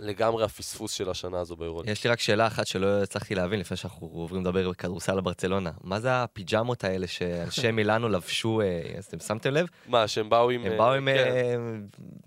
לגמרי 0.00 0.44
הפספוס 0.44 0.92
של 0.92 1.10
השנה 1.10 1.40
הזו 1.40 1.56
ביורוליג. 1.56 1.90
יש 1.90 2.04
לי 2.04 2.10
רק 2.10 2.20
שאלה 2.20 2.46
אחת 2.46 2.66
שלא 2.66 3.02
הצלחתי 3.02 3.34
להבין 3.34 3.60
לפני 3.60 3.76
שאנחנו 3.76 4.06
עוברים 4.06 4.42
לדבר 4.42 4.70
בכדורסל 4.70 5.14
לברצלונה. 5.14 5.70
מה 5.84 6.00
זה 6.00 6.22
הפיג'מות 6.22 6.84
האלה 6.84 7.06
שאנשי 7.06 7.70
מילאנו 7.72 8.08
לבשו, 8.08 8.60
אה, 8.60 8.82
אז 8.98 9.04
אתם 9.04 9.18
שמתם 9.18 9.50
לב? 9.50 9.66
מה, 9.86 10.08
שהם 10.08 10.28
באו 10.28 10.50
עם... 10.50 10.64
הם 10.64 10.78
באו 10.78 10.92
עם 10.92 11.08
כן. 11.12 11.16
אה, 11.16 11.56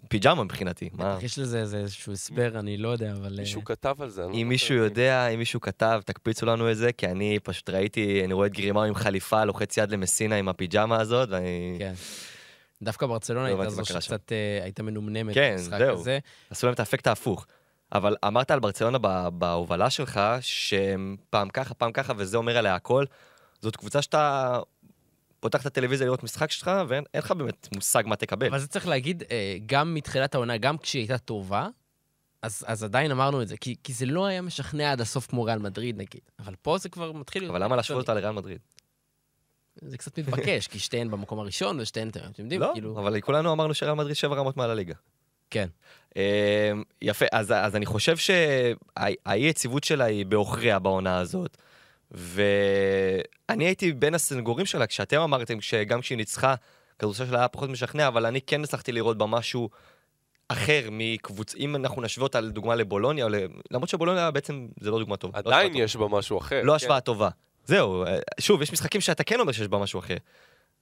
פיג'מה 0.09 0.43
מבחינתי. 0.43 0.89
יש 1.21 1.39
לזה 1.39 1.59
איזשהו 1.59 2.13
הסבר, 2.13 2.59
אני 2.59 2.77
לא 2.77 2.89
יודע, 2.89 3.11
אבל... 3.11 3.35
מישהו 3.39 3.61
אה, 3.61 3.65
כתב 3.65 3.95
על 3.99 4.09
זה. 4.09 4.21
לא 4.21 4.33
אם 4.33 4.49
מישהו 4.49 4.75
יודע, 4.75 5.27
אם 5.27 5.39
מישהו 5.39 5.61
כתב, 5.61 6.01
תקפיצו 6.05 6.45
לנו 6.45 6.71
את 6.71 6.77
זה, 6.77 6.91
כי 6.91 7.07
אני 7.07 7.39
פשוט 7.43 7.69
ראיתי, 7.69 8.21
אני 8.25 8.33
רואה 8.33 8.47
את 8.47 8.53
גרימאו 8.53 8.83
עם 8.83 8.95
חליפה, 8.95 9.45
לוחץ 9.45 9.77
יד 9.77 9.91
למסינה 9.91 10.35
עם 10.35 10.49
הפיג'מה 10.49 11.01
הזאת, 11.01 11.29
ואני... 11.31 11.79
דווקא 12.85 13.05
ברצלונה 13.05 13.49
לא 13.49 13.61
הייתה 13.61 13.69
זו 13.69 13.85
שקצת 13.85 14.31
הייתה 14.63 14.83
מנומנמת 14.83 15.33
כן, 15.33 15.57
זהו. 15.57 16.03
עשו 16.49 16.67
להם 16.67 16.73
את 16.73 16.79
האפקט 16.79 17.07
ההפוך. 17.07 17.45
אבל 17.91 18.15
אמרת 18.27 18.51
על 18.51 18.59
ברצלונה 18.59 18.97
בהובלה 19.29 19.89
שלך, 19.89 20.19
שהם 20.41 21.15
פעם 21.29 21.49
ככה, 21.49 21.73
פעם 21.73 21.91
ככה, 21.91 22.13
וזה 22.17 22.37
אומר 22.37 22.57
עליה 22.57 22.75
הכל. 22.75 23.05
זאת 23.61 23.75
קבוצה 23.75 24.01
שאתה 24.01 24.59
פותח 25.39 25.61
את 25.61 25.65
הטלוויזיה 25.65 26.05
לראות 26.05 26.23
משחק 26.23 26.51
שלך, 26.51 26.71
ואין 26.87 27.03
אין 27.13 27.21
לך 27.21 27.31
באמת 27.31 27.67
מושג 27.75 28.03
מה 28.05 28.15
תקבל. 28.15 28.47
אבל 28.47 28.59
זה 28.59 28.67
צריך 28.67 28.87
להגיד, 28.87 29.23
אה, 29.31 29.57
גם 29.65 29.93
מתחילת 29.93 30.35
העונה, 30.35 30.57
גם 30.57 30.77
כשהיא 30.77 31.01
הייתה 31.01 31.17
טובה, 31.17 31.67
אז, 32.41 32.63
אז 32.67 32.83
עדיין 32.83 33.11
אמרנו 33.11 33.41
את 33.41 33.47
זה, 33.47 33.57
כי, 33.57 33.75
כי 33.83 33.93
זה 33.93 34.05
לא 34.05 34.25
היה 34.25 34.41
משכנע 34.41 34.91
עד 34.91 35.01
הסוף 35.01 35.27
כמו 35.27 35.43
ריאל 35.43 35.59
מדריד, 35.59 35.97
נגיד. 35.97 36.21
אבל 36.39 36.53
פה 36.61 36.77
זה 36.77 36.89
כבר 36.89 37.11
מתחיל. 37.11 37.49
אבל 37.49 37.63
למה 37.63 37.75
להשוות. 37.75 38.01
אותה 38.01 38.13
לריאל 38.13 38.31
מדריד? 38.31 38.59
זה 39.81 39.97
קצת 39.97 40.19
מתבקש, 40.19 40.67
כי 40.67 40.79
שתיהן 40.79 41.11
במקום 41.11 41.39
הראשון 41.39 41.79
ושתיהן, 41.79 42.09
אתם 42.09 42.19
יודעים, 42.39 42.61
לא, 42.61 42.71
כאילו... 42.73 42.99
אבל 42.99 43.21
כולנו 43.21 43.51
אמרנו 43.51 43.73
שריאל 43.73 43.93
מדריד 43.93 44.15
שבע 44.15 44.35
רמות 44.35 44.57
מעל 44.57 44.69
הליגה. 44.69 44.93
כן. 45.49 45.67
אה, 46.17 46.71
יפה, 47.01 47.25
אז, 47.31 47.51
אז 47.51 47.75
אני 47.75 47.85
חושב 47.85 48.17
שהאי-יציבות 48.17 49.83
שלה 49.83 50.05
היא 50.05 50.25
בעוכריה 50.25 50.79
בעונה 50.79 51.17
הזאת. 51.17 51.57
ואני 52.11 53.65
הייתי 53.65 53.91
בין 53.93 54.13
הסנגורים 54.13 54.65
שלה, 54.65 54.87
כשאתם 54.87 55.21
אמרתם 55.21 55.61
שגם 55.61 56.01
כשהיא 56.01 56.17
ניצחה, 56.17 56.55
כדורסל 56.99 57.25
שלה 57.25 57.39
היה 57.39 57.47
פחות 57.47 57.69
משכנע, 57.69 58.07
אבל 58.07 58.25
אני 58.25 58.41
כן 58.41 58.63
הצלחתי 58.63 58.91
לראות 58.91 59.17
בה 59.17 59.25
משהו 59.25 59.69
אחר 60.47 60.89
מקבוצ... 60.91 61.55
אם 61.55 61.75
אנחנו 61.75 62.01
נשווה 62.01 62.23
אותה 62.23 62.41
לדוגמה 62.41 62.75
לבולוניה. 62.75 63.27
למרות 63.71 63.89
שבולוניה 63.89 64.31
בעצם 64.31 64.67
זה 64.79 64.91
לא 64.91 64.99
דוגמה 64.99 65.17
טובה. 65.17 65.39
לא 65.45 65.49
עדיין 65.49 65.67
השוואה 65.67 65.85
יש 65.85 65.95
בה 65.95 66.07
משהו 66.07 66.37
אחר. 66.37 66.61
לא 66.63 66.71
כן. 66.71 66.75
השוואה 66.75 66.99
טובה. 66.99 67.29
זהו, 67.65 68.03
אה, 68.05 68.17
שוב, 68.39 68.61
יש 68.61 68.71
משחקים 68.73 69.01
שאתה 69.01 69.23
כן 69.23 69.39
אומר 69.39 69.51
שיש 69.51 69.67
בה 69.67 69.77
משהו 69.77 69.99
אחר. 69.99 70.17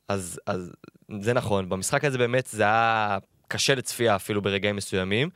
אז, 0.09 0.39
אז 0.45 0.71
זה 1.19 1.33
נכון, 1.33 1.69
במשחק 1.69 2.05
הזה 2.05 2.17
באמת 2.17 2.47
זה 2.51 2.63
היה 2.63 3.17
קשה 3.47 3.75
לצפייה 3.75 4.15
אפילו 4.15 4.41
ברגעים 4.41 4.75
מסוימים. 4.75 5.29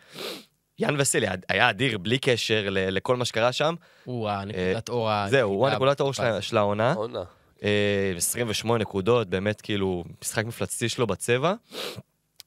יאן 0.79 0.95
וסלי 1.01 1.27
היה 1.49 1.69
אדיר 1.69 1.97
בלי 1.97 2.19
קשר 2.19 2.67
ל- 2.69 2.89
לכל 2.89 3.15
מה 3.15 3.25
שקרה 3.25 3.51
שם. 3.51 3.75
הוא 4.03 4.29
הנקודת 4.29 4.89
אור 4.89 5.09
ה... 5.11 5.27
זהו, 5.29 5.49
הוא 5.51 5.67
הנקודת 5.67 5.99
האור 5.99 6.13
של- 6.13 6.41
של 6.41 6.57
העונה. 6.57 6.93
עונה. 6.93 7.23
אה, 7.63 8.13
28 8.17 8.77
נקודות, 8.81 9.27
באמת 9.29 9.61
כאילו, 9.61 10.03
משחק 10.21 10.45
מפלצתי 10.45 10.89
שלו 10.89 11.07
בצבע. 11.07 11.53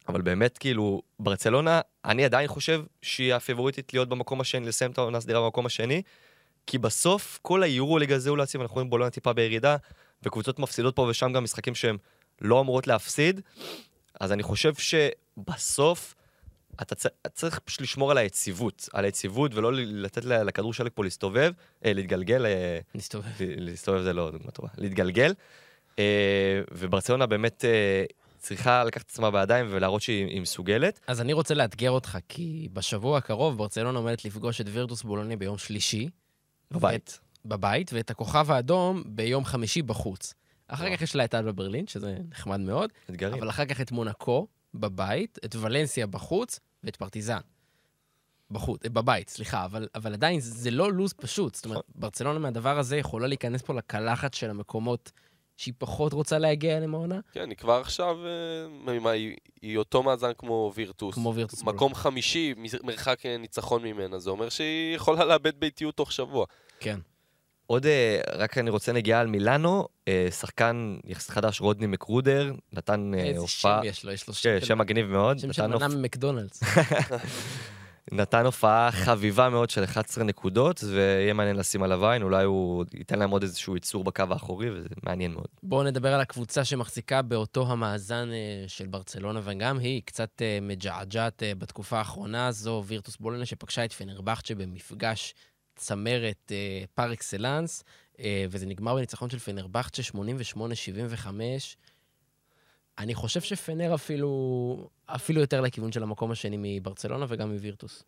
אבל 0.09 0.21
באמת, 0.23 0.59
כאילו, 0.59 1.03
ברצלונה, 1.21 1.81
אני 2.05 2.25
עדיין 2.25 2.49
חושב 2.49 2.83
שהיא 3.03 3.35
הפיבוריטית 3.35 3.93
להיות 3.95 4.09
במקום 4.09 4.41
השני, 4.41 4.67
לסיים 4.67 4.91
את 4.91 4.99
העונה 4.99 5.19
הסדירה 5.19 5.41
במקום 5.41 5.67
השני, 5.67 6.03
כי 6.71 6.79
בסוף, 6.79 7.39
כל 7.43 7.63
היורוליג 7.63 8.13
הזה 8.13 8.31
הוא 8.31 8.39
להציב, 8.39 8.61
אנחנו 8.61 8.75
רואים 8.75 8.91
בולונה 8.91 9.11
טיפה 9.11 9.33
בירידה, 9.33 9.77
וקבוצות 10.23 10.59
מפסידות 10.59 10.97
פה 10.97 11.07
ושם 11.11 11.33
גם 11.33 11.45
משחקים 11.45 11.75
שהם 11.75 11.97
לא 12.41 12.61
אמורות 12.61 12.87
להפסיד, 12.87 13.41
אז 14.21 14.33
אני 14.33 14.43
חושב 14.43 14.73
שבסוף, 14.75 16.15
אתה 16.83 16.95
צ- 16.95 17.07
צריך 17.35 17.59
פשוט 17.59 17.81
לשמור 17.81 18.11
על 18.11 18.19
היציבות, 18.19 18.89
על 18.93 19.05
היציבות, 19.05 19.55
ולא 19.55 19.73
לתת 19.75 20.25
לכדור 20.25 20.73
שלג 20.75 20.91
פה 20.95 21.05
להסתובב, 21.05 21.53
אה, 21.85 21.93
להתגלגל, 21.93 22.47
אה, 22.47 22.79
נסתובב. 22.95 23.27
ל- 23.41 23.65
להסתובב 23.71 24.03
זה 24.03 24.13
לא 24.13 24.31
דוגמה 24.31 24.51
טובה, 24.51 24.69
להתגלגל. 24.79 25.35
אה, 25.99 26.05
וברצלונה 26.73 27.27
באמת 27.27 27.65
אה, 27.65 28.05
צריכה 28.39 28.85
לקחת 28.85 29.05
את 29.05 29.11
עצמה 29.11 29.31
בידיים 29.31 29.67
ולהראות 29.71 30.03
שהיא 30.03 30.27
היא 30.27 30.41
מסוגלת. 30.41 31.01
אז 31.07 31.21
אני 31.21 31.33
רוצה 31.33 31.55
לאתגר 31.55 31.91
אותך, 31.91 32.19
כי 32.29 32.69
בשבוע 32.73 33.19
הקרוב 33.19 33.59
ברצלונה 33.59 33.99
עומדת 33.99 34.25
לפגוש 34.25 34.61
את 34.61 34.67
וירטוס 34.73 35.03
בולוני 35.03 35.37
ביום 35.37 35.59
שלישי, 35.59 36.09
בבית. 36.71 37.21
בבית, 37.45 37.91
ואת 37.93 38.11
הכוכב 38.11 38.51
האדום 38.51 39.03
ביום 39.07 39.45
חמישי 39.45 39.83
בחוץ. 39.83 40.35
אחר 40.69 40.85
וואו. 40.85 40.97
כך 40.97 41.03
יש 41.03 41.17
לה 41.17 41.25
את 41.25 41.35
אלבה 41.35 41.53
ברלין, 41.53 41.87
שזה 41.87 42.17
נחמד 42.31 42.61
מאוד, 42.61 42.91
אתגרים. 43.11 43.39
אבל 43.39 43.51
אחר 43.51 43.65
כך 43.65 43.81
את 43.81 43.93
מונקו 43.93 44.47
בבית, 44.75 45.39
את 45.45 45.57
ולנסיה 45.57 46.07
בחוץ, 46.07 46.61
ואת 46.85 46.97
פרטיזן. 46.97 47.41
בחוץ, 48.51 48.85
אה, 48.85 48.91
בבית, 48.91 49.29
סליחה, 49.29 49.65
אבל, 49.65 49.89
אבל 49.95 50.13
עדיין 50.13 50.41
זה, 50.41 50.51
זה 50.51 50.71
לא 50.71 50.93
לוז 50.93 51.13
פשוט. 51.13 51.55
זאת 51.55 51.65
אומרת, 51.65 51.83
ברצלונה 51.95 52.39
מהדבר 52.39 52.79
הזה 52.79 52.97
יכולה 52.97 53.27
להיכנס 53.27 53.63
פה 53.63 53.75
לקלחת 53.75 54.35
של 54.35 54.51
המקומות 54.51 55.13
שהיא 55.61 55.75
פחות 55.79 56.13
רוצה 56.13 56.39
להגיע 56.39 56.77
אליהם 56.77 56.95
העונה, 56.95 57.21
כן, 57.33 57.51
היא 57.51 57.57
כבר 57.57 57.81
עכשיו, 57.81 58.17
אה, 58.27 59.01
מה, 59.01 59.11
היא, 59.11 59.37
היא 59.63 59.79
אותו 59.79 60.03
מאזן 60.03 60.31
כמו 60.39 60.73
וירטוס. 60.75 61.15
כמו 61.15 61.35
וירטוס. 61.35 61.63
מקום 61.63 61.95
חמישי, 61.95 62.55
מ- 62.57 62.87
מרחק 62.87 63.27
אה, 63.27 63.37
ניצחון 63.37 63.83
ממנה, 63.83 64.19
זה 64.19 64.31
אומר 64.31 64.49
שהיא 64.49 64.95
יכולה 64.97 65.25
לאבד 65.25 65.61
ביתיות 65.61 65.97
תוך 65.97 66.13
שבוע. 66.13 66.47
כן. 66.81 66.99
עוד, 67.67 67.87
אה, 67.87 68.21
רק 68.37 68.59
אני 68.59 68.71
רוצה 68.71 68.93
נגיעה 68.93 69.21
על 69.21 69.27
מילאנו, 69.27 69.89
שחקן 70.31 70.97
יחסית 71.05 71.31
חדש, 71.31 71.61
רודני 71.61 71.87
מקרודר, 71.87 72.53
נתן 72.73 73.13
אה, 73.15 73.19
איזה 73.21 73.33
שם 73.47 73.69
הופעה... 73.69 73.87
יש 73.87 74.05
לו, 74.05 74.13
יש 74.13 74.29
לו 74.29 74.35
כן, 74.35 74.41
של- 74.61 74.67
שם 74.67 74.79
מגניב 74.79 75.07
מאוד. 75.07 75.39
שם 75.39 75.53
של 75.53 75.63
נתן 75.67 75.77
מנה 75.77 75.87
הופ- 75.87 75.95
ממקדונלדס. 75.95 76.61
נתן 78.13 78.47
הופעה 78.47 78.93
חביבה 78.93 79.49
מאוד 79.49 79.71
של 79.71 79.85
11 79.85 80.25
נקודות, 80.25 80.85
ויהיה 80.85 81.33
מעניין 81.33 81.57
לשים 81.57 81.83
עליו 81.83 82.07
עין, 82.07 82.23
אולי 82.23 82.45
הוא 82.45 82.85
ייתן 82.95 83.19
להם 83.19 83.31
עוד 83.31 83.43
איזשהו 83.43 83.75
ייצור 83.75 84.05
בקו 84.05 84.25
האחורי, 84.31 84.71
וזה 84.71 84.89
מעניין 85.03 85.33
מאוד. 85.33 85.47
בואו 85.63 85.83
נדבר 85.83 86.15
על 86.15 86.21
הקבוצה 86.21 86.65
שמחזיקה 86.65 87.23
באותו 87.23 87.73
המאזן 87.73 88.29
אה, 88.33 88.65
של 88.69 88.87
ברצלונה, 88.87 89.41
וגם 89.45 89.79
היא 89.79 90.03
קצת 90.05 90.43
אה, 90.43 90.59
מג'עג'עת 90.63 91.43
אה, 91.43 91.55
בתקופה 91.55 91.99
האחרונה 91.99 92.47
הזו, 92.47 92.85
וירטוס 92.87 93.17
בולנה 93.17 93.47
שפגשה 93.47 93.85
את 93.85 93.93
פנרבכצ'ה 93.93 94.55
במפגש 94.55 95.35
צמרת 95.77 96.53
פר 96.95 97.13
אקסלנס, 97.13 97.85
וזה 98.51 98.67
נגמר 98.67 98.95
בניצחון 98.95 99.31
של 99.31 99.39
פנרבכצ'ה 99.39 100.03
88-75. 100.03 101.29
אני 103.01 103.15
חושב 103.15 103.41
שפנר 103.41 103.95
אפילו, 103.95 104.31
אפילו 105.07 105.41
יותר 105.41 105.61
לכיוון 105.61 105.93
של 105.93 106.03
המקום 106.03 106.31
השני 106.31 106.57
מברצלונה 106.81 107.27
וגם 107.29 107.53
מווירטוס. 107.53 108.03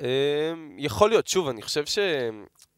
אה, 0.00 0.52
יכול 0.78 1.10
להיות, 1.10 1.26
שוב, 1.26 1.48
אני 1.48 1.62
חושב 1.62 1.84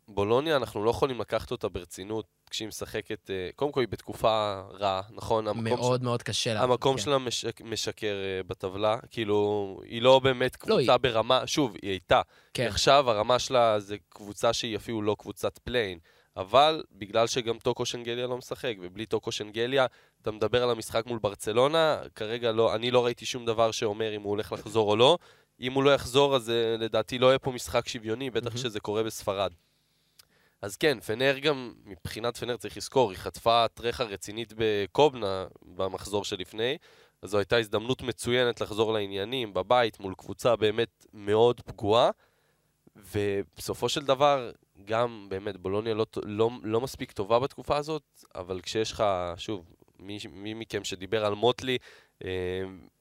שבולוניה, 0.09 0.57
אנחנו 0.57 0.85
לא 0.85 0.91
יכולים 0.91 1.21
לקחת 1.21 1.51
אותה 1.51 1.69
ברצינות 1.69 2.25
כשהיא 2.51 2.69
משחקת, 2.69 3.31
אה, 3.31 3.49
קודם 3.57 3.73
כל 3.73 3.81
היא 3.81 3.89
בתקופה 3.89 4.61
רעה, 4.81 5.01
נכון? 5.11 5.45
מאוד 5.65 6.03
מאוד 6.03 6.23
קשה 6.23 6.55
לה. 6.55 6.63
המקום 6.63 6.97
כן. 6.97 7.03
שלה 7.03 7.19
משק, 7.19 7.61
משקר 7.61 8.15
אה, 8.25 8.43
בטבלה, 8.47 8.97
כאילו, 9.11 9.81
היא 9.85 10.03
לא 10.03 10.19
באמת 10.19 10.57
קבוצה 10.57 10.93
היא- 10.93 10.97
ברמה, 11.01 11.47
שוב, 11.47 11.75
היא 11.83 11.91
הייתה. 11.91 12.21
כן. 12.55 12.67
עכשיו 12.67 13.11
הרמה 13.11 13.39
שלה 13.39 13.81
זה 13.81 13.97
קבוצה 14.09 14.53
שהיא 14.53 14.77
אפילו 14.77 15.03
לא 15.03 15.17
קבוצת 15.19 15.59
play-in, 15.59 15.99
אבל 16.39 16.83
בגלל 16.93 17.27
שגם 17.27 17.59
טוקו 17.59 17.87
שנגליה 17.87 18.27
לא 18.27 18.39
משחק, 18.39 18.75
ובלי 18.81 19.07
טוקו 19.07 19.33
שנגליה, 19.33 19.87
אתה 20.23 20.31
מדבר 20.31 20.63
על 20.63 20.71
המשחק 20.71 21.07
מול 21.07 21.19
ברצלונה, 21.19 22.01
כרגע 22.15 22.53
לא, 22.53 22.75
אני 22.75 22.91
לא 22.91 23.05
ראיתי 23.05 23.27
שום 23.27 23.47
דבר 23.47 23.71
שאומר 23.71 24.17
אם 24.17 24.23
הוא 24.23 24.31
הולך 24.31 24.53
לחזור 24.53 24.91
או 24.91 24.97
לא. 24.97 25.19
אם 25.61 25.73
הוא 25.73 25.85
לא 25.85 25.95
יחזור, 25.95 26.37
אז 26.37 26.51
אה, 26.51 26.77
לדעתי 26.79 27.19
לא 27.19 27.27
יהיה 27.27 27.39
פה 27.39 27.53
משחק 27.53 27.89
שוויוני, 27.89 28.31
בטח 28.31 28.45
מהמם. 28.47 28.57
שזה 28.57 28.81
קורה 28.81 29.03
בספרד. 29.03 29.53
אז 30.63 30.77
כן, 30.77 31.01
פנר 31.01 31.39
גם, 31.39 31.75
מבחינת 31.85 32.37
פנר 32.37 32.57
צריך 32.57 32.77
לזכור, 32.77 33.11
היא 33.11 33.19
חטפה 33.19 33.67
טרחה 33.75 34.05
רצינית 34.05 34.53
בקובנה 34.57 35.47
במחזור 35.63 36.25
שלפני, 36.25 36.79
אז 37.23 37.31
זו 37.31 37.39
הייתה 37.39 37.57
הזדמנות 37.57 38.03
מצוינת 38.03 38.61
לחזור 38.61 38.93
לעניינים 38.93 39.55
בבית 39.55 40.01
מול 40.01 40.15
קבוצה 40.15 40.57
באמת 40.57 41.07
מאוד 41.13 41.61
פגועה, 41.61 42.11
ובסופו 42.97 43.89
של 43.89 44.05
דבר, 44.05 44.51
גם 44.85 45.27
באמת 45.29 45.57
בולוניה 45.57 45.95
לא, 45.95 46.07
לא, 46.25 46.51
לא 46.63 46.81
מספיק 46.81 47.13
טובה 47.13 47.39
בתקופה 47.39 47.77
הזאת, 47.77 48.25
אבל 48.35 48.61
כשיש 48.61 48.93
לך, 48.93 49.05
שוב, 49.37 49.65
מי, 49.99 50.19
מי 50.33 50.55
מכם 50.55 50.85
שדיבר 50.85 51.25
על 51.25 51.35
מוטלי, 51.35 51.79
אה, 52.25 52.31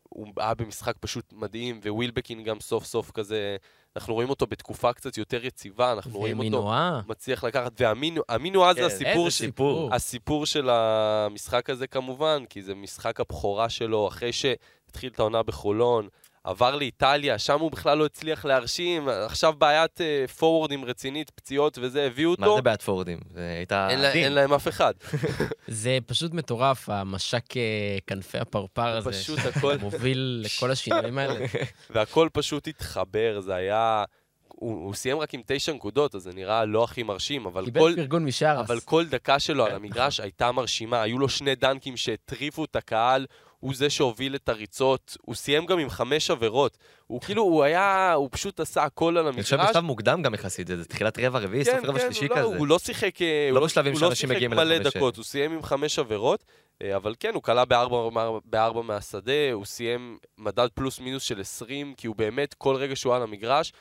הוא 0.09 0.27
היה 0.37 0.53
במשחק 0.53 0.95
פשוט 0.99 1.33
מדהים, 1.33 1.79
ווילבקין 1.85 2.43
גם 2.43 2.59
סוף 2.59 2.85
סוף 2.85 3.11
כזה, 3.11 3.57
אנחנו 3.95 4.13
רואים 4.13 4.29
אותו 4.29 4.47
בתקופה 4.47 4.93
קצת 4.93 5.17
יותר 5.17 5.45
יציבה, 5.45 5.91
אנחנו 5.93 6.19
רואים 6.19 6.39
אותו 6.39 6.47
ומינואה. 6.47 7.01
מצליח 7.07 7.43
לקחת, 7.43 7.71
ואמינו 7.81 8.21
אמינו 8.35 8.65
אז 8.65 8.75
כן, 8.75 8.81
זה 8.81 8.87
הסיפור, 8.87 9.25
איזה 9.25 9.31
ש... 9.31 9.37
סיפור. 9.37 9.93
הסיפור 9.93 10.45
של 10.45 10.69
המשחק 10.69 11.69
הזה 11.69 11.87
כמובן, 11.87 12.43
כי 12.49 12.61
זה 12.61 12.75
משחק 12.75 13.19
הבכורה 13.19 13.69
שלו 13.69 14.07
אחרי 14.07 14.31
שהתחיל 14.33 15.11
את 15.11 15.19
העונה 15.19 15.43
בחולון, 15.43 16.07
עבר 16.47 16.75
לאיטליה, 16.75 17.39
שם 17.39 17.59
הוא 17.59 17.71
בכלל 17.71 17.97
לא 17.97 18.05
הצליח 18.05 18.45
להרשים, 18.45 19.09
עכשיו 19.09 19.53
בעיית 19.57 20.01
פורוורדים 20.37 20.85
רצינית, 20.85 21.29
פציעות 21.29 21.77
וזה, 21.81 22.05
הביאו 22.05 22.35
מה 22.39 22.45
אותו, 22.45 22.55
זה 22.55 22.61
בעד 22.61 22.81
פורדים? 22.81 23.19
זה 23.33 23.53
הייתה 23.57 23.89
אין, 23.89 23.99
לה. 23.99 24.11
אין 24.11 24.33
להם 24.33 24.53
אף 24.53 24.67
אחד. 24.67 24.93
זה 25.67 25.97
פשוט 26.05 26.33
מטורף, 26.33 26.89
המשק 26.89 27.57
אה, 27.57 27.97
כנפי 28.07 28.37
הפרפר 28.37 28.97
הזה. 28.97 29.09
פשוט 29.09 29.39
הכל, 29.55 29.77
מוביל 29.77 30.43
לכל 30.45 30.71
השינויים 30.71 31.17
האלה. 31.17 31.45
והכל 31.89 32.29
פשוט 32.33 32.67
התחבר, 32.67 33.39
זה 33.39 33.55
היה... 33.55 34.03
הוא, 34.47 34.85
הוא 34.85 34.93
סיים 34.93 35.19
רק 35.19 35.33
עם 35.33 35.41
תשע 35.45 35.73
נקודות, 35.73 36.15
אז 36.15 36.21
זה 36.21 36.33
נראה 36.33 36.65
לא 36.65 36.83
הכי 36.83 37.03
מרשים, 37.03 37.45
אבל 37.45 37.65
כל... 37.65 37.71
קיבל 37.71 37.95
פרגון 37.95 38.25
משרס. 38.25 38.69
אבל 38.69 38.79
כל 38.79 39.05
דקה 39.05 39.39
שלו 39.39 39.63
כן, 39.63 39.69
על 39.69 39.75
המגרש 39.75 40.19
הייתה 40.19 40.51
מרשימה, 40.51 41.01
היו 41.01 41.19
לו 41.19 41.29
שני 41.29 41.55
דנקים 41.55 41.97
שהטריפו 41.97 42.65
את 42.65 42.75
הקהל, 42.75 43.25
הוא 43.59 43.73
זה 43.75 43.89
שהוביל 43.89 44.35
את 44.35 44.49
הריצות, 44.49 45.17
הוא 45.21 45.35
סיים 45.35 45.65
גם 45.65 45.79
עם 45.79 45.89
חמש 45.89 46.31
עבירות. 46.31 46.77
הוא 47.07 47.21
כאילו, 47.21 47.43
הוא 47.43 47.63
היה, 47.63 48.13
הוא 48.13 48.29
פשוט 48.31 48.59
עשה 48.59 48.83
הכל 48.83 49.17
על 49.17 49.27
אני 49.27 49.43
חושב 49.43 49.55
המגרש. 49.55 49.69
בשלב 49.69 49.83
מוקדם 49.83 50.21
גם 50.21 50.33
יחסית, 50.33 50.67
זה 50.67 50.85
תחילת 50.85 51.19
רבע 51.19 51.39
רביעי, 51.39 51.65
כן, 51.65 51.71
סוף 51.71 51.89
רבע 51.89 51.99
כן, 51.99 52.05
שלישי 52.05 52.25
הוא 52.27 52.29
לא- 52.29 52.35
כזה. 52.35 52.57
הוא 52.57 52.67
לא 52.67 52.79
שיחק, 52.79 53.21
אה, 53.21 53.49
לא 53.51 53.59
הוא 53.59 53.65
בשלבים 53.67 53.93
הוא 53.93 53.99
שאנשים 53.99 54.29
מגיעים 54.29 54.53
לא 54.53 54.57
שיחק 54.57 54.67
אליו 54.71 54.79
מלא 54.83 54.89
דקות, 54.89 55.17
הוא 55.17 55.25
סיים 55.25 55.51
עם 55.51 55.63
חמש 55.63 55.99
עבירות, 55.99 56.43
אה, 56.81 56.95
אבל 56.95 57.15
כן, 57.19 57.33
הוא 57.33 57.43
כלה 57.43 57.65
בארבע, 57.65 58.39
בארבע 58.45 58.81
מהשדה, 58.81 59.51
הוא 59.53 59.65
סיים 59.65 60.17
מדד 60.37 60.67
פלוס 60.73 60.99
מינוס 60.99 61.23
של 61.23 61.41
20, 61.41 61.93
כי 61.97 62.07
הוא 62.07 62.15
באמת, 62.15 62.53
כל 62.53 62.75
רגע 62.75 62.95
שהוא 62.95 63.15
על 63.15 63.21
המגרש, 63.21 63.73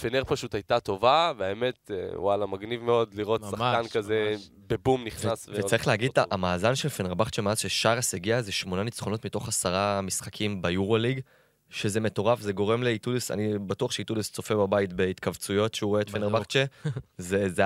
פנר 0.00 0.22
פשוט 0.26 0.54
הייתה 0.54 0.80
טובה, 0.80 1.32
והאמת, 1.38 1.90
אה, 1.90 2.20
וואלה, 2.20 2.46
מגניב 2.46 2.82
מאוד 2.82 3.14
לראות 3.14 3.40
ממש, 3.40 3.52
שחקן 3.52 3.88
כזה 3.88 4.30
ממש. 4.32 4.50
בבום 4.66 5.04
נכנס. 5.04 5.48
ו- 5.48 5.52
וצריך 5.58 5.86
להגיד, 5.86 6.10
המאזן 6.30 6.74
של 6.74 6.88
פנרבכצ'ה 6.88 7.42
מאז 7.42 7.58
ששרס 7.58 8.14
הגיע 8.14 8.42
זה 8.42 8.52
שמונה 8.52 8.82
ניצחונות 8.82 9.24
מתוך 9.24 9.48
עשרה 9.48 10.00
משחקים 10.00 10.62
ביורוליג, 10.62 11.20
שזה 11.70 12.00
מטורף, 12.00 12.40
זה 12.40 12.52
גורם 12.52 12.82
לאיטודיס, 12.82 13.30
אני 13.30 13.58
בטוח 13.58 13.92
שאיטודיס 13.92 14.30
צופה 14.30 14.54
בבית 14.54 14.92
בהתכווצויות 14.92 15.74
שהוא 15.74 15.88
רואה 15.88 16.00
את. 16.00 16.10
פנרבכצ'ה. 16.10 16.64
זה, 17.18 17.48
זה 17.48 17.62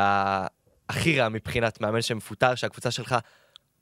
הכי 0.88 1.20
רע 1.20 1.28
מבחינת 1.28 1.80
מאמן 1.80 2.02
שמפוטר, 2.02 2.54
שהקבוצה 2.54 2.90
שלך 2.90 3.16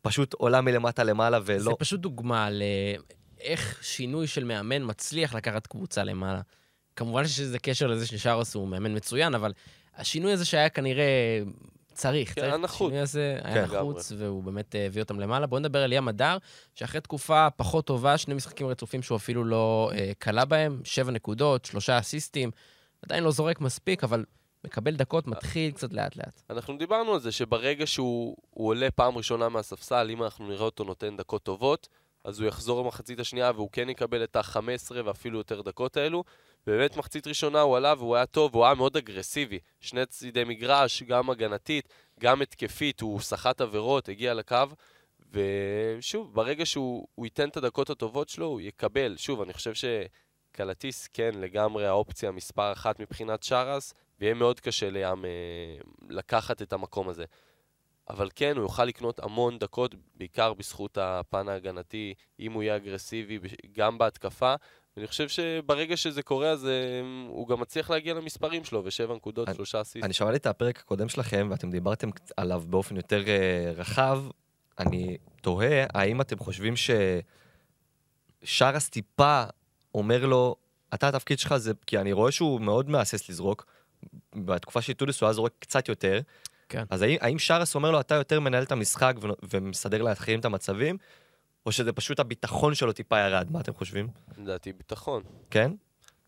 פשוט 0.03 0.33
עולה 0.35 0.61
מלמטה 0.61 1.05
למעלה 1.05 1.41
זה 1.41 1.53
ולא... 1.53 1.77
פשוט 1.79 2.01
דוגמה 2.01 2.49
לאיך 2.51 3.79
שינוי 3.83 4.27
של 4.27 4.45
מאמן 4.45 4.83
מצליח 4.85 5.35
לקחת 5.35 5.67
קבוצה 5.67 6.05
למעלה. 6.05 6.41
כמובן 6.97 7.27
שיש 7.27 7.41
לזה 7.41 7.59
קשר 7.59 7.87
לזה 7.87 8.07
ששארס 8.07 8.55
הוא 8.55 8.69
מאמן 8.69 8.97
מצוין, 8.97 9.35
אבל 9.35 9.53
השינוי 9.97 10.33
הזה 10.33 10.45
שהיה 10.45 10.69
כנראה 10.69 11.43
צריך, 11.93 12.35
כן, 12.35 12.45
היה 12.45 12.57
נחוץ. 12.57 12.87
השינוי 12.87 12.99
הזה 12.99 13.39
היה 13.43 13.69
כן. 13.69 13.77
נחוץ, 13.77 14.13
והוא 14.19 14.43
באמת 14.43 14.75
אה, 14.75 14.87
הביא 14.87 15.03
אותם 15.03 15.21
למעלה. 15.21 15.47
בואו 15.47 15.61
נדבר 15.61 15.83
על 15.83 15.93
ים 15.93 16.09
הדר, 16.09 16.39
שאחרי 16.75 17.01
תקופה 17.01 17.49
פחות 17.57 17.87
טובה, 17.87 18.19
שני 18.19 18.35
משחקים 18.35 18.67
רצופים 18.67 19.03
שהוא 19.03 19.17
אפילו 19.17 19.45
לא 19.45 19.91
אה, 19.95 20.13
כלה 20.23 20.45
בהם, 20.45 20.81
שבע 20.85 21.11
נקודות, 21.11 21.65
שלושה 21.65 21.99
אסיסטים, 21.99 22.51
עדיין 23.03 23.25
לא 23.25 23.31
זורק 23.31 23.61
מספיק, 23.61 24.05
אבל 24.05 24.25
מקבל 24.65 24.97
דקות, 24.97 25.27
מתחיל 25.27 25.71
קצת 25.71 25.93
לאט-לאט. 25.93 26.43
אנחנו 26.51 26.77
דיברנו 26.79 27.15
על 27.15 27.21
זה 27.21 27.33
שברגע 27.33 27.87
שהוא 27.87 28.37
הוא 28.51 28.69
עולה 28.69 28.91
פעם 28.91 29.17
ראשונה 29.17 29.49
מהספסל, 29.49 30.11
אם 30.11 30.23
אנחנו 30.23 30.49
נראה 30.49 30.65
אותו 30.65 30.85
נותן 30.85 31.17
דקות 31.17 31.43
טובות, 31.43 31.89
אז 32.25 32.41
הוא 32.41 32.49
יחזור 32.49 32.83
למחצית 32.83 33.21
השנייה 33.21 33.53
והוא 33.55 33.69
כן 33.73 33.89
יקבל 33.89 34.25
את 34.25 34.37
ה-15 34.37 34.95
ואפילו 35.05 35.39
יותר 35.39 35.63
דקות 35.63 35.97
האלו. 35.97 36.25
באמת 36.67 36.97
מחצית 36.97 37.27
ראשונה 37.27 37.61
הוא 37.61 37.77
עלה 37.77 37.95
והוא 37.99 38.17
היה 38.17 38.27
טוב, 38.27 38.55
והוא 38.55 38.65
היה 38.65 38.75
מאוד 38.75 38.97
אגרסיבי. 38.97 39.59
שני 39.81 40.07
צידי 40.07 40.45
מגרש, 40.45 41.03
גם 41.03 41.31
הגנתית, 41.31 41.89
גם 42.21 42.43
התקפית, 42.43 43.01
הוא 43.01 43.21
סחט 43.21 43.61
עבירות, 43.61 44.09
הגיע 44.09 44.35
לקו. 44.35 44.57
ושוב, 45.33 46.35
ברגע 46.35 46.67
שהוא 46.67 47.07
הוא 47.15 47.27
ייתן 47.27 47.49
את 47.49 47.57
הדקות 47.57 47.91
הטובות 47.91 48.29
שלו, 48.29 48.47
הוא 48.47 48.61
יקבל. 48.61 49.17
שוב, 49.17 49.41
אני 49.43 49.53
חושב 49.53 49.73
שקלטיס 49.75 51.09
כן 51.13 51.31
לגמרי 51.35 51.87
האופציה 51.87 52.31
מספר 52.31 52.73
אחת 52.73 53.01
מבחינת 53.01 53.43
שרס, 53.43 53.95
ויהיה 54.21 54.35
מאוד 54.35 54.61
קשה 54.61 54.91
לים 54.91 55.25
אה, 55.25 55.77
לקחת 56.09 56.63
את 56.63 56.73
המקום 56.73 57.09
הזה. 57.09 57.25
אבל 58.11 58.29
כן, 58.35 58.57
הוא 58.57 58.63
יוכל 58.63 58.85
לקנות 58.85 59.21
המון 59.21 59.59
דקות, 59.59 59.95
בעיקר 60.15 60.55
בזכות 60.55 60.99
הפן 61.01 61.49
ההגנתי, 61.49 62.15
אם 62.41 62.53
הוא 62.53 62.63
יהיה 62.63 62.77
אגרסיבי, 62.77 63.39
גם 63.73 63.99
בהתקפה. 63.99 64.55
ואני 64.97 65.07
חושב 65.07 65.29
שברגע 65.29 65.97
שזה 65.97 66.23
קורה, 66.23 66.51
אז 66.51 66.67
אה, 66.67 66.71
הוא 67.29 67.49
גם 67.49 67.61
מצליח 67.61 67.91
להגיע 67.91 68.15
למספרים 68.15 68.65
שלו, 68.65 68.83
ושבע 68.85 69.15
נקודות, 69.15 69.49
אני- 69.49 69.57
שלושה 69.57 69.81
אסיסט. 69.81 70.05
אני 70.05 70.13
שמעתי 70.13 70.37
את 70.37 70.47
הפרק 70.47 70.79
הקודם 70.79 71.09
שלכם, 71.09 71.49
ואתם 71.51 71.71
דיברתם 71.71 72.09
עליו 72.37 72.63
באופן 72.67 72.97
יותר 72.97 73.29
אה, 73.29 73.73
רחב. 73.77 74.23
אני 74.79 75.17
תוהה, 75.41 75.85
האם 75.95 76.21
אתם 76.21 76.39
חושבים 76.39 76.75
ששאראס 78.43 78.89
טיפה 78.89 79.43
אומר 79.95 80.27
לו, 80.27 80.57
אתה 80.95 81.09
התפקיד 81.09 81.39
שלך 81.39 81.57
זה, 81.57 81.73
כי 81.87 81.99
אני 81.99 82.13
רואה 82.13 82.33
שהוא 82.33 82.61
מאוד 82.61 82.91
מהסס 82.91 83.29
לזרוק. 83.29 83.67
בתקופה 84.35 84.83
של 84.83 84.93
איטודיס 84.93 85.21
הוא 85.21 85.27
היה 85.27 85.33
זורק 85.35 85.53
קצת 85.59 85.89
יותר. 85.89 86.21
כן. 86.69 86.85
אז 86.91 87.03
האם, 87.03 87.17
האם 87.21 87.39
שאראס 87.39 87.75
אומר 87.75 87.91
לו, 87.91 88.01
אתה 88.01 88.15
יותר 88.15 88.41
מנהל 88.41 88.63
את 88.63 88.73
המשחק 88.73 89.15
ו- 89.23 89.29
ומסדר 89.55 90.03
לאחרים 90.03 90.41
את 90.41 90.45
המצבים, 90.45 90.97
או 91.67 91.73
שזה 91.73 91.93
פשוט 91.93 92.21
הביטחון 92.21 92.75
שלו 92.75 92.93
טיפה 92.93 93.19
ירד? 93.19 93.47
מה 93.51 93.61
אתם 93.61 93.75
חושבים? 93.75 94.09
לדעתי, 94.39 94.73
ביטחון. 94.73 95.23
כן? 95.51 95.73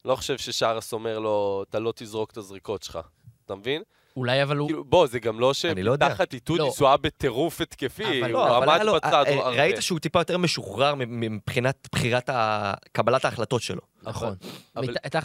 לא 0.05 0.17
חושב 0.17 0.39
ששאראס 0.39 0.93
אומר 0.93 1.19
לו, 1.19 1.65
אתה 1.71 1.79
לא 1.79 1.93
תזרוק 1.97 2.31
את 2.31 2.37
הזריקות 2.37 2.83
שלך. 2.83 2.99
אתה 3.47 3.55
מבין? 3.55 3.83
אולי 4.17 4.43
אבל 4.43 4.57
הוא... 4.57 4.69
כאילו, 4.69 4.85
בוא, 4.85 5.07
זה 5.07 5.19
גם 5.19 5.41
לא 5.41 5.53
אני 5.71 5.83
לא 5.83 5.93
יודע. 5.93 6.09
שתחת 6.11 6.35
איטודיס 6.35 6.81
לא. 6.81 6.87
הוא 6.87 6.89
היה 6.89 6.97
בטירוף 6.97 7.61
התקפי, 7.61 8.05
אבל 8.05 8.33
הוא 8.33 8.33
לא, 8.33 8.57
אבל 8.59 8.65
עמד 8.67 8.75
היה 8.75 8.85
לו- 8.85 8.95
בצד. 8.95 9.25
ראית 9.45 9.77
שהוא 9.83 9.99
טיפה 9.99 10.21
יותר 10.21 10.39
משוחרר 10.39 10.95
מבחינת 11.07 11.89
בחירת 11.93 12.29
ה- 12.29 12.75
קבלת 12.93 13.25
ההחלטות 13.25 13.63
שלו. 13.63 13.81
נכון. 14.03 14.35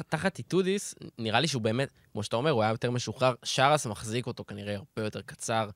תחת 0.10 0.38
איטודיס, 0.38 0.96
נראה 1.18 1.40
לי 1.40 1.48
שהוא 1.48 1.62
באמת, 1.62 1.90
כמו 2.12 2.24
שאתה 2.24 2.36
אומר, 2.36 2.52
הוא 2.52 2.62
היה 2.64 2.72
יותר 2.72 2.92
משוחרר. 2.92 3.34
שאראס 3.44 3.86
מחזיק 3.86 4.28
אותו 4.28 4.44
כנראה 4.46 4.76
הרבה 4.76 5.04
יותר 5.04 5.22
קצר, 5.22 5.70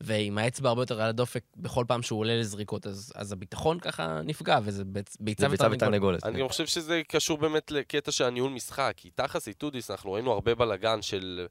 ועם 0.00 0.38
האצבע 0.38 0.68
הרבה 0.68 0.82
יותר 0.82 1.00
על 1.02 1.08
הדופק 1.08 1.42
בכל 1.56 1.84
פעם 1.88 2.02
שהוא 2.02 2.20
עולה 2.20 2.36
לזריקות, 2.36 2.86
אז, 2.86 3.12
אז 3.14 3.32
הביטחון 3.32 3.80
ככה 3.80 4.20
נפגע, 4.24 4.58
וזה 4.62 4.82
ביצ- 4.84 5.16
ביצה 5.20 5.46
ותרנגולת. 5.50 6.24
אני 6.24 6.40
גם 6.40 6.48
חושב 6.48 6.66
שזה 6.66 7.02
קשור 7.08 7.38
באמת 7.38 7.70
לקטע 7.70 8.10
של 8.10 8.24
הניהול 8.24 8.50
משחק, 8.52 8.94
כי 8.96 9.10
תחת 9.10 9.48
איטודיס 9.48 9.90
אנחנו 9.90 10.12
ראינו 10.12 10.32
הרבה 10.32 10.54
בלאגן 10.54 11.02
של 11.02 11.46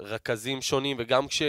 רכזים 0.00 0.62
שונים, 0.62 0.96
וגם 1.00 1.28
כש... 1.28 1.42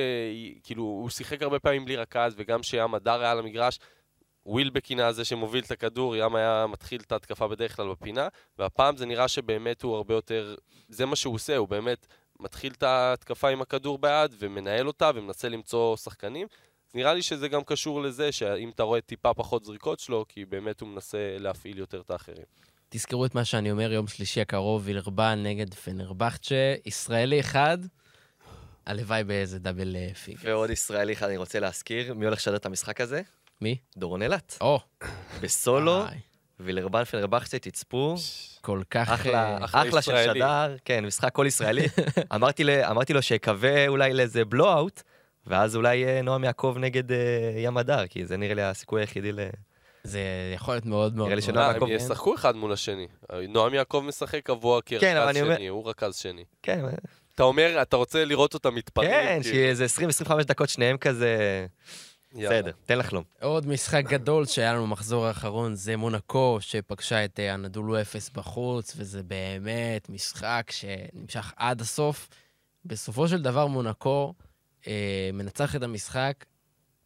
כאילו, 0.64 0.84
הוא 0.84 1.10
שיחק 1.10 1.42
הרבה 1.42 1.60
פעמים 1.60 1.86
בלי 1.86 1.96
רכז, 1.96 2.34
וגם 2.38 2.64
שים 2.64 2.96
הדר 2.96 3.22
היה 3.22 3.32
על 3.32 3.40
המגרש, 3.40 3.80
ווילבקין 4.46 5.00
היה 5.00 5.12
זה 5.12 5.26
שמוביל 5.26 5.64
את 5.64 5.72
הכדור, 5.72 6.16
ים 6.16 6.36
היה 6.36 6.66
מתחיל 6.70 7.02
את 7.02 7.12
ההתקפה 7.12 7.48
בדרך 7.48 7.76
כלל 7.76 7.90
בפינה, 7.92 8.28
והפעם 8.60 8.98
זה 8.98 9.06
נראה 9.06 9.28
שבאמת 9.28 9.82
הוא 9.82 9.96
הרבה 9.96 10.14
יותר... 10.14 10.56
זה 10.90 11.06
מה 11.06 11.16
שהוא 11.16 11.34
עושה, 11.34 11.58
הוא 11.58 11.68
באמת 11.68 12.08
מתחיל 12.40 12.72
את 12.72 12.84
ההתקפה 12.84 13.50
עם 13.50 13.62
הכדור 13.62 13.98
ביד, 13.98 14.36
ומנהל 14.40 14.88
אותה, 14.88 15.12
ומנסה 15.16 15.50
למצוא 15.50 15.98
שחקנים. 15.98 16.48
אז 16.90 16.96
נראה 16.96 17.14
לי 17.14 17.22
שזה 17.22 17.48
גם 17.48 17.64
קשור 17.64 18.02
לזה, 18.02 18.32
שאם 18.32 18.70
אתה 18.70 18.84
רואה 18.84 19.02
טיפה 19.02 19.34
פחות 19.34 19.66
זריקות 19.66 20.00
שלו, 20.00 20.26
כי 20.30 20.46
באמת 20.46 20.82
הוא 20.82 20.90
מנסה 20.90 21.38
להפעיל 21.40 21.78
יותר 21.78 22.02
את 22.02 22.12
האחרים. 22.12 22.46
תזכרו 22.90 23.26
את 23.26 23.36
מה 23.36 23.46
שאני 23.46 23.72
אומר 23.72 23.92
יום 23.92 24.08
שלישי 24.08 24.42
הקרוב, 24.42 24.82
וילרבן 24.86 25.40
נגד 25.44 25.74
פנרבכצ'ה, 25.74 26.76
ישראלי 26.86 27.40
אחד, 27.40 27.78
הלוואי 28.86 29.24
באיזה 29.24 29.60
דאבל 29.60 29.96
אה, 29.96 30.14
פיגר. 30.14 30.40
ועוד 30.44 30.70
ישראלי 30.70 31.14
אחד 31.14 31.28
אני 31.28 31.38
רוצה 31.38 31.60
להזכיר, 31.60 32.14
מי 32.14 32.26
הולך 32.26 32.40
לשדר 32.40 32.56
את 32.56 32.66
המשחק 32.66 33.02
הזה? 33.02 33.22
מי? 33.62 33.78
דורון 33.98 34.22
אילת. 34.22 34.58
או, 34.62 34.80
בסולו, 35.42 36.04
וילרבן 36.60 37.04
פנרבכצ'ה, 37.04 37.60
תצפו. 37.60 38.16
כל 38.62 38.82
כך... 38.90 39.10
אחלה, 39.10 39.58
אה, 39.58 39.66
אחלה 39.66 39.82
אחלה 39.90 40.02
של. 40.02 40.16
שדר, 40.34 40.76
כן, 40.86 41.06
משחק 41.06 41.32
כל 41.34 41.46
ישראלי. 41.48 41.86
אמרתי 42.36 42.64
ל- 42.64 42.70
אמרתי 42.84 43.14
לו 43.14 43.22
שיקווה 43.22 43.88
אולי 43.88 44.14
לאיזה 44.14 44.46
בלואאוט, 44.46 45.02
ואז 45.48 45.76
אולי 45.76 46.06
אה, 46.06 46.22
נועם 46.22 46.44
יעקב 46.44 46.76
נגד 46.80 47.12
אה, 47.12 47.18
ים 47.58 47.78
הדר, 47.78 48.08
כי 48.08 48.26
זה 48.26 48.38
נראה 48.38 48.54
לי 48.54 48.62
הסיכוי 48.64 49.02
היחידי 49.02 49.32
ל... 49.32 49.40
זה 50.04 50.20
יכול 50.56 50.74
להיות 50.74 50.86
מאוד 50.86 51.16
מאוד... 51.16 51.26
נראה 51.28 51.36
לי. 51.36 51.42
שנועם 51.42 51.58
אה, 51.70 51.76
הם 51.76 51.90
יעקב- 51.90 52.04
ישחקו 52.06 52.36
אחד 52.36 52.56
מול 52.56 52.74
השני. 52.74 53.08
נועם 53.50 53.74
יעקב 53.74 54.04
משחק 54.08 54.42
קבוע 54.44 54.82
כן, 54.86 54.98
כרכז 55.00 55.18
אבל 55.18 55.28
אני 55.30 55.42
אומר- 55.42 55.56
שני, 55.56 55.68
הוא 55.68 55.90
רכז 55.90 56.16
שני. 56.16 56.44
כן, 56.64 56.86
אתה 57.36 57.44
אומר, 57.44 57.82
אתה 57.82 57.96
רוצה 57.96 58.26
לראות 58.26 58.54
אותם 58.54 58.76
מתפרעים? 58.76 59.12
כן, 59.12 59.40
כאילו. 59.42 59.44
שיהיה 59.56 59.70
איזה 59.70 59.86
20-25 60.26 60.44
דקות 60.44 60.70
שניהם 60.70 60.98
כזה... 60.98 61.66
בסדר, 62.44 62.72
תן 62.86 62.98
לחלום. 62.98 63.24
עוד 63.42 63.68
משחק 63.68 64.04
גדול 64.10 64.46
שהיה 64.46 64.74
לנו 64.74 64.84
במחזור 64.84 65.26
האחרון, 65.26 65.76
זה 65.76 65.98
מונקו, 65.98 66.58
שפגשה 66.62 67.26
את 67.26 67.40
אה, 67.40 67.54
הנדולו 67.54 68.02
אפס 68.02 68.30
בחוץ, 68.30 68.94
וזה 68.98 69.24
באמת 69.24 70.10
משחק 70.10 70.72
שנמשך 70.72 71.54
עד 71.56 71.82
הסוף. 71.82 72.30
בסופו 72.86 73.28
של 73.28 73.42
דבר 73.42 73.68
מונקו 73.68 74.34
אה, 74.88 75.30
מנצח 75.34 75.76
את 75.76 75.84
המשחק. 75.84 76.46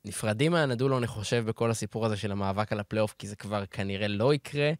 נפרדים 0.05 0.51
מאנאדולו, 0.51 0.97
אני 0.97 1.07
חושב, 1.07 1.43
בכל 1.45 1.71
הסיפור 1.71 2.05
הזה 2.05 2.17
של 2.17 2.31
המאבק 2.31 2.71
על 2.71 2.79
הפלייאוף, 2.79 3.15
כי 3.17 3.27
זה 3.27 3.35
כבר 3.35 3.65
כנראה 3.65 4.07
לא 4.07 4.33
יקרה, 4.33 4.71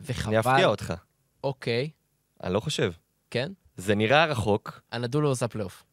וחבל. 0.00 0.36
אני 0.36 0.40
אפתיע 0.40 0.66
אותך, 0.66 0.94
אוקיי, 1.44 1.90
אני 2.44 2.54
לא 2.54 2.60
חושב. 2.60 2.92
כן? 3.30 3.52
זה 3.76 3.94
נראה 3.94 4.24
רחוק. 4.24 4.80
אנאדולו 4.92 5.28
עושה 5.28 5.48
פלייאוף. 5.48 5.84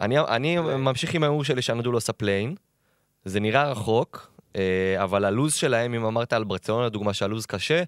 אני, 0.00 0.18
אני 0.18 0.58
ממשיך 0.58 1.14
עם 1.14 1.24
ההוא 1.24 1.44
שלי 1.44 1.62
שאנאדולו 1.62 1.96
עושה 1.96 2.12
play-in. 2.12 2.54
זה 3.28 3.40
נראה 3.40 3.70
רחוק, 3.70 4.30
אה, 4.56 4.62
אבל 5.02 5.24
הלוז 5.24 5.54
שלהם, 5.54 5.94
אם 5.94 6.04
אמרת 6.04 6.32
על 6.32 6.44
ברצלונה, 6.44 6.86
לדוגמה, 6.86 7.14
שהלוז 7.14 7.46
קשה, 7.46 7.82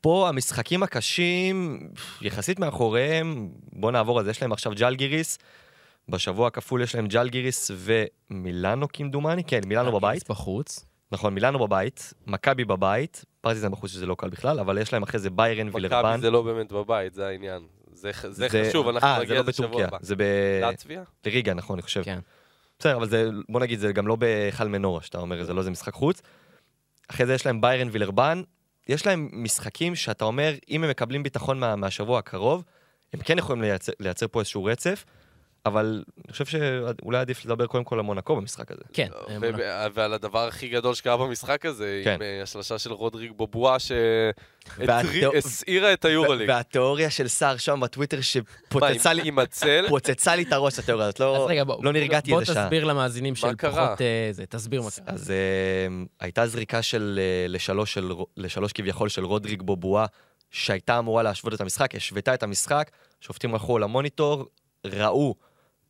פה 0.00 0.28
המשחקים 0.28 0.82
הקשים, 0.82 1.88
יחסית 2.22 2.58
מאחוריהם, 2.58 3.48
בואו 3.72 3.90
נעבור 3.92 4.18
על 4.18 4.24
זה, 4.24 4.30
יש 4.30 4.42
להם 4.42 4.52
עכשיו 4.52 4.72
ג'לגיריס, 4.76 5.38
בשבוע 6.08 6.46
הכפול 6.46 6.82
יש 6.82 6.94
להם 6.94 7.06
ג'לגיריס 7.06 7.70
ומילאנו 7.74 8.86
כמדומני, 8.92 9.44
כן, 9.44 9.60
מילאנו 9.66 9.92
בבית, 9.92 10.30
בחוץ. 10.30 10.84
נכון, 11.12 11.34
מילאנו 11.34 11.58
בבית, 11.58 12.14
מכבי 12.26 12.64
בבית, 12.64 13.24
פרטיזן 13.40 13.70
בחוץ 13.70 13.90
שזה 13.90 14.06
לא 14.06 14.14
קל 14.18 14.28
בכלל, 14.28 14.60
אבל 14.60 14.78
יש 14.78 14.92
להם 14.92 15.02
אחרי 15.02 15.20
זה 15.20 15.30
ביירן 15.30 15.68
וילרבן. 15.72 16.08
מכבי 16.10 16.20
זה 16.20 16.30
לא 16.30 16.42
באמת 16.42 16.72
בבית, 16.72 17.14
זה 17.14 17.26
העניין. 17.26 17.62
זה 17.92 18.10
זה 18.28 18.48
זה- 18.48 18.64
חשוב, 18.68 18.88
אנחנו 18.88 19.08
אה, 19.08 19.16
זה 19.16 19.22
נגיע 19.22 19.34
לא 19.34 19.40
לזה 19.42 19.52
שבוע 19.52 19.68
בטורקיה, 19.68 19.86
הבא. 19.88 19.98
זה 20.00 20.16
ב... 20.16 20.22
לטביה? 20.62 21.02
בריגה, 21.24 21.54
נכון, 21.54 21.74
אני 21.76 21.82
חושב. 21.82 22.02
כן. 22.02 22.18
בסדר, 22.82 22.96
אבל 22.96 23.08
זה, 23.08 23.30
בוא 23.48 23.60
נגיד, 23.60 23.78
זה 23.78 23.92
גם 23.92 24.06
לא 24.06 24.16
בהיכל 24.16 24.68
מנורה, 24.68 25.02
שאתה 25.02 25.18
אומר, 25.18 25.44
זה 25.44 25.54
לא 25.54 25.58
איזה 25.58 25.70
משחק 25.70 25.92
חוץ. 25.92 26.22
אחרי 27.08 27.26
זה 27.26 27.34
יש 27.34 27.46
להם 27.46 27.60
ביירן 27.60 27.88
וילרבן. 27.92 28.42
יש 28.88 29.06
להם 29.06 29.28
משחקים 29.32 29.94
שאתה 29.94 30.24
אומר, 30.24 30.54
אם 30.70 30.84
הם 30.84 30.90
מקבלים 30.90 31.22
ביטחון 31.22 31.60
מה, 31.60 31.76
מהשבוע 31.76 32.18
הקרוב, 32.18 32.64
הם 33.12 33.20
כן 33.20 33.38
יכולים 33.38 33.62
לייצר, 33.62 33.92
לייצר 34.00 34.26
פה 34.30 34.40
איזשהו 34.40 34.64
רצף, 34.64 35.04
אבל 35.66 36.04
אני 36.24 36.32
חושב 36.32 36.44
שאולי 36.44 37.18
עדיף 37.18 37.44
לדבר 37.44 37.66
קודם 37.66 37.84
כל 37.84 37.96
על 37.98 38.02
מונקו 38.02 38.36
במשחק 38.36 38.70
הזה. 38.72 38.82
כן. 38.92 39.08
ו- 39.12 39.44
אה, 39.44 39.86
ו- 39.90 39.94
ועל 39.94 40.12
הדבר 40.12 40.48
הכי 40.48 40.68
גדול 40.68 40.94
שקרה 40.94 41.16
במשחק 41.16 41.66
הזה, 41.66 42.00
כן. 42.04 42.14
עם 42.14 42.22
אה, 42.22 42.42
השלשה 42.42 42.78
של 42.78 42.92
רודריג 42.92 43.32
בובואה, 43.36 43.76
שהסעירה 44.78 45.92
את 45.92 46.04
היורוליג. 46.04 46.48
והתיאוריה 46.48 47.10
של 47.10 47.28
סער 47.28 47.56
שם 47.56 47.80
בטוויטר 47.80 48.20
שפוצצה 48.20 49.12
לי... 49.12 49.22
עם 49.24 49.38
הצל? 49.38 49.84
פוצצה 49.88 50.36
לי 50.36 50.42
את 50.42 50.52
הראש, 50.52 50.78
התיאוריה 50.78 51.06
הזאת, 51.06 51.20
אז 51.20 51.26
לא, 51.26 51.64
בוא, 51.64 51.84
לא 51.84 51.92
נרגעתי 51.92 52.30
בוא 52.30 52.40
איזה 52.40 52.54
שעה. 52.54 52.64
תסביר 52.64 52.84
למאזינים 52.84 53.34
של 53.34 53.54
קרה? 53.54 53.86
פחות... 53.86 54.00
אה, 54.00 54.28
זה, 54.30 54.46
תסביר 54.46 54.82
מה 54.82 54.90
קרה. 54.90 55.14
אז 55.14 55.32
הייתה 56.20 56.46
זריקה 56.46 56.82
של 56.82 57.20
לשלוש, 57.48 57.94
של, 57.94 58.12
לשלוש 58.36 58.72
כביכול 58.72 59.08
של 59.08 59.24
רודריג 59.24 59.62
בובואה, 59.62 60.06
שהייתה 60.50 60.98
אמורה 60.98 61.22
להשוות 61.22 61.54
את 61.54 61.60
המשחק, 61.60 61.94
השוותה 61.94 62.34
את 62.34 62.42
המשחק, 62.42 62.90
שופטים 63.20 63.54
הלכו 63.54 63.78
למוניטור, 63.78 64.46
ראו, 64.86 65.34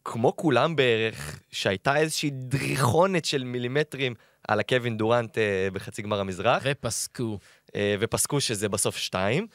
כמו 0.04 0.36
כולם 0.36 0.76
בערך, 0.76 1.40
שהייתה 1.50 1.96
איזושהי 1.96 2.30
דריכונת 2.30 3.24
של 3.24 3.44
מילימטרים 3.44 4.14
על 4.48 4.60
הקווין 4.60 4.96
דורנט 4.96 5.38
אה, 5.38 5.68
בחצי 5.72 6.02
גמר 6.02 6.20
המזרח, 6.20 6.62
ופסקו. 6.66 7.38
אה, 7.74 7.96
ופסקו 8.00 8.40
שזה 8.40 8.68
בסוף 8.68 8.96
שתיים. 8.96 9.46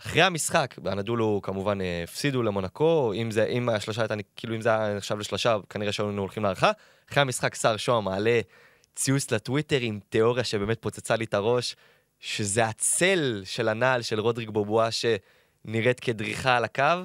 אחרי 0.00 0.22
המשחק, 0.22 0.74
הנדולו 0.84 1.40
כמובן 1.42 1.80
אה, 1.80 2.02
הפסידו 2.04 2.42
למונקו, 2.42 3.12
אם, 3.12 3.30
זה, 3.30 3.44
אם 3.44 3.68
השלושה 3.68 4.02
הייתה, 4.02 4.14
כאילו 4.36 4.54
אם 4.56 4.60
זה 4.60 4.68
היה 4.68 4.96
נחשב 4.96 5.18
לשלושה, 5.18 5.56
כנראה 5.70 5.92
שהיינו 5.92 6.20
הולכים 6.20 6.42
להערכה. 6.42 6.70
אחרי 7.10 7.20
המשחק 7.20 7.54
שר 7.54 7.76
שוהם 7.76 8.04
מעלה 8.04 8.40
ציוץ 8.94 9.30
לטוויטר 9.30 9.78
עם 9.80 10.00
תיאוריה 10.08 10.44
שבאמת 10.44 10.78
פוצצה 10.80 11.16
לי 11.16 11.24
את 11.24 11.34
הראש, 11.34 11.76
שזה 12.20 12.64
הצל 12.64 13.42
של 13.44 13.68
הנעל 13.68 14.02
של 14.02 14.20
רודריג 14.20 14.50
בובואה 14.50 14.88
שנראית 14.90 16.00
כדריכה 16.00 16.56
על 16.56 16.64
הקו. 16.64 17.04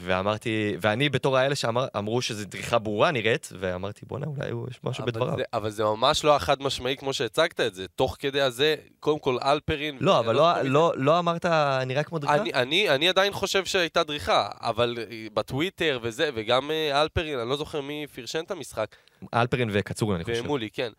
ואמרתי, 0.00 0.76
ואני 0.80 1.08
בתור 1.08 1.36
האלה 1.36 1.54
שאמרו 1.54 2.22
שזו 2.22 2.44
דריכה 2.44 2.78
ברורה 2.78 3.10
נראית, 3.10 3.48
ואמרתי 3.58 4.00
בואנה 4.06 4.26
אולי 4.26 4.46
יש 4.70 4.80
משהו 4.84 5.02
אבל 5.02 5.12
בדבריו. 5.12 5.36
זה- 5.36 5.42
אבל 5.52 5.70
זה 5.70 5.84
ממש 5.84 6.24
לא 6.24 6.36
החד 6.36 6.62
משמעי 6.62 6.96
כמו 6.96 7.12
שהצגת 7.12 7.60
את 7.60 7.74
זה. 7.74 7.86
תוך 7.88 8.16
כדי 8.18 8.40
הזה, 8.40 8.74
קודם 9.00 9.18
כל 9.18 9.36
אלפרין... 9.42 9.96
לא, 10.00 10.18
אבל 10.18 10.34
לא, 10.34 10.52
תמיד- 10.60 10.72
לא, 10.72 10.92
לא 10.96 11.18
אמרת 11.18 11.46
נראה 11.86 12.02
כמו 12.02 12.18
דריכה? 12.18 12.36
אני, 12.36 12.52
אני, 12.54 12.90
אני 12.90 13.08
עדיין 13.08 13.32
חושב 13.32 13.64
שהייתה 13.64 14.04
דריכה, 14.04 14.48
אבל 14.60 14.96
אה, 15.10 15.26
בטוויטר 15.34 15.98
וזה, 16.02 16.30
וגם 16.34 16.70
אה, 16.70 17.02
אלפרין, 17.02 17.38
אני 17.38 17.48
לא 17.48 17.56
זוכר 17.56 17.80
מי 17.80 18.06
פרשן 18.14 18.44
את 18.46 18.50
המשחק, 18.50 18.96
אלפרין 19.34 19.68
וקצורין 19.72 20.14
אני 20.16 20.24
חושב. 20.24 20.44
ומולי, 20.44 20.70
כן. 20.70 20.92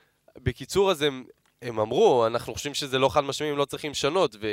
בקיצור, 0.44 0.92
אז 0.92 1.02
הם, 1.02 1.24
הם 1.62 1.80
אמרו, 1.80 2.28
אנחנו 2.28 2.54
חושבים 2.54 2.74
שזה 2.74 3.00
לא 3.00 3.10
חד 3.10 3.22
משמעי, 3.24 3.50
הם 3.50 3.58
לא 3.58 3.66
צריכים 3.66 3.92
לשנות, 3.92 4.36
ו... 4.42 4.48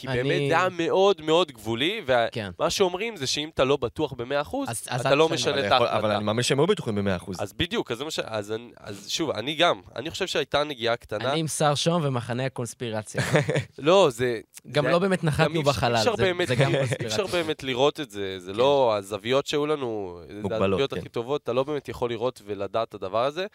כי 0.00 0.08
אני- 0.08 0.16
באמת 0.22 0.48
זה 0.48 0.54
היה 0.58 0.68
מאוד 0.70 1.22
מאוד 1.22 1.52
גבולי, 1.52 2.00
ומה 2.06 2.26
כן. 2.32 2.50
שאומרים 2.68 3.16
זה 3.16 3.26
שאם 3.26 3.48
אתה 3.54 3.64
לא 3.64 3.76
בטוח 3.76 4.12
ב-100%, 4.12 4.56
אז- 4.68 4.86
אז 4.88 5.00
אתה 5.00 5.14
לא 5.14 5.24
תשנה. 5.24 5.34
משנה 5.52 5.66
את 5.66 5.72
ההחלטה. 5.72 5.98
אבל 5.98 6.10
אני 6.10 6.24
מאמין 6.24 6.42
שהם 6.42 6.60
היו 6.60 6.66
בטוחים 6.66 6.94
ב-100%. 6.94 7.30
אז 7.38 7.52
בדיוק, 7.52 7.90
אז 7.90 8.02
ש... 8.10 8.18
אז, 8.18 8.52
אני- 8.52 8.70
אז 8.76 9.08
שוב, 9.10 9.30
אני 9.30 9.54
גם, 9.54 9.80
אני 9.96 10.10
חושב 10.10 10.26
שהייתה 10.26 10.64
נגיעה 10.64 10.96
קטנה. 10.96 11.32
אני 11.32 11.40
עם 11.40 11.46
שר 11.46 11.74
שום 11.74 12.02
ומחנה 12.04 12.44
הקונספירציה. 12.46 13.22
לא, 13.78 14.08
זה... 14.10 14.40
גם 14.72 14.84
זה- 14.84 14.90
לא 14.90 14.98
באמת 14.98 15.24
נחתנו 15.24 15.62
בחלל, 15.62 16.02
זה- 16.04 16.10
באמת- 16.18 16.48
זה 16.48 16.54
גם 16.54 16.74
אי 16.74 16.80
אפשר 16.82 16.96
קונספירציה. 16.96 17.42
באמת 17.42 17.62
לראות 17.62 18.00
את 18.00 18.10
זה, 18.10 18.38
זה 18.38 18.52
לא, 18.52 18.94
הזוויות 18.96 19.46
שהיו 19.46 19.66
לנו, 19.66 20.20
זה 20.28 20.34
מוגבלות, 20.42 20.62
הזוויות 20.70 20.92
כן. 20.94 20.98
הכי 21.00 21.08
טובות, 21.08 21.42
אתה 21.42 21.52
לא 21.52 21.62
באמת 21.62 21.88
יכול 21.88 22.10
לראות 22.10 22.42
ולדעת 22.46 22.88
את 22.88 22.94
הדבר 22.94 23.24
הזה, 23.24 23.46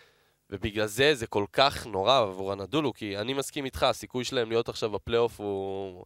ובגלל 0.50 0.86
זה 0.86 1.16
זה 1.16 1.28
כל 1.28 1.46
כך 1.54 1.88
נורא 1.88 2.20
עבור 2.20 2.52
הנדולו, 2.52 2.94
כי 2.94 3.18
אני 3.18 3.34
מסכים 3.34 3.66
איתך, 3.66 3.84
הסיכוי 3.84 4.24
שלהם 4.24 4.50
להיות 4.50 4.70
עכשיו 4.70 4.90
בפלייאוף 4.90 5.40
הוא 5.40 6.06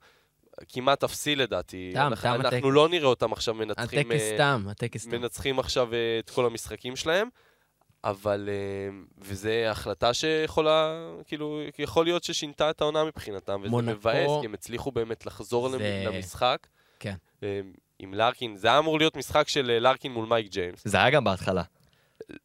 כמעט 0.70 1.03
אפסי 1.03 1.36
לדעתי. 1.36 1.91
תם, 1.93 1.99
אנחנו- 2.08 2.30
תם 2.30 2.41
אנחנו. 2.41 2.72
לא 2.72 2.89
נראה 2.89 3.08
אותם 3.08 3.34
עכשיו 3.34 3.53
מנצחים, 3.53 3.99
הטקס 4.12 4.22
אה, 4.22 4.32
סתם, 4.36 4.66
הטקס 4.70 5.01
סתם. 5.01 5.12
מנצחים 5.22 5.60
עכשיו 5.60 5.93
אה, 5.93 5.97
את 6.20 6.30
כל 6.30 6.45
המשחקים 6.45 6.95
שלהם. 6.95 7.28
אבל, 8.03 8.49
אה, 8.51 8.89
וזו 9.22 9.49
החלטה 9.49 10.14
שיכולה, 10.14 10.93
כאילו, 11.26 11.62
יכול 11.80 12.05
להיות 12.05 12.24
ששינתה 12.24 12.70
את 12.70 12.82
העונה 12.82 13.03
מבחינתם, 13.03 13.60
וזה 13.62 13.70
מונקו- 13.70 13.91
מבאס, 13.91 14.30
כי 14.41 14.45
הם 14.45 14.53
הצליחו 14.53 14.91
באמת 14.91 15.26
לחזור 15.26 15.70
זה- 15.70 16.03
למשחק. 16.05 16.68
כן. 16.99 17.16
עם 17.99 18.14
לארקין, 18.14 18.55
זה 18.58 18.68
היה 18.68 18.80
אמור 18.80 18.97
להיות 18.99 19.18
משחק 19.18 19.47
של 19.47 19.78
לארקין 19.82 20.12
מול 20.12 20.28
מייק 20.28 20.51
ג'יימס. 20.51 20.82
זה 20.88 20.97
היה 20.97 21.10
גם 21.10 21.24
בהתחלה. 21.24 21.64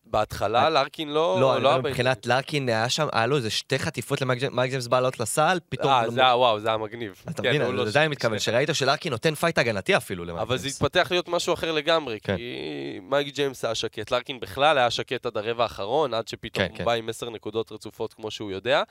בהתחלה 0.04 0.70
לארקין 0.70 1.08
לא... 1.08 1.36
לא, 1.40 1.54
אני 1.56 1.64
לא 1.64 1.78
מבחינת 1.82 2.26
לארקין 2.26 2.68
היה 2.68 2.88
שם, 2.88 3.08
היה 3.12 3.26
לו 3.26 3.36
איזה 3.36 3.50
שתי 3.50 3.78
חטיפות 3.78 4.20
למייק 4.20 4.40
ג'יימס, 4.40 4.68
ג'יימס 4.68 4.88
לעלות 4.92 5.20
לסל, 5.20 5.58
פתאום... 5.68 5.92
אה, 5.92 6.10
זה 6.10 6.20
היה, 6.20 6.36
וואו, 6.36 6.60
זה 6.60 6.68
היה 6.68 6.76
מגניב. 6.76 7.22
אתה 7.30 7.42
כן, 7.42 7.48
מבין, 7.48 7.62
הוא 7.62 7.74
לא 7.74 7.82
אני 7.82 7.92
ש- 7.92 7.96
מתכוון, 7.96 8.38
שראית 8.38 8.68
שלארקין 8.72 9.12
נותן 9.12 9.34
פייט 9.34 9.58
הגנתי 9.58 9.96
אפילו 9.96 10.24
למייק 10.24 10.42
אבל 10.42 10.56
זה 10.56 10.62
ג'יימס. 10.62 10.82
התפתח 10.82 11.08
להיות 11.10 11.28
משהו 11.28 11.54
אחר 11.54 11.72
לגמרי, 11.72 12.20
כן. 12.20 12.36
כי 12.36 12.52
מייק 13.02 13.34
ג'יימס 13.34 13.64
היה 13.64 13.74
שקט, 13.74 14.10
לארקין 14.10 14.40
בכלל 14.40 14.78
היה 14.78 14.90
שקט 14.90 15.26
עד 15.26 15.36
הרבע 15.36 15.62
האחרון, 15.62 16.14
עד 16.14 16.28
שפתאום 16.28 16.64
הוא 16.68 16.76
כן. 16.78 16.84
בא 16.84 16.92
עם 16.92 17.08
עשר 17.08 17.30
נקודות 17.30 17.72
רצופות 17.72 18.14
כמו 18.14 18.30
שהוא 18.30 18.50
יודע, 18.50 18.82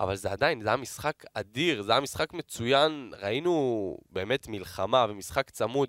אבל 0.00 0.16
זה 0.16 0.32
עדיין, 0.32 0.60
זה 0.60 0.68
היה 0.68 0.76
משחק 0.76 1.24
אדיר, 1.34 1.82
זה 1.82 1.92
היה 1.92 2.00
משחק 2.00 2.32
מצוין, 2.32 3.12
ראינו 3.22 3.96
באמת 4.10 4.48
מלחמה 4.48 5.06
ומשחק 5.08 5.50
צמוד, 5.50 5.88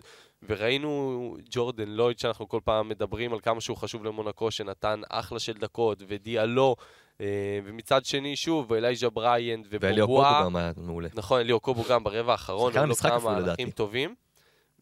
וראינו 0.50 1.36
ג'ורדן 1.50 1.90
לויד, 1.90 2.20
שאנחנו 2.20 2.50
כל 2.50 2.60
פעם 2.64 2.90
מדברים 2.90 3.34
על 3.34 3.40
כמה 3.40 3.62
שהוא 3.62 3.78
חשוב 3.78 4.06
למונקו, 4.06 4.52
שנתן 4.52 5.02
אחלה 5.10 5.40
של 5.40 5.54
דקות, 5.54 6.04
ודיאלו, 6.08 6.76
אה, 7.22 7.60
ומצד 7.66 8.06
שני, 8.06 8.36
שוב, 8.36 8.74
אלייז'ה 8.74 9.10
בריאנט 9.10 9.68
ואלי 9.70 10.08
אוקובו 10.08 10.14
ובובואה. 10.14 10.44
גם 10.46 10.56
היה 10.56 10.72
מעולה. 10.78 11.10
נכון, 11.14 11.40
אלי 11.40 11.60
אוקובו 11.60 11.84
גם 11.90 12.04
ברבע 12.04 12.32
האחרון, 12.32 12.72
שחקן 12.72 12.80
היו 12.80 12.86
לו 12.86 12.92
המשחק 12.92 13.10
כמה 13.10 13.18
אפילו, 13.18 13.40
לדעתי. 13.40 13.72
טובים. 13.72 14.16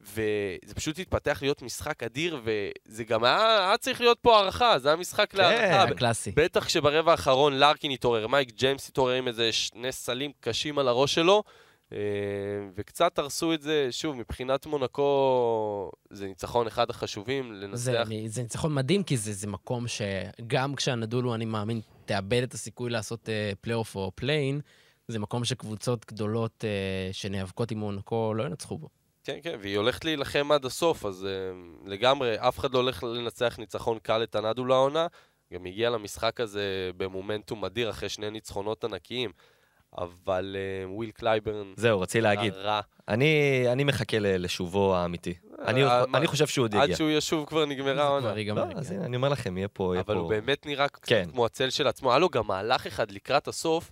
וזה 0.02 0.76
פשוט 0.76 1.00
התפתח 1.00 1.40
להיות 1.42 1.62
משחק 1.62 2.04
אדיר, 2.04 2.42
וזה 2.44 3.04
גם 3.04 3.24
היה, 3.24 3.68
היה 3.68 3.78
צריך 3.78 4.02
להיות 4.02 4.18
פה 4.22 4.38
הארכה, 4.38 4.80
זה 4.80 4.88
היה 4.90 4.98
משחק 4.98 5.32
כן. 5.32 5.38
להארכה. 5.38 5.84
הקלאסי. 5.84 6.32
בטח 6.36 6.66
כשברבע 6.66 7.12
האחרון 7.12 7.54
לארקין 7.60 7.92
התעורר, 7.92 8.28
מייק 8.28 8.52
ג'יימס 8.56 8.90
התעורר 8.90 9.14
עם 9.14 9.28
איזה 9.28 9.52
שני 9.52 9.92
סלים 9.92 10.32
קשים 10.40 10.80
על 10.80 10.88
הראש 10.88 11.14
שלו, 11.16 11.44
אה, 11.94 11.98
וקצת 12.76 13.20
הרסו 13.20 13.54
את 13.54 13.62
זה, 13.62 13.88
שוב, 13.92 14.16
מבחינת 14.16 14.66
מונקו, 14.66 15.92
זה 16.10 16.28
ניצחון 16.28 16.68
אחד 16.68 16.90
החשובים, 16.90 17.54
זה, 17.60 17.68
לנצח. 17.68 18.08
אני- 18.08 18.30
זה 18.30 18.42
ניצחון 18.42 18.74
מדהים, 18.76 19.04
כי 19.04 19.18
זה, 19.18 19.34
זה 19.34 19.48
מקום 19.48 19.86
שגם 19.88 20.76
כשאנאדולו, 20.76 21.36
אני 21.36 21.46
מאמין, 21.46 21.82
תאבד 22.06 22.44
את 22.44 22.54
הסיכוי 22.54 22.90
לעשות 22.90 23.30
אה, 23.30 23.52
פלייאוף 23.62 23.96
או 23.96 24.12
פליי-אין, 24.16 24.62
זה 25.08 25.20
מקום 25.20 25.46
שקבוצות 25.46 26.06
גדולות 26.12 26.66
אה, 26.68 26.70
שנאבקות 27.14 27.72
עם 27.72 27.78
מונקו 27.80 28.34
לא 28.34 28.44
ינצחו 28.44 28.78
בו. 28.78 28.88
כן, 29.34 29.52
כן, 29.52 29.58
והיא 29.62 29.78
הולכת 29.78 30.06
להילחם 30.06 30.52
עד 30.52 30.66
הסוף, 30.66 31.06
אז 31.06 31.28
אה, 31.28 31.90
לגמרי, 31.90 32.36
אף 32.40 32.60
אחד 32.60 32.74
לא 32.74 32.80
הולך 32.80 33.04
לנצח 33.04 33.60
ניצחון 33.60 34.00
קל 34.00 34.24
את 34.24 34.36
אנאדולו 34.36 34.66
העונה. 34.66 35.08
גם 35.54 35.66
הגיע 35.66 35.90
למשחק 35.90 36.40
הזה 36.42 36.92
במומנטום 36.98 37.66
אדיר 37.66 37.90
אחרי 37.90 38.10
שני 38.10 38.30
ניצחונות 38.30 38.84
ענקיים. 38.84 39.32
אבל 39.98 40.56
אה, 40.86 40.90
וויל 40.92 41.12
קלייברן... 41.12 41.74
זהו, 41.78 42.00
רציתי 42.02 42.22
להגיד. 42.22 42.54
רע. 42.54 42.80
אני 43.08 43.64
אני 43.72 43.84
מחכה 43.84 44.20
ל- 44.20 44.44
לשובו 44.46 44.96
האמיתי. 44.96 45.34
אני- 45.66 45.84
אה, 45.86 46.06
מה- 46.08 46.18
אני 46.18 46.28
חושב 46.28 46.48
שהוא 46.48 46.64
עוד 46.64 46.76
עד 46.76 46.84
יגיע. 46.84 46.96
שהוא 46.96 47.10
ישוב 47.10 47.46
כבר 47.46 47.66
נגמרה 47.66 48.04
העונה. 48.04 48.34
לא, 48.56 48.64
אז 48.76 48.92
הנה, 48.92 49.06
אני 49.06 49.16
אומר 49.16 49.30
לכם, 49.30 49.58
יהיה 49.58 49.68
פה... 49.68 49.96
יהיה 49.96 50.04
אבל 50.08 50.14
פה- 50.16 50.20
הוא 50.20 50.30
באמת 50.30 50.66
נראה 50.66 50.88
קצת 50.88 51.06
כן. 51.10 51.30
כמו 51.32 51.46
הצל 51.46 51.70
של 51.70 51.88
עצמו. 51.88 52.10
היה 52.10 52.20
לו 52.20 52.30
גם 52.30 52.48
מהלך 52.48 52.88
אחד 52.88 53.12
לקראת 53.12 53.48
הסוף. 53.48 53.92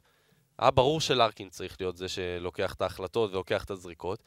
היה 0.59 0.71
ברור 0.71 1.01
שלארקין 1.01 1.49
צריך 1.49 1.77
להיות 1.79 1.97
זה 1.97 2.07
שלוקח 2.07 2.73
את 2.73 2.81
ההחלטות 2.81 3.31
ולוקח 3.31 3.63
את 3.63 3.71
הזריקות. 3.71 4.19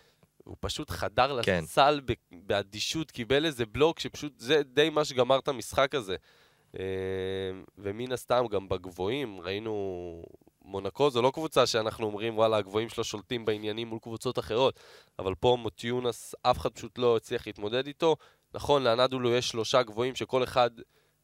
הוא 0.44 0.56
פשוט 0.60 0.90
חדר 0.90 1.42
כן. 1.42 1.60
לסל 1.62 2.00
באדישות, 2.32 3.10
קיבל 3.10 3.46
איזה 3.46 3.66
בלוק 3.66 3.98
שפשוט, 4.00 4.32
זה 4.38 4.62
די 4.62 4.90
מה 4.90 5.04
שגמר 5.04 5.38
את 5.38 5.48
המשחק 5.48 5.94
הזה. 5.94 6.16
אה, 6.78 6.84
ומן 7.78 8.12
הסתם, 8.12 8.44
גם 8.50 8.68
בגבוהים, 8.68 9.40
ראינו... 9.40 10.24
מונקו 10.64 11.10
זו 11.10 11.22
לא 11.22 11.30
קבוצה 11.34 11.66
שאנחנו 11.66 12.06
אומרים, 12.06 12.38
וואלה, 12.38 12.56
הגבוהים 12.56 12.88
שלו 12.88 13.04
שולטים 13.04 13.44
בעניינים 13.44 13.88
מול 13.88 13.98
קבוצות 13.98 14.38
אחרות, 14.38 14.80
אבל 15.18 15.34
פה 15.34 15.56
מוטיונס, 15.60 16.34
אף 16.42 16.58
אחד 16.58 16.70
פשוט 16.70 16.98
לא 16.98 17.16
הצליח 17.16 17.46
להתמודד 17.46 17.86
איתו. 17.86 18.16
נכון, 18.54 18.82
לאנאדולו 18.82 19.34
יש 19.34 19.48
שלושה 19.48 19.82
גבוהים 19.82 20.14
שכל 20.14 20.44
אחד, 20.44 20.70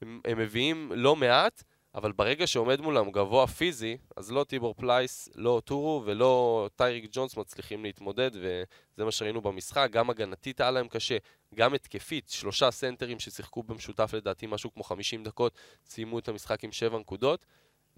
הם, 0.03 0.21
הם 0.25 0.39
מביאים 0.39 0.93
לא 0.95 1.17
מעט, 1.17 1.63
אבל 1.97 2.13
ברגע 2.13 2.47
שעומד 2.47 2.81
מולם 2.81 3.11
גבוה 3.11 3.47
פיזי, 3.47 3.97
אז 4.17 4.33
לא 4.33 4.45
טיבור 4.45 4.75
פלייס, 4.75 5.29
לא 5.35 5.63
אוטורו 5.65 6.03
ולא 6.07 6.69
טייריק 6.77 7.11
ג'ונס 7.13 7.37
מצליחים 7.37 7.85
להתמודד, 7.85 8.31
וזה 8.35 9.05
מה 9.05 9.11
שראינו 9.11 9.41
במשחק. 9.41 9.89
גם 9.93 10.11
הגנתית 10.11 10.61
היה 10.61 10.71
להם 10.71 10.89
קשה, 10.89 11.17
גם 11.55 11.75
התקפית. 11.75 12.29
שלושה 12.29 12.71
סנטרים 12.71 13.19
ששיחקו 13.19 13.63
במשותף 13.63 14.11
לדעתי 14.15 14.47
משהו 14.47 14.75
כמו 14.75 14.85
50 14.85 15.25
דקות, 15.25 15.59
סיימו 15.87 16.19
את 16.19 16.29
המשחק 16.29 16.65
עם 16.65 16.73
7 16.73 16.99
נקודות. 16.99 17.47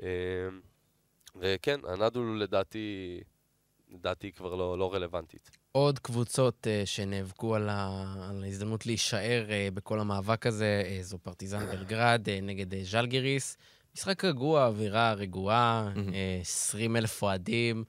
אה, 0.02 0.08
וכן, 1.36 1.80
הנדולו 1.88 2.34
לדעתי, 2.34 3.20
לדעתי 3.90 4.32
כבר 4.32 4.54
לא, 4.54 4.78
לא 4.78 4.94
רלוונטית. 4.94 5.50
עוד 5.72 5.98
קבוצות 5.98 6.66
uh, 6.66 6.86
שנאבקו 6.86 7.54
על, 7.54 7.68
ה... 7.68 8.04
על 8.30 8.44
ההזדמנות 8.44 8.86
להישאר 8.86 9.46
uh, 9.48 9.74
בכל 9.74 10.00
המאבק 10.00 10.46
הזה, 10.46 10.82
uh, 10.84 11.02
זו 11.02 11.18
פרטיזן 11.18 11.66
בלגרד 11.66 12.26
uh, 12.26 12.44
נגד 12.44 12.72
uh, 12.72 12.76
ז'לגיריס. 12.82 13.56
משחק 13.98 14.24
רגוע, 14.24 14.66
אווירה 14.66 15.12
רגועה, 15.12 15.92
uh, 15.94 16.00
20 16.40 16.96
אלף 16.96 17.22
אוהדים. 17.22 17.84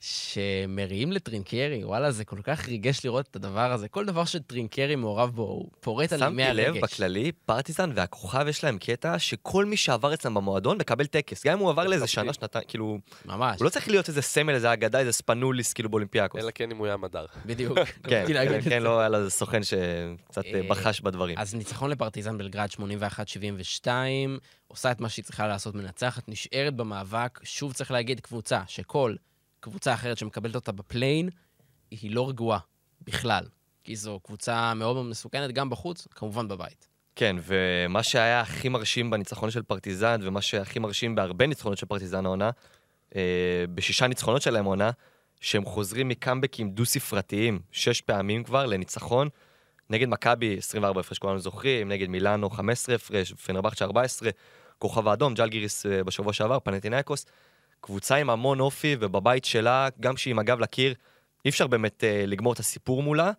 שמריעים 0.00 1.12
לטרינקרי, 1.12 1.84
וואלה, 1.84 2.10
זה 2.10 2.24
כל 2.24 2.38
כך 2.42 2.68
ריגש 2.68 3.04
לראות 3.04 3.26
את 3.30 3.36
הדבר 3.36 3.72
הזה. 3.72 3.88
כל 3.88 4.04
דבר 4.04 4.24
שטרינקרי 4.24 4.96
מעורב 4.96 5.30
בו, 5.30 5.42
הוא 5.42 5.70
פורט 5.80 6.12
על 6.12 6.22
נימי 6.22 6.42
נשמתי, 6.42 6.62
הרגש. 6.62 6.76
לב 6.76 6.82
בכללי, 6.82 7.32
פרטיזן 7.32 7.90
והכוכב 7.94 8.46
יש 8.48 8.64
להם 8.64 8.78
קטע 8.78 9.18
שכל 9.18 9.64
מי 9.64 9.76
שעבר 9.76 10.14
אצלם 10.14 10.34
במועדון 10.34 10.78
מקבל 10.78 11.06
טקס. 11.06 11.46
גם 11.46 11.52
אם 11.52 11.58
הוא 11.58 11.70
עבר 11.70 11.86
לאיזה. 11.86 12.06
שנה, 12.06 12.32
שנתיים, 12.32 12.64
כאילו, 12.68 12.98
ממש, 13.24 13.58
הוא 13.58 13.64
לא 13.64 13.70
צריך 13.70 13.88
להיות 13.88 14.08
איזה 14.08 14.22
סמל, 14.22 14.54
איזה 14.54 14.72
אגדה, 14.72 14.98
איזה 14.98 15.12
ספנוליס, 15.12 15.72
כאילו 15.72 15.88
באולימפיאקוס. 15.88 16.42
אלא 16.42 16.50
כן 16.54 16.70
אם 16.70 16.76
הוא 16.76 16.86
ים 16.86 16.96
מדר. 16.96 17.26
בדיוק. 17.46 17.78
כן, 18.10 18.24
כן, 18.28 18.60
כן, 18.60 18.70
זה. 18.70 18.80
לא 18.80 19.00
היה 19.00 19.08
לו 19.08 19.30
סוכן 19.30 19.62
שקצת 19.62 20.44
אה, 20.44 20.54
אה, 20.54 20.62
בחש 20.68 21.00
בדברים. 21.00 21.38
אז 21.38 21.54
ניצחון 21.54 21.90
לפרטיזן 21.90 22.38
בלגרד 22.38 22.68
81-72, 23.84 23.88
עושה 24.68 24.90
את 24.90 25.00
מה 25.00 25.08
שהיא 25.08 25.24
צריכה 25.24 25.48
לעשות, 25.48 25.74
מנצחת, 25.74 26.28
נשארת 26.28 26.74
במאבק. 26.74 27.40
שוב 27.42 27.72
צריך 27.72 27.90
להגיד, 27.90 28.20
קבוצה 28.20 28.62
שכל 28.66 29.14
קבוצה 29.60 29.94
אחרת 29.94 30.18
שמקבלת 30.18 30.54
אותה 30.54 30.72
בפליין, 30.72 31.28
היא 31.90 32.14
לא 32.14 32.28
רגועה 32.28 32.58
בכלל. 33.02 33.44
כי 33.84 33.96
זו 33.96 34.20
קבוצה 34.22 34.74
מאוד 34.74 34.96
מאוד 34.96 35.06
מסוכנת, 35.06 35.52
גם 35.52 35.70
בחוץ, 35.70 36.06
כמובן 36.10 36.48
בבית. 36.48 36.88
כן, 37.16 37.36
ומה 37.42 38.02
שהיה 38.02 38.40
הכי 38.40 38.68
מרשים 38.68 39.10
בניצחון 39.10 39.50
של 39.50 39.62
פרטיזן, 39.62 40.20
ומה 40.22 40.42
שהכי 40.42 40.78
מרשים 40.78 41.14
בהרבה 41.14 41.46
ניצחונות 41.46 41.78
של 41.78 41.86
פרטיזן 41.86 42.26
העונה, 42.26 42.50
אה, 43.16 43.64
בשישה 43.74 44.06
ניצחונות 44.06 44.42
שלהם 44.42 44.64
העונה, 44.64 44.90
שהם 45.40 45.64
חוזרים 45.64 46.08
מקאמבקים 46.08 46.70
דו-ספרתיים, 46.70 47.60
שש 47.72 48.00
פעמים 48.00 48.44
כבר, 48.44 48.66
לניצחון. 48.66 49.28
נגד 49.90 50.08
מכבי, 50.08 50.56
24 50.58 51.00
הפרש, 51.00 51.18
כולנו 51.18 51.38
זוכרים, 51.38 51.88
נגד 51.88 52.08
מילאנו, 52.08 52.50
15 52.50 52.94
הפרש, 52.94 53.32
פנרבכצ'ה 53.32 53.84
14, 53.84 54.30
כוכב 54.78 55.08
האדום, 55.08 55.34
ג'לגיריס 55.34 55.86
אה, 55.86 56.04
בשבוע 56.04 56.32
שעבר, 56.32 56.60
פנטינאיקוס. 56.60 57.26
קבוצה 57.80 58.16
עם 58.16 58.30
המון 58.30 58.60
אופי, 58.60 58.96
ובבית 59.00 59.44
שלה, 59.44 59.88
גם 60.00 60.14
כשהיא 60.14 60.30
עם 60.30 60.38
הגב 60.38 60.60
לקיר, 60.60 60.94
אי 61.44 61.50
אפשר 61.50 61.66
באמת 61.66 62.04
אה, 62.04 62.24
לגמור 62.26 62.52
את 62.52 62.58
הסיפור 62.58 63.02
מולה. 63.02 63.32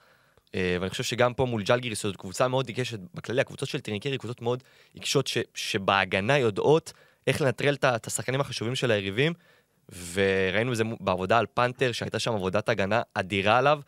אה, 0.55 0.77
ואני 0.79 0.89
חושב 0.89 1.03
שגם 1.03 1.33
פה 1.33 1.45
מול 1.45 1.63
ג'לגיריס 1.63 2.03
זאת 2.03 2.15
קבוצה 2.15 2.47
מאוד 2.47 2.67
עיקשת, 2.67 2.99
בכללי 3.13 3.41
הקבוצות 3.41 3.69
של 3.69 3.79
טרינקרי 3.79 4.17
קבוצות 4.17 4.41
מאוד 4.41 4.63
עיקשות 4.93 5.27
ש, 5.27 5.37
שבהגנה 5.53 6.37
יודעות 6.37 6.93
איך 7.27 7.41
לנטרל 7.41 7.73
את 7.73 8.07
השחקנים 8.07 8.41
החשובים 8.41 8.75
של 8.75 8.91
היריבים, 8.91 9.33
וראינו 10.13 10.71
את 10.71 10.77
זה 10.77 10.83
בעבודה 10.99 11.37
על 11.37 11.45
פנתר, 11.53 11.91
שהייתה 11.91 12.19
שם 12.19 12.33
עבודת 12.33 12.69
הגנה 12.69 13.01
אדירה 13.13 13.57
עליו, 13.57 13.79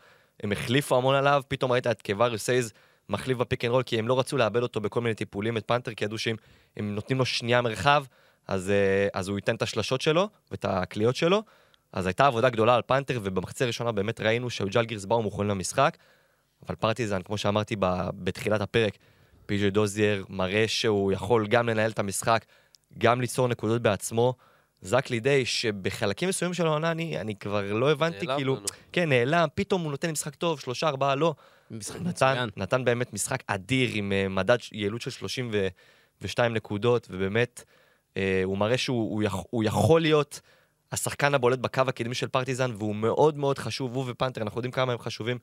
הם 0.42 0.52
החליפו 0.52 0.96
המון 0.96 1.14
עליו, 1.14 1.42
פתאום 1.48 1.72
ראית 1.72 1.86
את 1.86 2.02
קווריוס 2.02 2.44
הייז 2.44 2.72
מחליף 3.08 3.38
בפיק 3.38 3.64
אנד 3.64 3.72
רול, 3.72 3.82
כי 3.82 3.98
הם 3.98 4.08
לא 4.08 4.18
רצו 4.18 4.36
לאבד 4.36 4.62
אותו 4.62 4.80
בכל 4.80 5.00
מיני 5.00 5.14
טיפולים, 5.14 5.56
את 5.56 5.66
פנתר, 5.66 5.94
כי 5.94 6.04
ידעו 6.04 6.18
שאם 6.18 6.36
הם 6.76 6.94
נותנים 6.94 7.18
לו 7.18 7.24
שנייה 7.24 7.60
מרחב, 7.60 8.04
אז, 8.46 8.70
אה, 8.70 9.08
אז 9.14 9.28
הוא 9.28 9.38
ייתן 9.38 9.54
את 9.54 9.62
השלשות 9.62 10.00
שלו 10.00 10.28
ואת 10.50 10.64
הקליעות 10.64 11.16
שלו. 11.16 11.42
אז 11.92 12.06
הייתה 12.06 12.26
עבודה 12.26 12.48
גדולה 12.48 12.74
על 12.74 12.82
פנתר, 12.86 13.20
ובמחצה 13.22 13.64
הראשונה 13.64 13.92
באמת 13.92 14.20
ראינו 14.20 14.50
שהג'לגירס 14.50 15.04
באו 15.04 15.22
מוכנים 15.22 15.48
למשחק. 15.48 15.96
אבל 16.66 16.74
פרטיזן, 16.74 17.22
כמו 17.22 17.38
שאמרתי 17.38 17.76
ב- 17.78 18.08
בתחילת 18.14 18.60
הפרק, 18.60 18.96
פי.ג'י 19.46 19.70
דוזייר 19.70 20.24
מראה 20.28 20.68
שהוא 20.68 21.12
יכול 21.12 21.46
גם 21.46 21.68
לנהל 21.68 21.90
את 21.90 21.98
המשחק, 21.98 22.44
גם 22.98 23.20
ליצור 23.20 23.48
נקודות 23.48 23.82
בעצמו. 23.82 24.34
זה 24.80 24.96
רק 24.96 25.10
לידי 25.10 25.46
שבחלקים 25.46 26.28
מסוימים 26.28 26.54
של 26.54 26.66
העונה 26.66 26.90
אני, 26.90 27.20
אני 27.20 27.34
כבר 27.34 27.72
לא 27.72 27.90
הבנתי, 27.90 28.26
נעלם 28.26 28.38
כאילו, 28.38 28.56
לנו. 28.56 28.66
כן, 28.92 29.08
נעלם, 29.08 29.48
פתאום 29.54 29.82
הוא 29.82 29.90
נותן 29.90 30.10
משחק 30.10 30.34
טוב, 30.34 30.60
שלושה, 30.60 30.88
ארבעה, 30.88 31.14
לא. 31.14 31.34
משחק 31.70 32.00
נתן, 32.00 32.08
מצוין. 32.08 32.48
נתן 32.56 32.84
באמת 32.84 33.12
משחק 33.12 33.42
אדיר 33.46 33.90
עם 33.92 34.12
אה, 34.12 34.28
מדד 34.28 34.56
יעילות 34.72 35.00
של 35.00 35.10
32 35.10 36.54
נקודות, 36.54 37.08
ובאמת, 37.10 37.64
הוא 38.44 38.58
מראה 38.58 38.78
שהוא 38.78 39.10
הוא 39.10 39.22
יכ, 39.22 39.34
הוא 39.50 39.64
יכול 39.64 40.00
להיות 40.00 40.40
השחקן 40.92 41.34
הבולט 41.34 41.58
בקו 41.58 41.82
הקדמי 41.88 42.14
של 42.14 42.28
פרטיזן, 42.28 42.70
והוא 42.78 42.94
מאוד 42.94 43.36
מאוד 43.36 43.58
חשוב, 43.58 43.94
הוא 43.94 44.04
ופנתר, 44.08 44.42
אנחנו 44.42 44.58
יודעים 44.58 44.72
כמה 44.72 44.92
הם 44.92 44.98
חשובים 44.98 45.38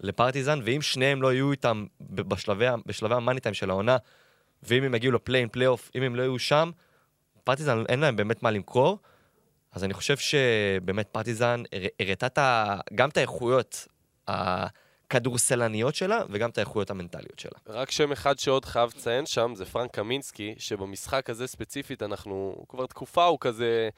לפרטיזן, 0.00 0.60
ואם 0.64 0.82
שניהם 0.82 1.22
לא 1.22 1.32
יהיו 1.32 1.50
איתם 1.50 1.86
בשלבי, 2.00 2.64
בשלבי 2.86 3.14
המאני 3.14 3.40
טיים 3.40 3.54
של 3.54 3.70
העונה, 3.70 3.96
ואם 4.62 4.84
הם 4.84 4.94
יגיעו 4.94 5.12
לפליי-אין, 5.12 5.48
פלייאוף, 5.48 5.90
אם 5.94 6.02
הם 6.02 6.16
לא 6.16 6.22
יהיו 6.22 6.38
שם, 6.38 6.70
פרטיזן 7.44 7.84
אין 7.88 8.00
להם 8.00 8.16
באמת 8.16 8.42
מה 8.42 8.50
למכור. 8.50 8.98
אז 9.72 9.84
אני 9.84 9.94
חושב 9.94 10.16
שבאמת 10.16 11.08
פרטיזן 11.12 11.62
הר- 11.72 11.86
הראתה 12.00 12.76
גם 12.94 13.08
את 13.08 13.16
האיכויות 13.16 13.88
הכדורסלניות 15.06 15.94
שלה, 15.94 16.22
וגם 16.30 16.50
את 16.50 16.58
האיכויות 16.58 16.90
המנטליות 16.90 17.38
שלה. 17.38 17.58
רק 17.66 17.90
שם 17.90 18.12
אחד 18.12 18.38
שעוד 18.38 18.64
חייב 18.64 18.90
לציין 18.96 19.26
שם 19.26 19.52
זה 19.54 19.64
פרנק 19.64 19.90
קמינסקי, 19.90 20.54
שבמשחק 20.58 21.30
הזה 21.30 21.46
ספציפית 21.46 22.02
אנחנו, 22.02 22.64
כבר 22.68 22.86
תקופה 22.86 23.24
הוא 23.24 23.38
כזה, 23.40 23.88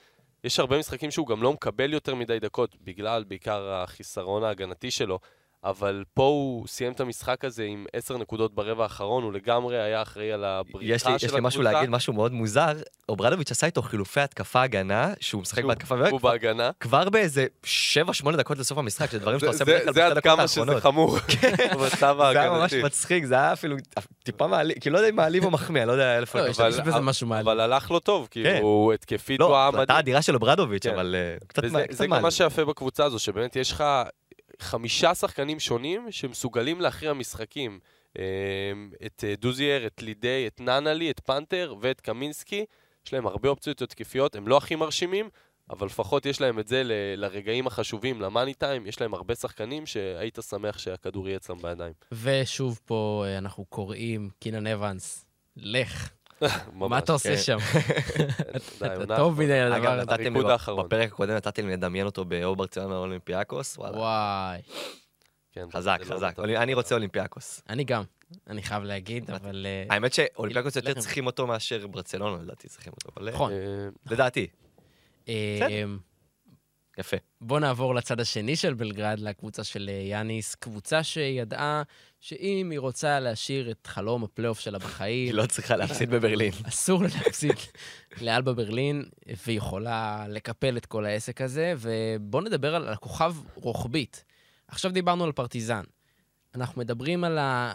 יש 0.45 0.61
הרבה 0.61 0.79
משחקים 0.79 1.11
שהוא 1.11 1.27
גם 1.27 1.43
לא 1.43 1.53
מקבל 1.53 1.93
יותר 1.93 2.15
מדי 2.15 2.39
דקות, 2.39 2.77
בגלל 2.85 3.25
בעיקר 3.25 3.71
החיסרון 3.71 4.45
ההגנתי 4.45 4.91
שלו, 4.91 5.19
אבל 5.65 6.05
פה 6.15 6.23
הוא 6.23 6.67
סיים 6.69 6.93
את 6.93 7.01
המשחק 7.01 7.45
הזה 7.45 7.63
עם 7.65 7.87
עשר 7.93 8.19
נקודות 8.19 8.55
ברבע 8.55 8.83
האחרון, 8.83 9.23
הוא 9.23 9.33
לגמרי 9.33 9.81
היה 9.83 10.03
אחראי 10.03 10.33
על 10.33 10.45
הבריחה 10.45 10.95
יש 10.95 11.03
של 11.03 11.09
הקבוצה. 11.09 11.27
יש 11.27 11.33
לי 11.35 11.41
משהו 11.43 11.63
להגיד, 11.63 11.91
משהו 11.91 12.13
מאוד 12.13 12.33
מוזר. 12.33 12.73
אוברדוביץ' 13.09 13.51
עשה 13.51 13.67
איתו 13.67 13.83
חילופי 13.83 14.21
התקפה-הגנה, 14.21 15.13
שהוא 15.21 15.43
משחק 15.43 15.59
שהוא- 15.61 15.69
בהתקפה, 15.69 16.09
הוא 16.09 16.21
בהגנה. 16.21 16.71
כבר 16.81 17.09
באיזה 17.09 17.47
7-8 17.65 18.37
דקות 18.37 18.59
לסוף 18.59 18.79
המשחק, 18.79 19.11
שזה 19.11 19.19
דברים 19.19 19.39
שאתה 19.39 19.53
זה- 19.53 19.65
עושה 19.65 19.65
בדרך 19.65 19.79
זה- 19.79 19.85
כלל 19.85 19.93
זה 19.95 20.01
בשתי 20.01 20.03
עד 20.03 20.13
הדקות 20.13 20.33
כמה 20.33 20.49
שזה 20.49 20.61
האחרונות. 20.61 20.83
חמור 20.83 21.19
במצב 21.75 22.17
זה 22.33 22.41
היה 22.41 22.51
ממש. 22.51 22.73
מצחיק, 22.75 23.25
זה 23.25 23.35
היה 23.35 23.53
אפילו 23.53 23.77
טיפה 24.25 24.47
מעליב, 24.47 24.79
כאילו 24.81 24.95
לא 24.95 24.99
יודע 24.99 25.11
אם 25.11 25.17
מעליב 25.17 25.45
או 25.45 25.51
מחמיא, 25.51 25.85
לא 25.85 25.93
יודע 25.93 26.19
איפה... 26.21 26.39
לא, 26.41 26.47
אבל- 26.59 26.69
יש 26.71 26.81
בזה 26.81 27.01
משהו 27.01 27.27
מעליב. 27.27 27.49
אבל 27.49 27.61
הלך 27.61 27.91
לו 27.91 28.01
טוב, 28.01 28.29
כן. 28.31 28.43
כאילו, 28.43 28.59
הוא 28.67 28.93
התקפית, 28.93 29.41
הוא 29.41 29.49
לא, 29.51 29.57
היה 29.63 29.71
מדהים. 29.71 29.99
אדירה 29.99 30.23
של 30.23 30.35
אוברדוביץ', 30.35 30.83
כן. 30.87 30.93
אבל 30.95 31.15
אה, 31.19 31.37
קצת 31.47 31.63
קצת 31.65 31.73
זה 31.91 32.05
גם 32.05 32.11
מעליב. 32.11 32.23
מה 32.23 32.31
שיפה 32.31 32.65
בקבוצה 32.65 33.05
הזו, 33.05 33.19
שבאמת 33.19 33.57
יש 33.57 33.73
לך 33.73 33.85
חמישה 34.61 35.15
שחקנים 35.15 35.61
שונים 35.61 36.13
שמסוגלים 36.13 36.81
להכריע 36.81 37.13
משחקים. 37.13 37.79
אה, 38.19 38.25
את 39.07 39.25
אה, 39.27 39.35
דוזייר, 39.39 39.87
את 39.87 40.03
לידי, 40.03 40.47
את 40.47 40.61
ננלי, 40.61 41.11
את 41.11 41.21
פנתר 41.21 41.75
ואת 41.81 42.01
קמינסקי. 42.01 42.65
יש 43.07 43.13
להם 43.13 43.27
הרבה 43.27 43.49
אופציות 43.49 43.83
התקפיות, 43.83 44.37
הם 44.37 44.49
לא 44.49 44.57
הכי 44.57 44.77
מרשימים, 44.77 45.29
אבל 45.71 45.87
לפחות 45.87 46.27
יש 46.27 46.41
להם 46.41 46.59
את 46.59 46.69
זה 46.69 46.83
ל- 46.85 46.93
לרגעים 47.17 47.67
החשובים, 47.67 48.21
למאני 48.21 48.55
טיים, 48.55 48.87
יש 48.87 49.01
להם 49.01 49.15
הרבה 49.15 49.35
שחקנים 49.35 49.87
שהיית 49.87 50.39
שמח 50.49 50.79
שהכדור 50.79 51.29
יהיה 51.29 51.37
אצלם 51.37 51.59
בידיים. 51.59 51.93
ושוב 52.13 52.81
פה 52.85 53.25
אה, 53.27 53.39
אנחנו 53.39 53.65
קוראים, 53.65 54.31
קינן 54.39 54.67
אבנס, 54.67 55.25
לך. 55.57 56.16
מה 56.73 56.99
אתה 56.99 57.13
עושה 57.13 57.37
כן. 57.37 57.43
שם? 57.43 57.59
אתה 59.03 59.17
טוב 59.17 59.43
מדי 59.43 59.67
אגב, 59.67 59.87
הזה. 59.87 60.03
נתתם 60.03 60.17
לי 60.21 60.27
הריקוד 60.27 60.47
ב- 60.47 60.49
האחרון. 60.49 60.87
בפרק 60.87 61.13
הקודם 61.13 61.35
נתתי 61.35 61.63
לי 61.63 61.73
לדמיין 61.73 62.07
אותו 62.07 62.25
באו 62.25 62.57
ברציונה 62.57 62.97
אולימפיאקוס, 62.97 63.79
וואלה. 63.79 63.99
וואי. 63.99 64.61
כן, 65.53 65.67
חזק, 65.73 65.99
לא 66.07 66.15
חזק. 66.15 66.39
אני 66.39 66.75
רוצה 66.75 66.95
אולימפיאקוס. 66.95 67.63
אני 67.69 67.85
גם, 67.85 68.03
אני 68.47 68.63
חייב 68.63 68.83
להגיד, 68.83 69.31
אבל... 69.31 69.67
אה, 69.67 69.95
האמת 69.95 70.13
שאולימפיאקוס 70.13 70.77
יותר. 70.77 70.95
צריכים 70.95 71.27
אותו 71.27 71.47
מאשר 71.47 71.87
ברצלונה, 71.87 72.43
לדעתי 72.43 72.69
צריכים 72.69 72.93
אותו. 72.93 73.11
אבל, 73.17 73.29
אה, 73.29 73.35
נכון. 73.35 73.53
אה, 73.53 73.89
לדעתי. 74.11 74.47
אה, 75.29 75.85
יפה. 76.99 77.17
בוא 77.41 77.61
נעבור 77.61 77.95
לצד 77.95 78.21
השני 78.21 78.57
של 78.57 78.75
בלגרד, 78.75 79.19
לקבוצה 79.19 79.65
של 79.65 79.91
יאניס, 80.11 80.55
קבוצה 80.55 81.03
שידעה 81.03 81.83
שאם 82.27 82.69
היא 82.71 82.79
רוצה 82.79 83.21
להשאיר 83.21 83.71
את 83.71 83.87
חלום 83.87 84.25
הפלייאוף 84.25 84.61
שלה 84.61 84.79
היא 84.79 84.87
בחיים, 84.87 85.35
לא 85.35 85.47
צריכה 85.47 85.77
להפסיד 85.77 86.11
בברלין. 86.11 86.53
אסור 86.69 87.03
לה 87.03 87.09
להפסיד 87.09 87.53
לאלבה 88.21 88.53
ברלין, 88.53 89.05
והיא 89.47 89.59
יכולה 89.59 90.27
לקפל 90.29 90.77
את 90.77 90.87
כל 90.87 91.05
העסק 91.05 91.41
הזה, 91.41 91.75
ובואו 91.79 92.43
נדבר 92.43 92.75
על 92.75 92.89
הכוכב 92.89 93.35
רוחבית. 93.55 94.25
עכשיו 94.69 94.91
דיברנו 94.91 95.25
על 95.25 95.33
פרטיזן. 95.33 95.83
אנחנו 96.55 96.81
מדברים 96.81 97.25
על, 97.25 97.39
ה... 97.39 97.75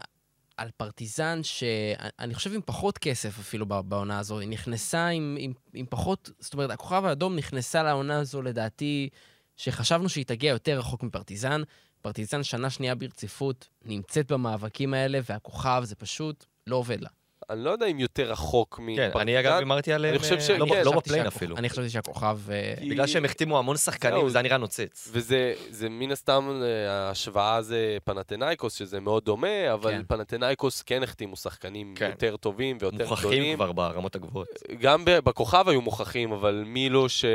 על 0.57 0.69
פרטיזן 0.77 1.39
שאני 1.43 2.33
חושב 2.33 2.53
עם 2.53 2.61
פחות 2.65 2.97
כסף 2.97 3.39
אפילו 3.39 3.65
בע- 3.65 3.81
בעונה 3.81 4.19
הזו. 4.19 4.39
היא 4.39 4.49
נכנסה 4.49 5.07
עם, 5.07 5.37
עם, 5.39 5.53
עם 5.73 5.85
פחות, 5.89 6.29
זאת 6.39 6.53
אומרת, 6.53 6.69
הכוכב 6.69 7.05
האדום 7.05 7.35
נכנסה 7.35 7.83
לעונה 7.83 8.19
הזו 8.19 8.41
לדעתי, 8.41 9.09
שחשבנו 9.57 10.09
שהיא 10.09 10.25
תגיע 10.25 10.49
יותר 10.49 10.79
רחוק 10.79 11.03
מפרטיזן. 11.03 11.61
פרטיזן 12.01 12.43
שנה 12.43 12.69
שנייה 12.69 12.95
ברציפות 12.95 13.67
נמצאת 13.85 14.31
במאבקים 14.31 14.93
האלה, 14.93 15.19
והכוכב 15.29 15.81
זה 15.85 15.95
פשוט 15.95 16.45
לא 16.67 16.75
עובד 16.75 17.01
לה. 17.01 17.09
אני 17.49 17.63
לא 17.63 17.69
יודע 17.69 17.85
אם 17.85 17.99
יותר 17.99 18.31
רחוק 18.31 18.79
מפרטיזן. 18.83 19.13
כן, 19.13 19.19
אני 19.19 19.39
אגב 19.39 19.53
הימרתי 19.57 19.93
עליהם, 19.93 20.13
אני 20.13 20.19
חושב 20.19 20.35
אה, 20.35 20.41
ש- 20.41 20.49
לא 20.49 20.65
ב- 20.65 20.69
כן, 20.69 20.81
לא 20.85 20.91
בפליי-אין 20.91 21.27
אפילו. 21.27 21.57
אני 21.57 21.69
חשבתי 21.69 21.89
שהכוכב... 21.89 22.39
אה, 22.51 22.73
כי- 22.79 22.89
בגלל 22.89 23.07
שהם 23.07 23.25
החתימו 23.25 23.59
המון 23.59 23.77
שחקנים. 23.77 24.25
וזה 24.25 24.37
היה 24.37 24.43
נראה 24.43 24.57
נוצץ. 24.57 25.09
וזה 25.11 25.53
זה 25.69 25.89
מן 25.89 26.11
הסתם, 26.11 26.61
אה, 26.63 26.91
ההשוואה 27.07 27.61
זה 27.61 27.97
פנתנאיקוס, 28.03 28.73
שזה 28.73 28.99
מאוד 28.99 29.25
דומה, 29.25 29.73
אבל 29.73 29.91
כן. 29.91 30.01
פנתנאיקוס 30.07 30.81
כן 30.81 31.03
החתימו 31.03 31.35
שחקנים 31.35 31.93
כן. 31.97 32.09
יותר 32.09 32.37
טובים 32.37 32.77
ויותר 32.81 33.09
מוכחים 33.09 33.29
גדולים. 33.29 33.55
כבר 33.55 33.71
ברמות 33.71 34.15
הגבוהות. 34.15 34.47
גם 34.79 35.05
ב- 35.05 35.19
בכוכב 35.19 35.69
היו 35.69 35.81
מוכחים, 35.81 36.31
אבל 36.31 36.63
מילוש 36.67 37.25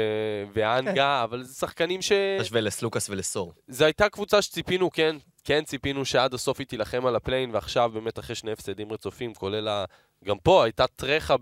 ואנגה, 0.54 1.24
אבל 1.24 1.42
זה 1.42 1.54
שחקנים 1.54 2.02
ש... 2.02 2.12
תשווה 2.40 2.60
לסלוקאס 2.60 3.10
ולסור. 3.10 3.52
זו 3.68 3.84
הייתה 3.84 4.08
קבוצה 4.08 4.42
שציפינו, 4.42 4.90
כן, 4.92 5.16
כן 5.46 5.64
ציפינו 5.64 6.04
שעד 6.04 6.34
הסוף 6.34 6.58
היא 6.58 6.66
תילחם 6.66 7.06
על 7.06 7.16
הפליי-אין, 7.16 7.50
ועכשיו 7.54 7.90
באמת 7.94 8.18
אחרי 8.18 8.34
שני 8.34 8.52
הפסדים 8.52 8.92
רצופים, 8.92 9.34
כולל 9.34 9.84
גם 10.24 10.38
פה 10.38 10.64
הייתה 10.64 10.86
טרחה 10.86 11.34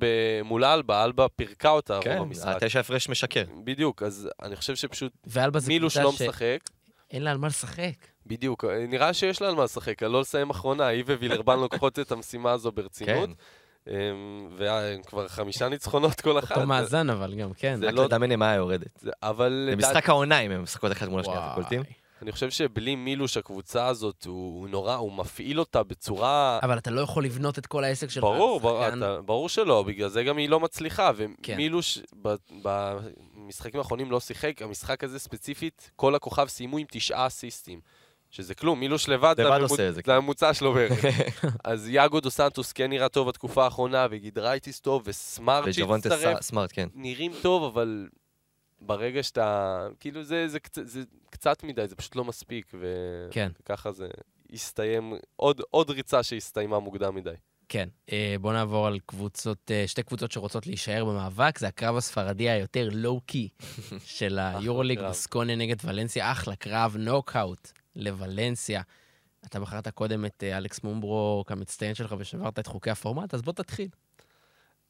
מול 0.45 0.65
אלבה, 0.65 1.05
אלבה 1.05 1.27
פירקה 1.29 1.71
אותה 1.71 1.99
כן, 2.03 2.17
רוב 2.19 2.27
המשחק. 2.27 2.63
התשע 2.63 2.81
הפרש 2.81 3.09
משקר. 3.09 3.45
בדיוק, 3.65 4.03
אז 4.03 4.29
אני 4.43 4.57
חושב 4.57 4.77
שפשוט 4.77 5.13
מילוש 5.69 5.97
לא 5.97 6.13
שאין 6.13 6.29
משחק. 6.29 6.59
לה 7.13 7.31
על 7.31 7.39
מה 7.39 7.47
לשחק. 7.47 7.93
בדיוק, 8.27 8.65
נראה 8.89 9.15
שיש 9.15 9.43
לה 9.43 9.49
על 9.49 9.55
מה 9.55 9.65
לשחק, 9.65 10.03
על 10.03 10.11
לא 10.11 10.21
לסיים 10.21 10.51
אחרונה, 10.51 10.87
היא 10.87 11.05
ווילרבן 11.05 11.59
לוקחות 11.59 11.99
את 11.99 12.13
המשימה 12.13 12.53
הזו 12.53 12.73
ברצינות. 12.73 13.31
כן. 13.31 13.91
אמ, 13.91 14.49
והם 14.57 15.03
כבר 15.03 15.29
חמישה 15.29 15.69
ניצחונות 15.69 16.21
כל 16.21 16.39
אחת. 16.39 16.57
אותו 16.57 16.67
מאזן 16.67 17.11
אבל 17.11 17.35
גם, 17.35 17.53
כן. 17.53 17.77
זה 17.81 17.87
רק 17.89 17.95
לא- 17.95 18.05
לדמיין 18.05 18.39
מה 18.39 18.47
היה 18.49 18.57
יורדת. 18.57 19.05
אבל 19.23 19.67
זה 19.71 19.77
לדעת- 19.77 19.91
משחק 19.91 20.09
העונה 20.09 20.41
אם 20.41 20.51
הם 20.51 20.63
משחקות 20.63 20.93
אחד 20.93 21.09
מול 21.09 21.21
השנייה 21.21 21.39
וואי. 21.41 21.51
וקולטים. 21.53 21.83
אני 22.23 22.33
חושב 22.33 22.51
שבלי 22.51 22.97
מילוש 22.97 23.37
הקבוצה 23.37 23.87
הזאת, 23.87 24.25
הוא 24.27 24.65
הוא 24.65 24.69
נורא, 24.69 24.95
הוא 24.95 25.13
מפעיל 25.13 25.61
אותה 25.61 25.83
בצורה... 25.83 26.59
אבל 26.63 26.79
אתה 26.79 26.91
לא 26.91 27.01
יכול 27.01 27.25
לבנות 27.25 27.59
את 27.59 27.67
כל 27.67 27.85
העסק 27.85 28.11
שלך. 28.11 28.25
ברור, 28.25 28.61
שחקן. 28.61 28.99
אתה, 28.99 29.21
ברור 29.23 29.49
שלא, 29.49 29.83
בגלל 29.83 30.09
זה 30.09 30.25
גם 30.25 30.37
היא 30.37 30.49
לא 30.49 30.61
מצליחה, 30.61 31.11
כן. 31.43 31.53
ומילוש 31.53 31.99
ב- 32.23 32.35
במשחקים 32.63 33.81
האחרונים 33.81 34.11
לא 34.11 34.21
שיחק, 34.21 34.63
המשחק 34.63 35.05
הזה 35.05 35.19
ספציפית, 35.19 35.91
כל 35.97 36.15
הכוכב 36.15 36.49
סיימו 36.49 36.79
עם 36.79 36.87
תשעה 36.91 37.27
אסיסטים, 37.27 37.81
שזה 38.31 38.55
כלום, 38.55 38.81
מילוש 38.81 39.09
לבד, 39.09 39.35
לבד 39.39 39.61
את 39.63 39.69
זה, 39.69 39.93
זה 39.93 40.01
הממוצע 40.07 40.55
שלו 40.55 40.73
בערך. 40.73 41.05
אז 41.65 41.89
יאגו 41.89 42.21
דו 42.21 42.31
סנטוס 42.31 42.73
כן 42.73 42.91
נראה 42.91 43.09
טוב 43.09 43.29
בתקופה 43.29 43.65
האחרונה, 43.65 44.07
וגידרייטיס 44.11 44.81
טוב, 44.81 45.03
וסמארט 45.05 45.73
שהצטרף, 45.73 46.43
סמארט, 46.43 46.71
כן. 46.73 46.89
נראים 46.95 47.33
טוב, 47.43 47.65
אבל 47.65 48.09
ברגע 48.81 49.23
שאתה, 49.23 49.79
כאילו 50.01 50.23
זה, 50.23 50.49
זה, 50.49 50.59
קצ- 50.59 50.83
זה 50.85 51.01
קצת 51.31 51.65
מדי, 51.65 51.89
זה 51.89 51.97
פשוט 51.97 52.17
לא 52.17 52.25
מספיק, 52.25 52.67
ו... 52.75 52.87
כן. 53.31 53.51
וככה 53.63 53.93
זה 53.93 54.09
הסתיים, 54.53 55.13
עוד, 55.37 55.61
עוד 55.71 55.91
ריצה 55.91 56.23
שהסתיימה 56.23 56.79
מוקדם 56.79 57.15
מדי. 57.15 57.31
כן. 57.69 57.89
אה, 58.13 58.37
בואו 58.41 58.53
נעבור 58.53 58.87
על 58.87 58.99
קבוצות, 59.07 59.71
אה, 59.71 59.85
שתי 59.87 60.03
קבוצות 60.03 60.33
שרוצות 60.33 60.67
להישאר 60.67 61.05
במאבק. 61.05 61.59
זה 61.59 61.69
הקרב 61.69 61.97
הספרדי 61.97 62.51
היותר 62.51 62.89
לואו-קי 62.93 63.49
של 64.05 64.39
היורוליג. 64.39 65.01
בסקוניה 65.01 65.57
נגד 65.57 65.77
ולנסיה. 65.85 66.33
אחלה 66.33 66.57
קרב, 66.57 66.97
נוקאוט 66.99 67.69
לוולנסיה. 67.97 68.83
אתה 69.47 69.61
בחרת 69.61 69.89
קודם 69.89 70.25
את 70.25 70.45
אה, 70.45 70.59
אלכס 70.59 70.83
מומברו 70.85 71.45
כמצטיין 71.47 71.95
שלך 71.95 72.15
ושברת 72.19 72.59
את 72.59 72.67
חוקי 72.67 72.91
הפורמט, 72.91 73.35
אז 73.35 73.43
בוא 73.43 73.53
תתחיל. 73.53 73.89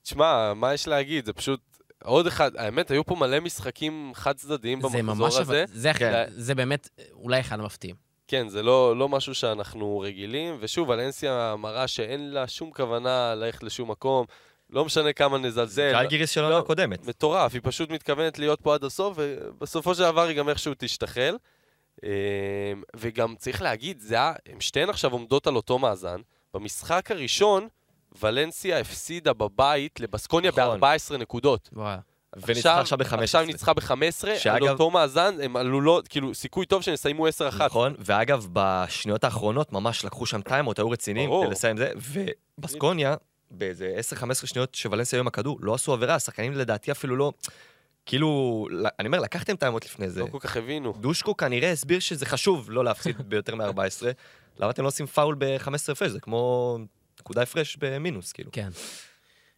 תשמע, 0.02 0.54
מה 0.54 0.74
יש 0.74 0.88
להגיד? 0.88 1.24
זה 1.26 1.32
פשוט 1.32 1.60
עוד 2.04 2.26
אחד, 2.26 2.56
האמת, 2.56 2.90
היו 2.90 3.04
פה 3.04 3.14
מלא 3.14 3.40
משחקים 3.40 4.12
חד 4.14 4.36
צדדיים 4.36 4.80
זה 4.80 4.86
ממש, 5.02 5.18
במחזור 5.18 5.28
אבל- 5.28 5.40
הזה. 5.40 5.64
זה, 5.68 5.92
כן. 5.98 6.24
זה 6.28 6.54
באמת 6.54 6.88
אולי 7.12 7.40
אחד 7.40 7.60
המפתיעים. 7.60 7.96
כן, 8.28 8.48
זה 8.48 8.62
לא, 8.62 8.96
לא 8.96 9.08
משהו 9.08 9.34
שאנחנו 9.34 9.98
רגילים, 10.00 10.56
ושוב, 10.60 10.88
ולנסיה 10.88 11.54
מראה 11.58 11.88
שאין 11.88 12.30
לה 12.30 12.48
שום 12.48 12.70
כוונה 12.70 13.34
ללכת 13.34 13.62
לשום 13.62 13.90
מקום, 13.90 14.26
לא 14.70 14.84
משנה 14.84 15.12
כמה 15.12 15.38
נזלזל. 15.38 15.92
ג'לגיריס 15.92 16.30
של 16.30 16.40
לא. 16.40 16.46
העונה 16.46 16.58
הקודמת. 16.60 17.06
מטורף, 17.06 17.54
היא 17.54 17.60
פשוט 17.64 17.90
מתכוונת 17.90 18.38
להיות 18.38 18.60
פה 18.60 18.74
עד 18.74 18.84
הסוף, 18.84 19.14
ובסופו 19.16 19.94
של 19.94 20.02
דבר 20.02 20.22
היא 20.22 20.36
גם 20.36 20.48
איכשהו 20.48 20.72
תשתחל. 20.78 21.36
אה, 22.04 22.10
וגם 22.96 23.34
צריך 23.38 23.62
להגיד, 23.62 24.00
זה 24.00 24.14
היה, 24.14 24.32
הם 24.46 24.60
שתיהן 24.60 24.88
עכשיו 24.90 25.12
עומדות 25.12 25.46
על 25.46 25.56
אותו 25.56 25.78
מאזן. 25.78 26.20
במשחק 26.54 27.10
הראשון, 27.10 27.68
ולנסיה 28.22 28.78
הפסידה 28.78 29.32
בבית 29.32 30.00
לבסקוניה 30.00 30.50
נכון. 30.50 30.80
ב-14 30.80 31.16
נקודות. 31.16 31.70
וואי. 31.72 31.96
וניצחה 32.46 32.80
עכשיו 32.80 32.98
ב-15. 32.98 33.22
עכשיו 33.22 33.44
ניצחה 33.44 33.74
ב-15, 33.74 33.92
על 34.28 34.38
שאגב- 34.38 34.68
אותו 34.68 34.90
מאזן, 34.90 35.34
הם 35.42 35.56
עלולות, 35.56 36.08
כאילו, 36.08 36.34
סיכוי 36.34 36.66
טוב 36.66 36.82
שהם 36.82 36.94
יסיימו 36.94 37.26
10-1. 37.28 37.30
נכון, 37.64 37.94
ואגב, 37.98 38.46
בשניות 38.52 39.24
האחרונות 39.24 39.72
ממש 39.72 40.04
לקחו 40.04 40.26
שם 40.26 40.40
טיימות, 40.40 40.78
היו 40.78 40.90
רציניים. 40.90 41.30
כדי 41.42 41.50
לסיים 41.50 41.76
זה, 41.76 41.92
ובסקוניה, 42.58 43.14
באיזה 43.50 43.96
10-15 44.12 44.46
שניות 44.46 44.74
שוולנסיה 44.74 45.16
היו 45.16 45.20
עם 45.20 45.26
הכדור, 45.26 45.58
לא 45.60 45.74
עשו 45.74 45.92
עבירה, 45.92 46.14
השחקנים 46.14 46.52
לדעתי 46.52 46.90
אפילו 46.92 47.16
לא, 47.16 47.32
כאילו, 48.06 48.66
אני 48.98 49.06
אומר, 49.06 49.20
לקחתם 49.20 49.56
טיימות 49.56 49.84
לפני 49.84 50.10
זה. 50.10 50.20
לא 50.20 50.26
כל 50.26 50.38
כך 50.40 50.56
הבינו. 50.56 50.92
דושקו 51.00 51.36
כנראה 51.36 51.72
הסביר 51.72 52.00
שזה 52.00 52.26
חשוב 52.26 52.70
לא 52.70 52.84
להפסיד 52.84 53.16
ביותר 53.28 53.54
מ-14, 53.54 54.02
למה 54.58 54.70
אתם 54.70 54.82
לא 54.82 54.88
עושים 54.88 55.06
פאול 55.06 55.34
ב-15 55.38 55.70
הפרש? 55.92 56.10
זה 56.10 56.20
כמו 56.20 56.78
נקודה 57.24 57.42
הפרש 57.42 57.76
במינוס, 57.80 58.32
כאילו. 58.32 58.50
כן. 58.52 58.68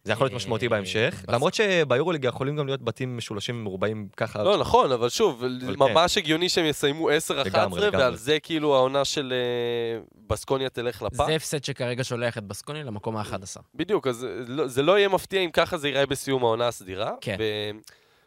זה 0.03 0.13
יכול 0.13 0.25
להיות 0.25 0.31
אה, 0.31 0.37
משמעותי 0.37 0.69
בהמשך, 0.69 1.23
בס- 1.27 1.33
למרות 1.35 1.53
שביורוליג 1.53 2.23
יכולים 2.23 2.55
גם 2.55 2.65
להיות 2.67 2.81
בתים 2.81 3.17
משולשים 3.17 3.63
מרובעים 3.63 4.07
ככה. 4.17 4.43
לא, 4.43 4.57
נכון, 4.57 4.91
אבל 4.91 5.09
שוב, 5.09 5.43
כן. 5.61 5.73
ממש 5.77 6.17
הגיוני 6.17 6.49
שהם 6.49 6.65
יסיימו 6.65 7.09
10-11, 7.09 7.13
לגמרי, 7.45 7.81
לגמרי. 7.81 8.03
ועל 8.03 8.15
זה 8.15 8.39
כאילו 8.39 8.75
העונה 8.75 9.05
של 9.05 9.33
אה, 9.33 9.99
בסקוניה 10.27 10.69
תלך 10.69 11.01
לפח. 11.01 11.25
זה 11.25 11.35
הפסד 11.35 11.63
שכרגע 11.63 12.03
שולח 12.03 12.37
את 12.37 12.43
בסקוניה 12.43 12.83
למקום 12.83 13.17
ה-11. 13.17 13.61
בדיוק, 13.75 14.07
אז 14.07 14.27
לא- 14.47 14.67
זה 14.67 14.81
לא 14.81 14.97
יהיה 14.97 15.09
מפתיע 15.09 15.41
אם 15.41 15.51
ככה 15.51 15.77
זה 15.77 15.87
ייראה 15.87 16.05
בסיום 16.05 16.43
העונה 16.43 16.67
הסדירה. 16.67 17.11
כן. 17.21 17.37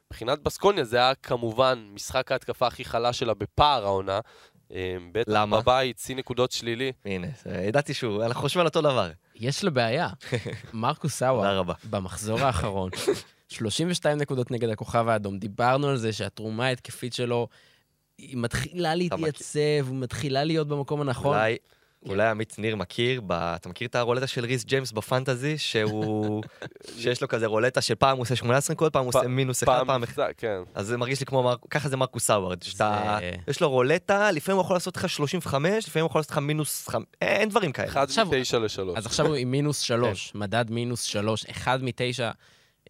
ומבחינת 0.08 0.38
בסקוניה 0.42 0.84
זה 0.84 0.96
היה 0.96 1.14
כמובן 1.14 1.86
משחק 1.92 2.32
ההתקפה 2.32 2.66
הכי 2.66 2.84
חלש 2.84 3.18
שלה 3.18 3.34
בפער 3.34 3.84
העונה. 3.84 4.20
אה, 4.74 4.96
בטח 5.12 5.32
למה? 5.32 5.60
בבית, 5.60 5.98
שיא 5.98 6.16
נקודות 6.16 6.52
שלילי. 6.52 6.92
הנה, 7.04 7.26
ידעתי 7.46 7.94
שהוא, 7.94 8.24
אנחנו 8.24 8.40
חושבים 8.40 8.60
על 8.60 8.66
אותו 8.66 8.80
דבר. 8.80 9.10
יש 9.34 9.64
לו 9.64 9.74
בעיה. 9.74 10.08
מרקוס 10.72 11.14
הווארד. 11.14 11.62
במחזור 11.90 12.40
האחרון, 12.40 12.90
32 13.48 14.18
נקודות 14.18 14.50
נגד 14.50 14.68
הכוכב 14.68 15.08
האדום. 15.08 15.38
דיברנו 15.38 15.88
על 15.88 15.96
זה 15.96 16.12
שהתרומה 16.12 16.66
ההתקפית 16.66 17.12
שלו, 17.12 17.48
היא 18.18 18.36
מתחילה 18.36 18.94
להתייצב, 18.94 19.92
מתחילה 19.92 20.44
להיות 20.44 20.68
במקום 20.68 21.00
הנכון. 21.00 21.36
אולי, 21.36 21.56
אולי 22.08 22.28
עמית 22.28 22.58
ניר 22.58 22.76
מכיר, 22.76 23.20
ב... 23.26 23.32
אתה 23.32 23.68
מכיר 23.68 23.88
את 23.88 23.94
הרולטה 23.94 24.26
של 24.26 24.44
ריס 24.44 24.64
ג'יימס 24.64 24.92
בפנטזי, 24.92 25.58
שהוא, 25.58 26.42
שיש 26.98 27.22
לו 27.22 27.28
כזה 27.28 27.46
רולטה 27.46 27.80
שפעם 27.80 28.16
הוא 28.16 28.22
עושה 28.22 28.36
18 28.36 28.74
נקודות, 28.74 28.92
פעם 28.92 29.04
הוא 29.04 29.08
עושה 29.08 29.28
מינוס 29.28 29.62
אחד, 29.62 29.82
פעם 29.86 30.02
כן. 30.36 30.58
אז 30.74 30.86
זה 30.86 30.96
מרגיש 30.96 31.20
לי 31.20 31.26
כמו, 31.26 31.42
מר... 31.42 31.56
ככה 31.70 31.88
זה 31.88 31.96
מרקוס 31.96 32.24
הווארד, 32.24 32.62
שאתה, 32.62 33.18
יש 33.48 33.60
לו 33.60 33.70
רולטה, 33.70 34.30
לפעמים 34.30 34.56
הוא 34.58 34.64
יכול 34.64 34.76
לעשות 34.76 34.96
לך 34.96 35.08
35, 35.08 35.86
לפעמים 35.88 36.04
הוא 36.04 36.10
יכול 36.10 36.18
לעשות 36.18 36.30
לך 36.30 36.38
מינוס 36.38 36.88
5, 36.88 37.06
אין 37.20 37.48
דברים 37.48 37.72
כאלה. 37.72 37.88
אחד 37.88 38.02
עכשיו- 38.02 38.26
מתשע 38.26 38.58
לשלוש. 38.58 38.98
אז 38.98 39.06
עכשיו 39.06 39.26
הוא 39.26 39.34
עם 39.34 39.50
מינוס 39.50 39.80
כן. 39.82 39.86
שלוש, 39.86 40.32
מדד 40.34 40.70
מינוס 40.70 41.02
שלוש, 41.02 41.46
אחד 41.46 41.84
מתשע 41.84 42.30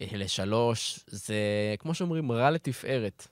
אה, 0.01 0.07
לשלוש, 0.13 0.99
זה 1.07 1.35
כמו 1.79 1.93
שאומרים, 1.93 2.31
רע 2.31 2.51
לתפארת. 2.51 3.27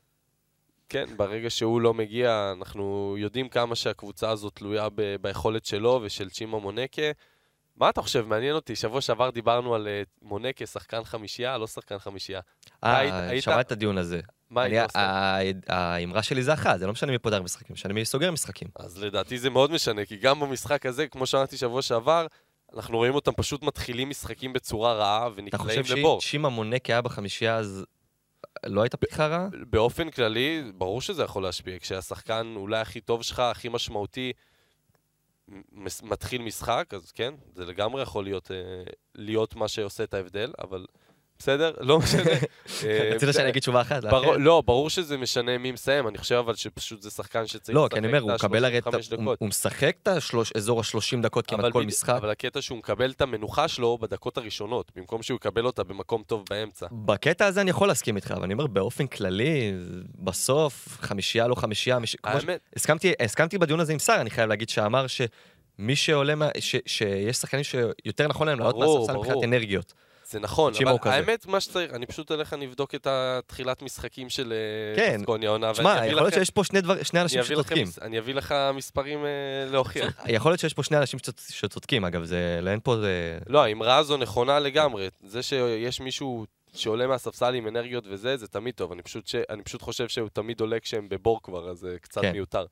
כן, 0.90 1.06
ברגע 1.18 1.50
שהוא 1.50 1.82
לא 1.82 1.94
מגיע, 1.94 2.54
אנחנו 2.60 3.16
יודעים 3.20 3.50
כמה 3.50 3.76
שהקבוצה 3.76 4.30
הזאת 4.30 4.54
תלויה 4.56 4.88
ב- 4.96 5.16
ביכולת 5.22 5.66
שלו 5.66 6.00
ושל 6.04 6.30
צ'ימה 6.30 6.60
מונקה. 6.60 7.02
מה 7.78 7.90
אתה 7.90 8.02
חושב? 8.02 8.26
מעניין 8.28 8.56
אותי, 8.56 8.76
שבוע 8.76 9.02
שעבר 9.02 9.30
דיברנו 9.30 9.76
על 9.76 9.88
אה, 9.88 10.02
מונקה, 10.22 10.66
שחקן 10.66 11.04
חמישייה, 11.04 11.58
לא 11.58 11.68
שחקן 11.68 12.00
חמישייה. 12.00 12.40
אה, 12.84 12.98
היית- 13.30 13.44
שמעת 13.44 13.66
את 13.66 13.72
הדיון 13.72 13.98
הזה. 13.98 14.20
מה 14.50 14.62
היית 14.62 14.84
עושה? 14.84 15.42
האמרה 15.68 16.24
שלי 16.24 16.44
זה 16.44 16.54
אחת, 16.54 16.80
זה 16.80 16.86
לא 16.86 16.92
משנה 16.92 17.12
מי 17.12 17.18
פותח 17.18 17.38
משחקים, 17.44 17.74
משנה 17.74 17.94
מי 17.94 18.06
סוגר 18.06 18.32
משחקים. 18.32 18.68
אז 18.76 19.04
לדעתי 19.04 19.38
זה 19.40 19.50
מאוד 19.50 19.72
משנה, 19.72 20.06
כי 20.06 20.18
גם 20.18 20.40
במשחק 20.40 20.86
הזה, 20.86 21.08
כמו 21.08 21.26
שאמרתי 21.26 21.58
שבוע 21.58 21.82
שעבר, 21.82 22.28
אנחנו 22.76 22.98
רואים 22.98 23.16
אותם 23.16 23.32
פשוט 23.38 23.64
מתחילים 23.64 24.10
משחקים 24.10 24.54
בצורה 24.54 24.94
רעה 24.94 25.28
אתה 25.28 25.34
ונקלעים 25.42 25.84
חושב 25.84 25.98
לבור. 25.98 26.22
שאם 26.22 26.46
מונקה 26.46 26.94
היה 26.94 27.02
בחמישייה, 27.02 27.56
אז 27.58 27.86
לא 28.66 28.82
הייתה 28.82 28.98
פתיחה 28.98 29.28
רעה? 29.28 29.48
באופן 29.70 30.10
כללי, 30.10 30.72
ברור 30.78 31.02
שזה 31.02 31.24
יכול 31.24 31.44
להשפיע. 31.44 31.80
כשהשחקן 31.80 32.54
אולי 32.56 32.80
הכי 32.80 33.02
טוב 33.02 33.24
שלך, 33.24 33.40
הכי 33.40 33.70
משמעותי, 33.70 34.34
מתחיל 36.04 36.42
משחק, 36.42 36.94
אז 36.94 37.12
כן, 37.12 37.34
זה 37.54 37.66
לגמרי 37.66 38.02
יכול 38.02 38.24
להיות, 38.24 38.52
אה, 38.52 38.84
להיות 39.16 39.56
מה 39.56 39.68
שעושה 39.68 40.04
את 40.04 40.14
ההבדל, 40.14 40.54
אבל 40.60 40.86
בסדר, 41.40 41.72
לא 41.80 42.00
משנה. 42.00 42.22
רצית 43.16 43.30
שאני 43.34 43.50
אגיד 43.50 43.62
תשובה 43.62 43.82
אחת? 43.82 44.04
לא, 44.40 44.64
ברור 44.66 44.90
שזה 44.90 45.18
משנה 45.18 45.58
מי 45.58 45.72
מסיים, 45.72 46.08
אני 46.08 46.18
חושב 46.18 46.36
אבל 46.36 46.56
שפשוט 46.56 47.02
זה 47.02 47.10
שחקן 47.10 47.48
שצריך 47.48 47.76
לא, 47.76 47.82
לשחק 47.82 47.94
כי 47.94 48.00
אני 48.00 48.08
אומר, 48.08 48.18
את 48.18 48.24
הוא 48.24 48.32
מקבל 48.32 48.66
הרי 48.66 48.78
את. 48.78 48.88
ה-35 48.88 48.94
הוא- 49.16 49.24
דקות. 49.24 49.40
הוא 49.40 49.48
משחק 49.50 49.96
את 50.04 50.08
השלוש- 50.08 50.52
אזור 50.56 50.80
ה-30 50.80 51.22
דקות 51.22 51.48
כמעט 51.48 51.72
כל 51.74 51.84
משחק. 51.84 52.10
אבל 52.10 52.30
הקטע 52.30 52.62
שהוא 52.62 52.78
מקבל 52.78 53.12
את 53.12 53.22
המנוחה 53.22 53.68
שלו 53.68 53.98
בדקות 54.02 54.38
הראשונות, 54.38 54.92
במקום 54.96 55.24
שהוא 55.24 55.36
יקבל 55.36 55.66
אותה 55.66 55.84
במקום 55.84 56.24
טוב 56.28 56.44
באמצע. 56.50 56.88
בקטע 56.92 57.46
הזה 57.46 57.62
אני 57.62 57.70
יכול 57.70 57.88
להסכים 57.88 58.16
איתך, 58.16 58.32
אבל 58.32 58.44
אני 58.44 58.54
אומר, 58.54 58.68
באופן 58.68 59.08
כללי, 59.08 59.74
בסוף, 60.16 60.88
חמישייה 61.02 61.48
לא 61.48 61.56
חמישייה, 61.56 61.98
האמת, 62.24 62.60
הסכמתי, 63.20 63.58
בדיון 63.58 63.80
הזה 63.80 63.94
עם 63.94 64.00
שר, 64.00 64.18
אני 64.22 64.30
חייב 64.30 64.50
להגיד, 64.50 64.70
שאמר 64.70 65.06
שמי 65.08 65.96
שעולה, 65.96 66.34
שיש 66.86 67.38
שחקנים 67.38 67.64
שיותר 67.64 68.28
נכון 68.28 68.48
להם 68.48 68.60
לעלות 68.60 68.76
מהספסל 68.78 69.18
מבחינת. 69.18 69.44
אנרגיות. 69.44 69.94
זה 70.30 70.40
נכון, 70.40 70.74
אבל 70.86 70.98
כזה. 71.02 71.14
האמת, 71.14 71.46
מה 71.46 71.60
שצריך, 71.60 71.94
אני 71.94 72.06
פשוט 72.06 72.32
אלך, 72.32 72.54
אני 72.54 72.66
אבדוק 72.66 72.96
את 72.96 73.08
התחילת 73.10 73.82
משחקים 73.82 74.30
של 74.30 74.54
אה, 74.54 75.04
כן. 75.06 75.18
בסקוניה 75.20 75.50
העונה, 75.50 75.74
תשמע, 75.74 75.94
יכול 75.96 76.06
להיות 76.06 76.28
לכם- 76.28 76.40
שיש 76.40 76.50
פה 76.50 76.64
שני 76.64 76.82
דבר- 76.82 77.04
שני 77.04 77.22
אנשים 77.22 77.40
לכם 77.40 77.54
שצודקים. 77.54 77.84
מס- 77.84 78.00
אני 78.00 78.20
אביא 78.20 78.34
לך 78.34 78.56
מספרים 78.74 79.26
אה, 79.26 79.30
להוכיח. 79.72 80.20
יכול 80.28 80.52
להיות 80.52 80.60
שיש 80.60 80.74
פה 80.74 80.84
שני 80.84 80.98
אנשים 80.98 81.20
שצוד- 81.20 81.40
שצודקים, 81.50 82.06
אגב, 82.06 82.24
זה, 82.24 82.60
אין 82.68 82.80
פה 82.84 82.98
זה... 82.98 83.38
לא, 83.48 83.64
האמרה 83.64 83.98
הזו 83.98 84.18
נכונה 84.18 84.60
לגמרי. 84.60 85.08
זה 85.24 85.44
שיש 85.44 86.00
מישהו 86.02 86.46
שעולה 86.74 87.08
מהספסל 87.08 87.54
עם 87.54 87.68
אנרגיות 87.68 88.04
וזה, 88.10 88.38
זה 88.38 88.48
תמיד 88.48 88.74
טוב. 88.74 88.92
אני 88.92 89.02
פשוט, 89.02 89.28
ש... 89.28 89.36
אני 89.50 89.64
פשוט 89.64 89.82
חושב 89.82 90.08
שהוא 90.08 90.30
תמיד 90.34 90.62
עולה 90.62 90.80
כשהם 90.80 91.10
בבור 91.10 91.40
כבר, 91.44 91.70
אז 91.70 91.78
זה 91.78 91.98
קצת 92.02 92.22
כן. 92.22 92.32
מיותר. 92.32 92.66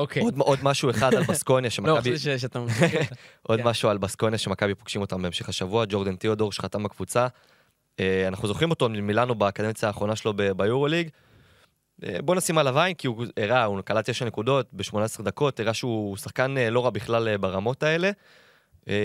אוקיי. 0.00 0.22
עוד, 0.22 0.34
עוד 0.38 0.58
משהו 0.62 0.90
אחד 0.90 1.14
על 1.14 1.22
בסקוניה 1.30 1.68
לא, 1.68 1.70
שמכבי... 1.70 2.16
חשבתי 2.16 2.18
ש- 2.18 2.42
שאתה 2.42 2.60
ממשיך. 2.60 3.10
עוד 3.42 3.58
כן. 3.60 3.66
משהו 3.66 3.88
על 3.88 3.98
בסקוניה 3.98 4.38
שמכבי 4.38 4.74
פוגשים 4.74 5.00
אותם 5.00 5.22
בהמשך 5.22 5.48
השבוע, 5.48 5.84
ג'ורדן 5.88 6.16
תיאודור 6.16 6.52
שחתם 6.52 6.82
בקבוצה. 6.82 7.26
אה, 8.00 8.28
אנחנו 8.28 8.48
זוכרים 8.48 8.70
אותו 8.70 8.88
מילאנו 8.88 9.34
בקדנציה 9.34 9.88
האחרונה 9.88 10.16
שלו 10.16 10.32
ב- 10.36 10.42
ביורוליג. 10.52 11.08
אה, 12.04 12.16
בוא 12.24 12.34
נשים 12.34 12.58
עליו 12.58 12.78
עין, 12.80 12.94
כי 12.94 13.06
הוא 13.06 13.24
הראה, 13.36 13.64
הוא 13.64 13.80
קלט 13.80 14.10
9 14.10 14.24
נקודות 14.24 14.66
ב-18 14.72 15.22
דקות, 15.22 15.60
הראה 15.60 15.74
שהוא 15.74 16.16
שחקן 16.16 16.58
אה, 16.58 16.70
לא 16.70 16.84
רע 16.84 16.90
בכלל 16.90 17.36
ברמות 17.36 17.82
האלה. 17.82 18.10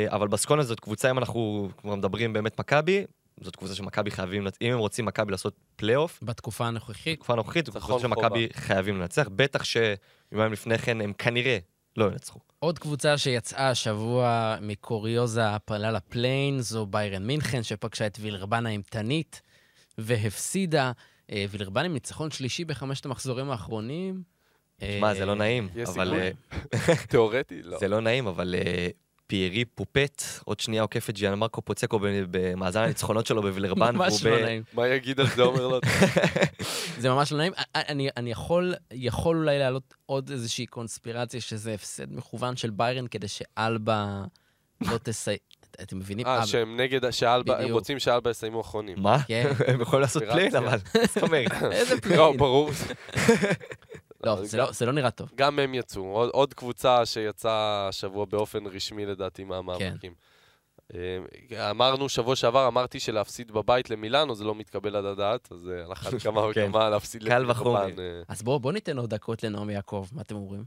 אבל 0.08 0.28
בסקוניה 0.28 0.64
זאת 0.66 0.80
קבוצה, 0.80 1.12
אם 1.12 1.18
אנחנו 1.18 1.70
כבר 1.78 1.96
מדברים 1.96 2.34
באמת 2.34 2.60
מכבי, 2.60 3.06
זאת 3.42 3.56
קבוצה 3.56 3.76
שמכבי 3.76 4.12
חייבים, 4.12 4.48
אם 4.62 4.72
הם 4.74 4.80
רוצים 4.80 5.06
מכבי 5.06 5.32
לעשות 5.32 5.54
פלייאוף, 5.76 6.20
בתקופה 6.24 6.66
הנוכחית. 6.68 7.14
בתקופה 7.16 7.34
הנוכחית, 7.34 7.66
זו 7.66 7.72
ניצחון 7.76 8.00
קבוצה 8.00 8.16
שמכבי 8.16 8.48
חייבים 8.54 8.98
לנצח, 9.00 9.30
בטח 9.36 9.64
שיומיים 10.30 10.54
לפני 10.54 10.78
כן 10.78 11.02
הם 11.02 11.14
כנראה 11.14 11.58
לא 11.98 12.06
ינצחו. 12.06 12.40
עוד 12.60 12.80
קבוצה 12.80 13.18
שיצאה 13.18 13.70
השבוע 13.70 14.56
מקוריוזה 14.62 15.50
הפלה 15.50 15.92
לפליין, 15.92 16.60
זו 16.60 16.86
ביירן 16.86 17.28
מינכן, 17.28 17.64
שפגשה 17.64 18.08
את 18.08 18.18
וילרבן 18.22 18.66
האימתנית 18.66 19.42
והפסידה. 19.98 20.92
אה, 21.32 21.46
וילרבן 21.50 21.86
עם 21.86 21.94
ניצחון 21.94 22.32
שלישי 22.32 22.66
בחמשת 22.66 23.06
המחזורים 23.06 23.50
האחרונים. 23.50 24.24
מה, 24.82 25.10
אה, 25.10 25.14
זה 25.14 25.26
לא 25.26 25.36
נעים, 25.36 25.70
יש 25.76 25.90
אבל... 25.90 26.06
סיכוי? 26.10 26.90
אה, 26.90 27.06
תיאורטי? 27.10 27.62
לא. 27.64 27.80
זה 27.80 27.88
לא 27.88 28.02
נעים, 28.02 28.28
אבל 28.28 28.56
אה, 28.58 28.88
פיירי 29.28 29.66
פופט, 29.66 30.24
עוד 30.46 30.60
שנייה 30.60 30.82
עוקף 30.82 31.10
את 31.10 31.16
ג'יאן 31.16 31.34
מרקו 31.34 31.62
פוצקו 31.62 32.00
במאזן 32.02 32.82
הניצחונות 32.82 33.26
שלו 33.26 33.42
בווילרבן. 33.42 33.96
ממש 33.96 34.26
לא 34.26 34.42
נעים. 34.42 34.64
מה 34.74 34.88
יגיד 34.88 35.20
על 35.20 35.28
זה 35.28 35.42
עומר 35.42 35.68
לוט? 35.68 35.84
זה 37.00 37.10
ממש 37.10 37.32
לא 37.32 37.38
נעים. 37.38 37.54
אני, 37.76 38.10
אני 38.18 38.32
יכול, 38.32 38.74
יכול 38.92 39.38
אולי 39.38 39.60
להעלות 39.60 39.94
עוד 40.06 40.30
איזושהי 40.32 40.66
קונספירציה 40.66 41.42
שזה 41.42 41.74
הפסד 41.74 42.14
מכוון 42.14 42.56
של 42.56 42.70
ביירן 42.70 43.08
כדי 43.08 43.28
שאלבה 43.28 44.24
לא 44.82 44.98
תסי... 45.04 45.36
אתם 45.82 45.98
מבינים? 45.98 46.28
אה, 46.28 46.48
שהם 46.48 46.78
נגד, 46.80 47.10
שאלבה, 47.10 47.60
הם. 47.60 47.72
רוצים 47.72 48.00
שאלבה 48.00 48.30
יסיימו 48.30 48.62
אחרונים. 48.62 48.96
מה? 49.00 49.18
כן. 49.28 49.52
הם 49.68 49.82
יכולים 49.82 50.02
לעשות 50.02 50.24
play-in. 50.24 50.56
אבל... 50.56 50.78
זאת 51.08 51.24
אומרת? 51.24 51.52
איזה 51.72 51.96
לא, 51.96 52.00
play-in. 52.02 52.38
ברור. 52.38 52.72
לא, 54.26 54.44
זה 54.46 54.58
לא- 54.58 54.72
זה 54.72 54.86
לא 54.86 54.92
נראה 54.92 55.12
טוב. 55.12 55.30
גם 55.36 55.60
הם 55.60 55.74
יצאו. 55.74 56.04
עוד, 56.04 56.30
עוד 56.30 56.54
קבוצה 56.54 57.06
שיצאה 57.06 57.88
השבוע 57.88 58.26
באופן 58.26 58.66
רשמי 58.68 59.06
לדעתי 59.06 59.44
מהמאבקים. 59.44 60.14
אה, 60.94 61.72
אמרנו 61.72 62.10
שבוע 62.10 62.36
שעבר, 62.36 62.68
אמרתי 62.68 63.00
שלהפסיד 63.00 63.52
בבית 63.52 63.90
למילאנו 63.90 64.36
זה 64.36 64.44
לא 64.44 64.56
מתקבל 64.56 64.96
על 64.96 65.06
הדעת, 65.06 65.52
אז 65.52 65.70
אה, 65.70 65.86
על 65.86 65.94
אחת 65.94 66.14
כמה 66.24 66.42
כן. 66.54 66.66
וכמה 66.68 66.90
להפסיד 66.90 67.24
קל 67.24 67.52
וחומר. 67.52 67.72
לווילרבן, 67.82 68.00
אה, 68.02 68.22
אז 68.28 68.44
בואו 68.44 68.60
בוא 68.60 68.72
ניתן 68.72 68.98
עוד 68.98 69.10
דקות 69.10 69.44
לנעמי 69.44 69.74
יעקב, 69.74 70.08
מה 70.12 70.22
אתם 70.22 70.36
אומרים? 70.36 70.64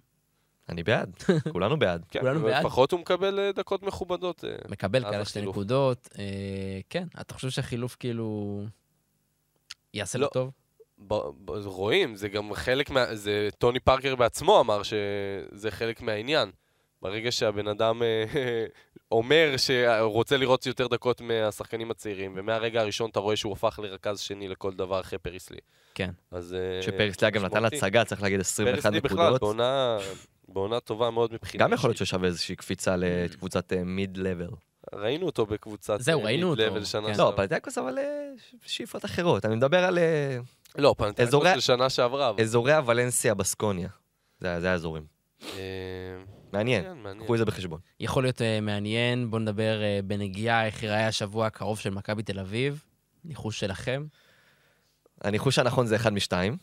אני 0.68 0.82
בעד, 0.82 1.16
כולנו 1.52 1.78
בעד. 1.78 2.04
כן, 2.10 2.20
כולנו 2.20 2.40
בעד. 2.42 2.64
לפחות 2.64 2.92
הוא 2.92 3.00
מקבל 3.00 3.50
דקות 3.54 3.82
מכובדות. 3.82 4.44
מקבל 4.68 5.04
כאלה 5.10 5.24
שתי. 5.24 5.40
נקודות. 5.40 6.08
אה, 6.18 6.24
כן, 6.90 7.06
אתה 7.20 7.34
חושב 7.34 7.50
שהחילוף 7.50 7.96
כאילו... 8.00 8.62
יעשה 9.94 10.18
לו 10.18 10.24
לא. 10.24 10.30
טוב? 10.32 10.50
ב- 10.98 11.28
ב- 11.44 11.50
רואים, 11.64 12.16
זה 12.16 12.28
גם 12.28 12.54
חלק 12.54 12.90
מה... 12.90 13.14
זה 13.14 13.48
טוני 13.58 13.80
פארקר 13.80 14.16
בעצמו 14.16 14.60
אמר 14.60 14.82
שזה 14.82 15.70
חלק 15.70 16.00
מהעניין. 16.00 16.50
ברגע 17.02 17.32
שהבן 17.32 17.68
אדם 17.68 18.02
אה, 18.02 18.24
אומר 19.12 19.54
שהוא 19.56 20.12
רוצה 20.12 20.36
לראות 20.36 20.66
יותר 20.66 20.86
דקות 20.86 21.20
מהשחקנים 21.20 21.90
הצעירים, 21.90 22.34
ומהרגע 22.36 22.80
הראשון 22.80 23.10
אתה 23.10 23.20
רואה 23.20 23.36
שהוא 23.36 23.52
הפך 23.52 23.78
לרכז 23.82 24.20
שני 24.20 24.48
לכל 24.48 24.72
דבר 24.74 25.00
אחרי 25.00 25.18
פריסלי. 25.18 25.58
כן. 25.94 26.10
אז... 26.30 26.54
אה, 26.54 26.82
שפריסליה 26.82 27.30
גם 27.30 27.44
נתן. 27.44 27.64
הצגה, 27.64 28.04
צריך 28.04 28.22
להגיד 28.22 28.40
21 28.40 28.82
פריסלי 28.82 29.00
בכלל, 29.00 29.18
נקודות. 29.18 29.40
בעונה, 29.40 29.98
בעונה 30.48 30.80
טובה 30.80 31.10
מאוד 31.10 31.32
מבחינה 31.32 31.64
גם 31.64 31.72
יכול 31.72 31.90
להיות. 31.90 31.96
ששווה 31.96 32.28
איזושהי 32.28 32.56
קפיצה 32.56 32.96
לקבוצת 32.96 33.72
מיד 33.72 34.16
לבל. 34.16 34.50
ראינו 34.94 35.26
אותו 35.26 35.46
בקבוצת 35.46 36.00
זהו, 36.00 36.20
אה, 36.20 36.24
ראינו 36.24 36.50
אותו, 36.50 36.86
שנה. 36.86 37.08
לא. 37.18 37.32
פלטיאקוס 37.36 37.78
אבל 37.78 37.98
אה, 37.98 38.30
שאיפות 38.66 39.04
אחרות. 39.04 39.44
אני 39.44 39.56
מדבר 39.56 39.84
על 39.84 39.98
אה, 39.98 40.38
לא, 40.78 40.94
פנתנקוס 40.98 41.28
אזורי- 41.28 41.54
של 41.54 41.60
שנה 41.60 41.90
שעברה. 41.90 42.28
אבל- 42.30 42.40
אזורי 42.42 42.72
הוולנסיה 42.72 43.34
בסקוניה. 43.34 43.88
זה 44.40 44.60
זה 44.60 44.70
האזורים. 44.72 45.04
אה, 45.42 45.48
מעניין, 46.52 46.84
כן, 46.84 46.98
מעניין. 47.02 47.24
קחו 47.24 47.34
את 47.34 47.38
זה 47.38 47.44
בחשבון. 47.44 47.80
יכול 48.00 48.22
להיות 48.24 48.38
uh, 48.40 48.44
מעניין, 48.62 49.30
בואו 49.30 49.42
נדבר 49.42 49.80
uh, 49.80 50.02
בנגיעה 50.06 50.66
איך 50.66 50.82
ייראה 50.82 51.06
השבוע 51.08 51.46
הקרוב 51.46 51.78
של 51.78 51.90
מכבי 51.90 52.22
תל 52.22 52.38
אביב. 52.38 52.84
ניחוש 53.24 53.60
שלכם. 53.60 54.06
הניחוש 55.20 55.58
הנכון 55.58 55.86
זה 55.86 55.96
אחד 55.96 56.12
משתיים. 56.12 56.56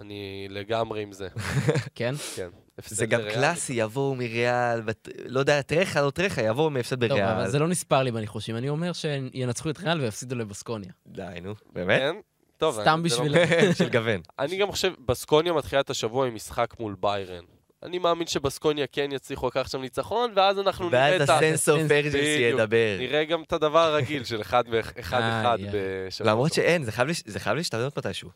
אני 0.00 0.46
לגמרי 0.50 1.02
עם 1.02 1.12
זה. 1.12 1.28
כן? 1.94 2.14
כן. 2.36 2.48
זה 2.86 3.06
גם. 3.06 3.20
קלאסי, 3.34 3.72
יבואו 3.72 4.14
מריאל, 4.14 4.80
לא 5.26 5.40
יודע, 5.40 5.62
טרחה, 5.62 6.02
לא 6.02 6.10
טרחה, 6.10 6.42
יבואו 6.42 6.70
מהפסד 6.70 7.08
טוב, 7.08 7.18
אבל 7.18 7.34
בריאל. 7.34 7.48
זה 7.48 7.58
לא 7.58 7.68
נספר 7.68 8.02
לי 8.02 8.12
בניחושים. 8.12 8.56
אני 8.56 8.68
אומר 8.68 8.92
שינצחו 8.92 9.70
את 9.70 9.78
ריאל 9.78 10.00
ויפסידו 10.00 10.34
לבסקוניה. 10.36 10.90
די, 11.06 11.22
נו, 11.42 11.54
באמת? 11.72 12.14
טוב, 12.58 12.80
סתם 12.80 12.98
לא- 12.98 13.04
בשביל... 13.04 13.34
של 13.74 13.88
גוון. 13.88 14.20
אני 14.38 14.56
גם 14.56 14.70
חושב, 14.70 14.92
בסקוניה 15.06 15.52
מתחילה 15.52 15.80
את 15.80 15.90
השבוע 15.90 16.26
עם 16.26 16.34
משחק 16.34 16.74
מול 16.80 16.96
ביירן. 17.00 17.44
אני 17.82 17.98
מאמין 17.98 18.26
שבסקוניה 18.26 18.86
כן 18.92 19.08
יצליחו 19.12 19.46
לקחת 19.46 19.70
שם 19.70 19.80
ניצחון, 19.80 20.32
ואז 20.36 20.58
אנחנו 20.58 20.88
נראה 20.90 21.10
ואז 21.10 21.22
את 21.22 21.28
ה... 21.28 21.36
הסנס 21.36 21.68
אוף 21.68 21.90
ארג'נסי. 21.90 22.18
ידבר. 22.18 22.96
נראה 22.98 23.24
גם 23.24 23.42
את 23.42 23.52
הדבר 23.52 23.78
הרגיל 23.78 24.24
של 24.24 24.40
אחד 24.40 24.64
איי, 25.12 25.66
בשבוע. 25.72 26.30
למרות 26.32 26.52
שאין, 26.52 26.84
זה 27.26 27.40
חייב 27.40 27.56
להשתנות 27.56 27.98
מתישהו. 27.98 28.30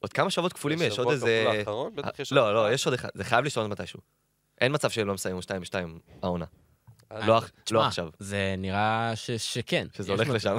עוד 0.00 0.12
כמה 0.12 0.30
שבועות 0.30 0.52
כפולים 0.52 0.78
יש, 0.82 0.98
עוד 0.98 1.10
איזה... 1.10 1.62
יש 2.18 2.32
לא, 2.32 2.54
לא, 2.54 2.66
אחד. 2.66 2.74
יש 2.74 2.86
עוד 2.86 2.94
אחד, 2.94 3.08
זה 3.14 3.24
חייב 3.24 3.44
להשתנות 3.44 3.70
מתישהו. 3.70 4.00
אין 4.60 4.74
מצב 4.74 4.90
שהם 4.90 5.06
לא 5.06 5.14
מסיימים 5.14 5.42
2 5.42 5.62
ב-2 5.62 5.74
העונה. 6.22 6.44
אה, 7.12 7.26
לא 7.26 7.40
לא 7.70 7.84
עכשיו, 7.86 8.08
זה 8.18 8.54
נראה 8.58 9.12
ש- 9.14 9.30
שכן. 9.30 9.86
שזה 9.96 10.12
הולך. 10.12 10.28
לשם. 10.28 10.56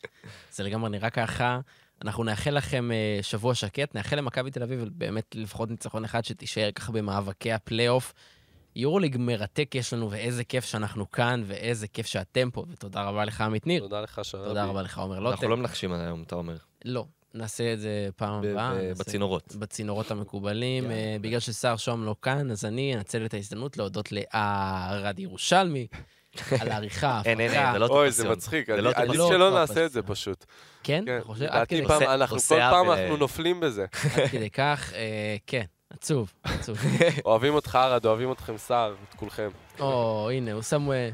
זה 0.54 0.62
לגמרי 0.62 0.90
נראה 0.90 1.10
ככה. 1.10 1.60
אנחנו 2.02 2.24
נאחל 2.24 2.50
לכם 2.50 2.90
אה, 2.92 3.18
שבוע 3.22 3.54
שקט, 3.54 3.94
נאחל 3.94 4.16
למכבי 4.16 4.50
תל 4.50 4.62
אביב 4.62 4.84
באמת 4.92 5.34
לפחות 5.34 5.70
ניצחון 5.70 6.04
אחד 6.04 6.24
שתישאר 6.24 6.70
ככה 6.70 6.92
במאבקי 6.92 7.52
הפלייאוף. 7.52 8.12
יורוליג 8.76 9.16
מרתק 9.18 9.74
יש 9.74 9.92
לנו, 9.92 10.10
ואיזה 10.10 10.44
כיף 10.44 10.64
שאנחנו 10.64 11.10
כאן, 11.10 11.42
ואיזה 11.46 11.88
כיף 11.88 12.06
שאתם 12.06 12.50
פה, 12.50 12.64
ותודה 12.70 13.02
רבה 13.02 13.24
לך, 13.24 13.40
עמית 13.40 13.66
ניר. 13.66 13.82
תודה 13.82 14.00
לך, 14.00 14.20
שרבי. 14.22 14.48
תודה 14.48 14.64
רבה 14.64 14.82
לך, 14.82 14.98
עומר 14.98 15.20
לוטם. 15.20 15.32
אנחנו 15.32 15.48
לא 15.48 15.56
מנחשים 15.56 15.92
היום, 15.92 16.22
אתה 16.22 16.34
אומר. 16.34 16.56
לא, 16.84 17.04
נעשה 17.34 17.72
את 17.72 17.80
זה 17.80 18.08
פעם 18.16 18.44
הבאה. 18.44 18.92
בצינורות. 18.98 19.56
בצינורות 19.58 20.10
המקובלים. 20.10 20.84
יאללה. 20.84 20.96
אה, 20.96 21.16
בגלל 21.20 21.40
שסער 21.40 21.76
שוהם 21.76 22.04
לא 22.04 22.16
כאן, 22.22 22.50
אז 22.50 22.64
אני 22.64 22.94
אנצל 22.94 23.24
את 23.26 23.34
ההזדמנות 23.34 23.76
להודות 23.76 24.08
לערד 24.12 25.18
ירושלמי 25.18 25.86
על 26.60 26.70
העריכה, 26.72 27.20
אין, 27.24 27.40
אין, 27.40 27.50
אין, 27.50 27.58
ההפקה. 27.60 27.72
זה 27.72 27.78
לא 27.78 27.86
אוי, 27.86 28.10
זה. 28.10 28.28
מצחיק. 28.28 28.68
לא 28.70 28.90
עדיף 28.94 29.06
טופסיון. 29.06 29.28
שלא 29.28 29.38
לא 29.38 29.58
נעשה 29.60 29.86
את 29.86 29.92
זה. 29.92 30.02
פשוט. 30.02 30.44
כן? 30.82 31.02
כן, 31.06 31.16
אתה 31.16 31.24
חושב? 31.24 31.44
עד 31.44 31.68
כדי- 31.68 31.82
עושה- 31.82 32.14
אנחנו 32.14 32.38
כל 32.38 32.58
פעם 32.70 32.90
אנחנו 32.90 33.14
אה. 33.14 33.16
נופלים 33.18 33.60
בזה. 33.60 33.86
עד 34.14 34.28
כדי 34.30 34.50
כך, 34.50 34.92
אה, 34.94 35.36
כן, 35.46 35.64
עצוב, 35.90 36.32
עצוב. 36.44 36.78
אוהבים 37.26 37.54
אותך, 37.54 37.78
ארד, 37.82 38.06
אוהבים 38.06 38.32
אתכם, 38.32 38.58
סער, 38.58 38.94
את 39.08 39.14
כולכם. 39.14 39.48
או, 39.80 40.30
הנה, 40.32 40.52
הוא 40.52 40.62
שם... 40.62 40.90
אה, 40.92 41.08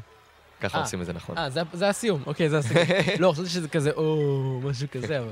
ככה. 0.61 0.79
עושים 0.81 1.01
את 1.01 1.05
זה 1.05 1.13
נכון. 1.13 1.37
אה, 1.37 1.49
זה- 1.49 1.61
זה 1.73 1.89
הסיום, 1.89 2.23
אוקיי, 2.25 2.49
זה 2.49 2.57
הסיום. 2.57 2.83
לא, 3.19 3.31
חשבתי 3.31 3.49
שזה 3.49 3.67
כזה, 3.69 3.91
או, 3.91 4.15
משהו 4.63 4.87
כזה, 4.91 5.19
אבל... 5.19 5.31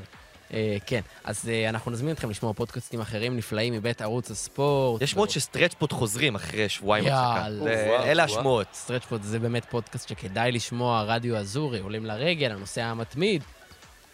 אה, 0.54 0.78
כן, 0.86 1.02
אז 1.24 1.50
אה, 1.50 1.70
אנחנו 1.70 1.92
נזמין 1.92 2.14
אתכם 2.14 2.30
לשמוע 2.30 2.54
פודקאסטים 2.54 3.02
אחרים 3.02 3.38
נפלאים 3.38 3.74
מבית 3.74 4.02
ערוץ 4.02 4.32
הספורט. 4.32 5.02
יש 5.02 5.12
שמועות 5.12 5.30
שסטרצ'פוט 5.30 5.94
חוזרים 5.94 6.36
אחרי 6.36 6.70
שבועיים 6.70 7.06
הפסקה. 7.06 7.48
וואו, 7.60 8.04
אלה. 8.04 8.24
השמועות. 8.24 8.68
סטרצ'פוד 8.74 9.24
זה 9.24 9.40
באמת 9.40 9.66
פודקאסט 9.66 10.10
שכדאי 10.10 10.52
לשמוע, 10.52 11.04
רדיו 11.04 11.38
אזורי, 11.38 11.80
עולים 11.80 12.06
לרגל, 12.06 12.52
הנושא 12.52 12.82
המתמיד, 12.82 13.44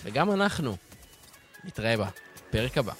וגם 0.03 0.31
אנחנו. 0.31 0.75
נתראה 1.63 1.95
בפרק 1.97 2.77
הבא. 2.77 2.93